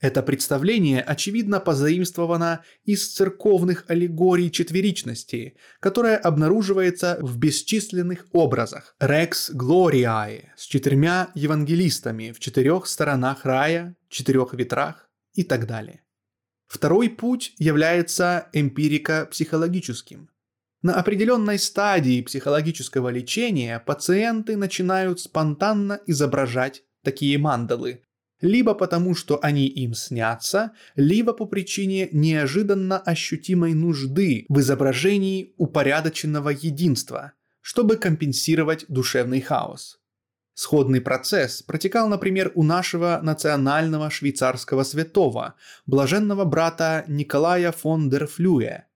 Это 0.00 0.22
представление, 0.22 1.00
очевидно, 1.02 1.58
позаимствовано 1.58 2.62
из 2.84 3.12
церковных 3.12 3.84
аллегорий 3.88 4.52
четверичности, 4.52 5.56
которая 5.80 6.16
обнаруживается 6.18 7.18
в 7.20 7.36
бесчисленных 7.38 8.26
образах 8.32 8.94
«Rex 9.00 9.52
Gloriae» 9.52 10.50
с 10.56 10.66
четырьмя 10.66 11.30
евангелистами 11.34 12.30
в 12.30 12.38
четырех 12.38 12.86
сторонах 12.86 13.44
рая, 13.44 13.96
четырех 14.08 14.54
ветрах 14.54 15.10
и 15.34 15.44
так 15.44 15.66
далее. 15.66 16.02
Второй 16.66 17.08
путь 17.08 17.54
является 17.58 18.48
эмпирико-психологическим. 18.52 20.28
На 20.82 20.94
определенной 20.94 21.58
стадии 21.58 22.22
психологического 22.22 23.08
лечения 23.08 23.80
пациенты 23.80 24.56
начинают 24.56 25.18
спонтанно 25.18 26.00
изображать 26.06 26.84
такие 27.02 27.38
мандалы, 27.38 28.02
либо 28.40 28.74
потому, 28.74 29.14
что 29.14 29.40
они 29.42 29.66
им 29.66 29.94
снятся, 29.94 30.72
либо 30.94 31.32
по 31.32 31.46
причине 31.46 32.08
неожиданно 32.12 32.98
ощутимой 32.98 33.74
нужды 33.74 34.46
в 34.48 34.60
изображении 34.60 35.54
упорядоченного 35.56 36.50
единства, 36.50 37.32
чтобы 37.60 37.96
компенсировать 37.96 38.84
душевный 38.88 39.40
хаос. 39.40 39.97
Сходный 40.58 41.00
процесс 41.00 41.62
протекал, 41.62 42.08
например, 42.08 42.50
у 42.56 42.64
нашего 42.64 43.20
национального 43.22 44.10
швейцарского 44.10 44.82
святого, 44.82 45.54
блаженного 45.86 46.44
брата 46.44 47.04
Николая 47.06 47.70
фон 47.70 48.10
дер 48.10 48.26
Флюе. 48.26 48.88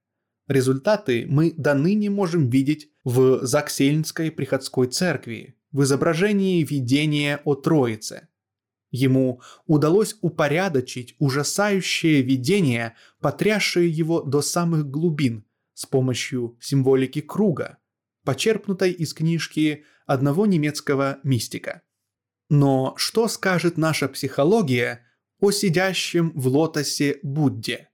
Результаты 0.49 1.25
мы 1.25 1.53
до 1.55 1.73
ныне 1.73 2.09
можем 2.09 2.49
видеть 2.49 2.89
в 3.05 3.45
Заксельнской 3.45 4.29
приходской 4.29 4.87
церкви, 4.87 5.55
в 5.71 5.83
изображении 5.83 6.61
видения 6.63 7.39
о 7.45 7.55
Троице– 7.55 8.27
Ему 8.91 9.41
удалось 9.65 10.17
упорядочить 10.21 11.15
ужасающее 11.17 12.21
видение, 12.21 12.93
потрясшее 13.21 13.89
его 13.89 14.21
до 14.21 14.41
самых 14.41 14.87
глубин 14.87 15.45
с 15.73 15.87
помощью 15.87 16.57
символики 16.61 17.19
круга, 17.21 17.79
почерпнутой 18.23 18.91
из 18.91 19.15
книжки 19.15 19.85
одного 20.05 20.45
немецкого 20.45 21.19
мистика. 21.23 21.81
Но 22.49 22.93
что 22.97 23.27
скажет 23.27 23.77
наша 23.77 24.07
психология 24.07 25.05
о 25.39 25.51
сидящем 25.51 26.31
в 26.35 26.47
лотосе 26.47 27.19
Будде? 27.23 27.89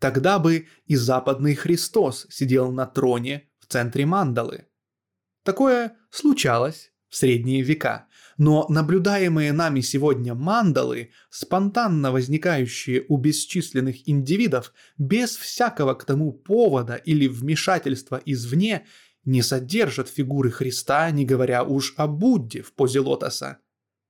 Тогда 0.00 0.38
бы 0.38 0.66
и 0.86 0.96
западный 0.96 1.54
Христос 1.54 2.26
сидел 2.30 2.72
на 2.72 2.86
троне 2.86 3.50
в 3.58 3.66
центре 3.66 4.06
мандалы. 4.06 4.66
Такое 5.44 5.96
случалось 6.10 6.92
в 7.08 7.16
средние 7.16 7.62
века– 7.62 8.06
но 8.38 8.66
наблюдаемые 8.68 9.52
нами 9.52 9.80
сегодня 9.80 10.32
мандалы, 10.32 11.10
спонтанно 11.28 12.12
возникающие 12.12 13.04
у 13.08 13.16
бесчисленных 13.16 14.08
индивидов, 14.08 14.72
без 14.96 15.36
всякого 15.36 15.94
к 15.94 16.04
тому 16.04 16.32
повода 16.32 16.94
или 16.94 17.26
вмешательства 17.26 18.22
извне, 18.24 18.86
не 19.24 19.42
содержат 19.42 20.08
фигуры 20.08 20.50
Христа, 20.50 21.10
не 21.10 21.24
говоря 21.24 21.64
уж 21.64 21.94
о 21.96 22.06
Будде 22.06 22.62
в 22.62 22.72
позе 22.72 23.00
лотоса. 23.00 23.58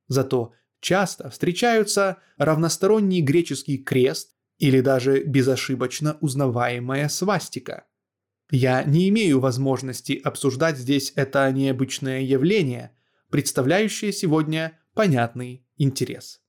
Зато 0.06 0.52
часто 0.80 1.30
встречаются 1.30 2.18
равносторонний 2.36 3.20
греческий 3.20 3.78
крест 3.78 4.36
или 4.58 4.80
даже 4.80 5.22
безошибочно 5.24 6.18
узнаваемая 6.20 7.08
свастика. 7.08 7.84
Я 8.50 8.82
не 8.84 9.08
имею 9.08 9.40
возможности 9.40 10.20
обсуждать 10.22 10.78
здесь 10.78 11.12
это 11.16 11.50
необычное 11.52 12.20
явление– 12.20 12.92
представляющее 13.30 14.12
сегодня 14.12 14.78
понятный 14.94 15.66
интерес. 15.76 16.40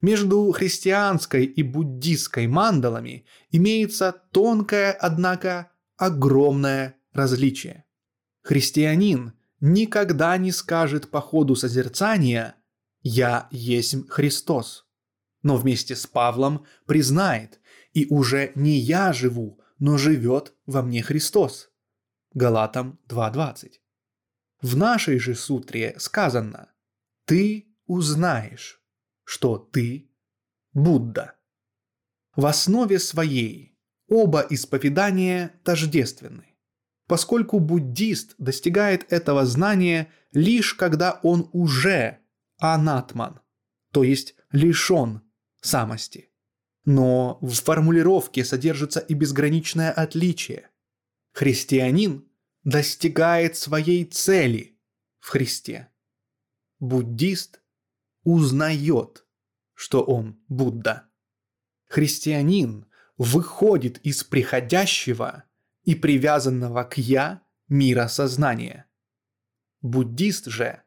Между 0.00 0.50
христианской 0.52 1.44
и 1.44 1.62
буддистской 1.62 2.46
мандалами 2.46 3.26
имеется 3.50 4.12
тонкое, 4.32 4.92
однако, 4.92 5.70
огромное 5.96 6.96
различие. 7.12 7.84
Христианин 8.42 9.32
никогда 9.60 10.36
не 10.38 10.52
скажет 10.52 11.10
по 11.10 11.20
ходу 11.20 11.54
созерцания 11.54 12.56
«Я 13.02 13.48
есть 13.50 14.08
Христос». 14.08 14.86
но 15.42 15.56
вместе 15.56 15.96
с 15.96 16.06
Павлом 16.06 16.66
признает, 16.86 17.60
и 17.92 18.06
уже 18.10 18.52
не 18.54 18.78
я 18.78 19.12
живу, 19.12 19.60
но 19.78 19.96
живет 19.96 20.54
во 20.66 20.82
мне 20.82 21.02
Христос. 21.02 21.70
Галатам 22.34 23.00
2.20. 23.08 23.72
В 24.60 24.76
нашей 24.76 25.18
же 25.18 25.34
сутре 25.34 25.94
сказано 25.98 26.70
«Ты 27.24 27.74
узнаешь, 27.86 28.82
что 29.24 29.58
ты 29.58 30.10
Будда». 30.72 31.34
В 32.36 32.46
основе 32.46 32.98
своей 32.98 33.78
оба 34.06 34.46
исповедания 34.50 35.60
тождественны, 35.64 36.49
поскольку 37.10 37.58
буддист 37.58 38.36
достигает 38.38 39.12
этого 39.12 39.44
знания 39.44 40.12
лишь 40.30 40.74
когда 40.74 41.18
он 41.24 41.50
уже 41.52 42.20
анатман, 42.58 43.40
то 43.90 44.04
есть 44.04 44.36
лишен 44.52 45.20
самости. 45.60 46.30
Но 46.84 47.38
в 47.40 47.52
формулировке 47.52 48.44
содержится 48.44 49.00
и 49.00 49.14
безграничное 49.14 49.90
отличие. 49.90 50.70
Христианин 51.32 52.28
достигает 52.62 53.56
своей 53.56 54.04
цели 54.04 54.78
в 55.18 55.30
Христе. 55.30 55.88
Буддист 56.78 57.60
узнает, 58.22 59.26
что 59.74 60.04
он 60.04 60.40
Будда. 60.46 61.08
Христианин 61.88 62.86
выходит 63.18 63.98
из 64.06 64.22
приходящего 64.22 65.49
и 65.90 65.96
привязанного 65.96 66.84
к 66.84 66.98
«я» 66.98 67.42
мира 67.68 68.06
сознания. 68.06 68.86
Буддист 69.82 70.46
же 70.46 70.82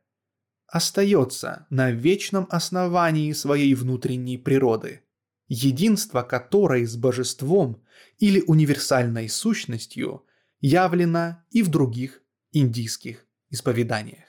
остается 0.66 1.68
на 1.70 1.92
вечном 1.92 2.48
основании 2.50 3.34
своей 3.34 3.76
внутренней 3.76 4.38
природы, 4.38 5.02
единство 5.50 6.22
которой 6.22 6.86
с 6.86 6.96
божеством 6.96 7.84
или 8.18 8.42
универсальной 8.48 9.28
сущностью 9.28 10.26
явлено 10.62 11.44
и 11.52 11.64
в 11.64 11.68
других 11.68 12.22
индийских 12.54 13.26
исповеданиях. 13.50 14.23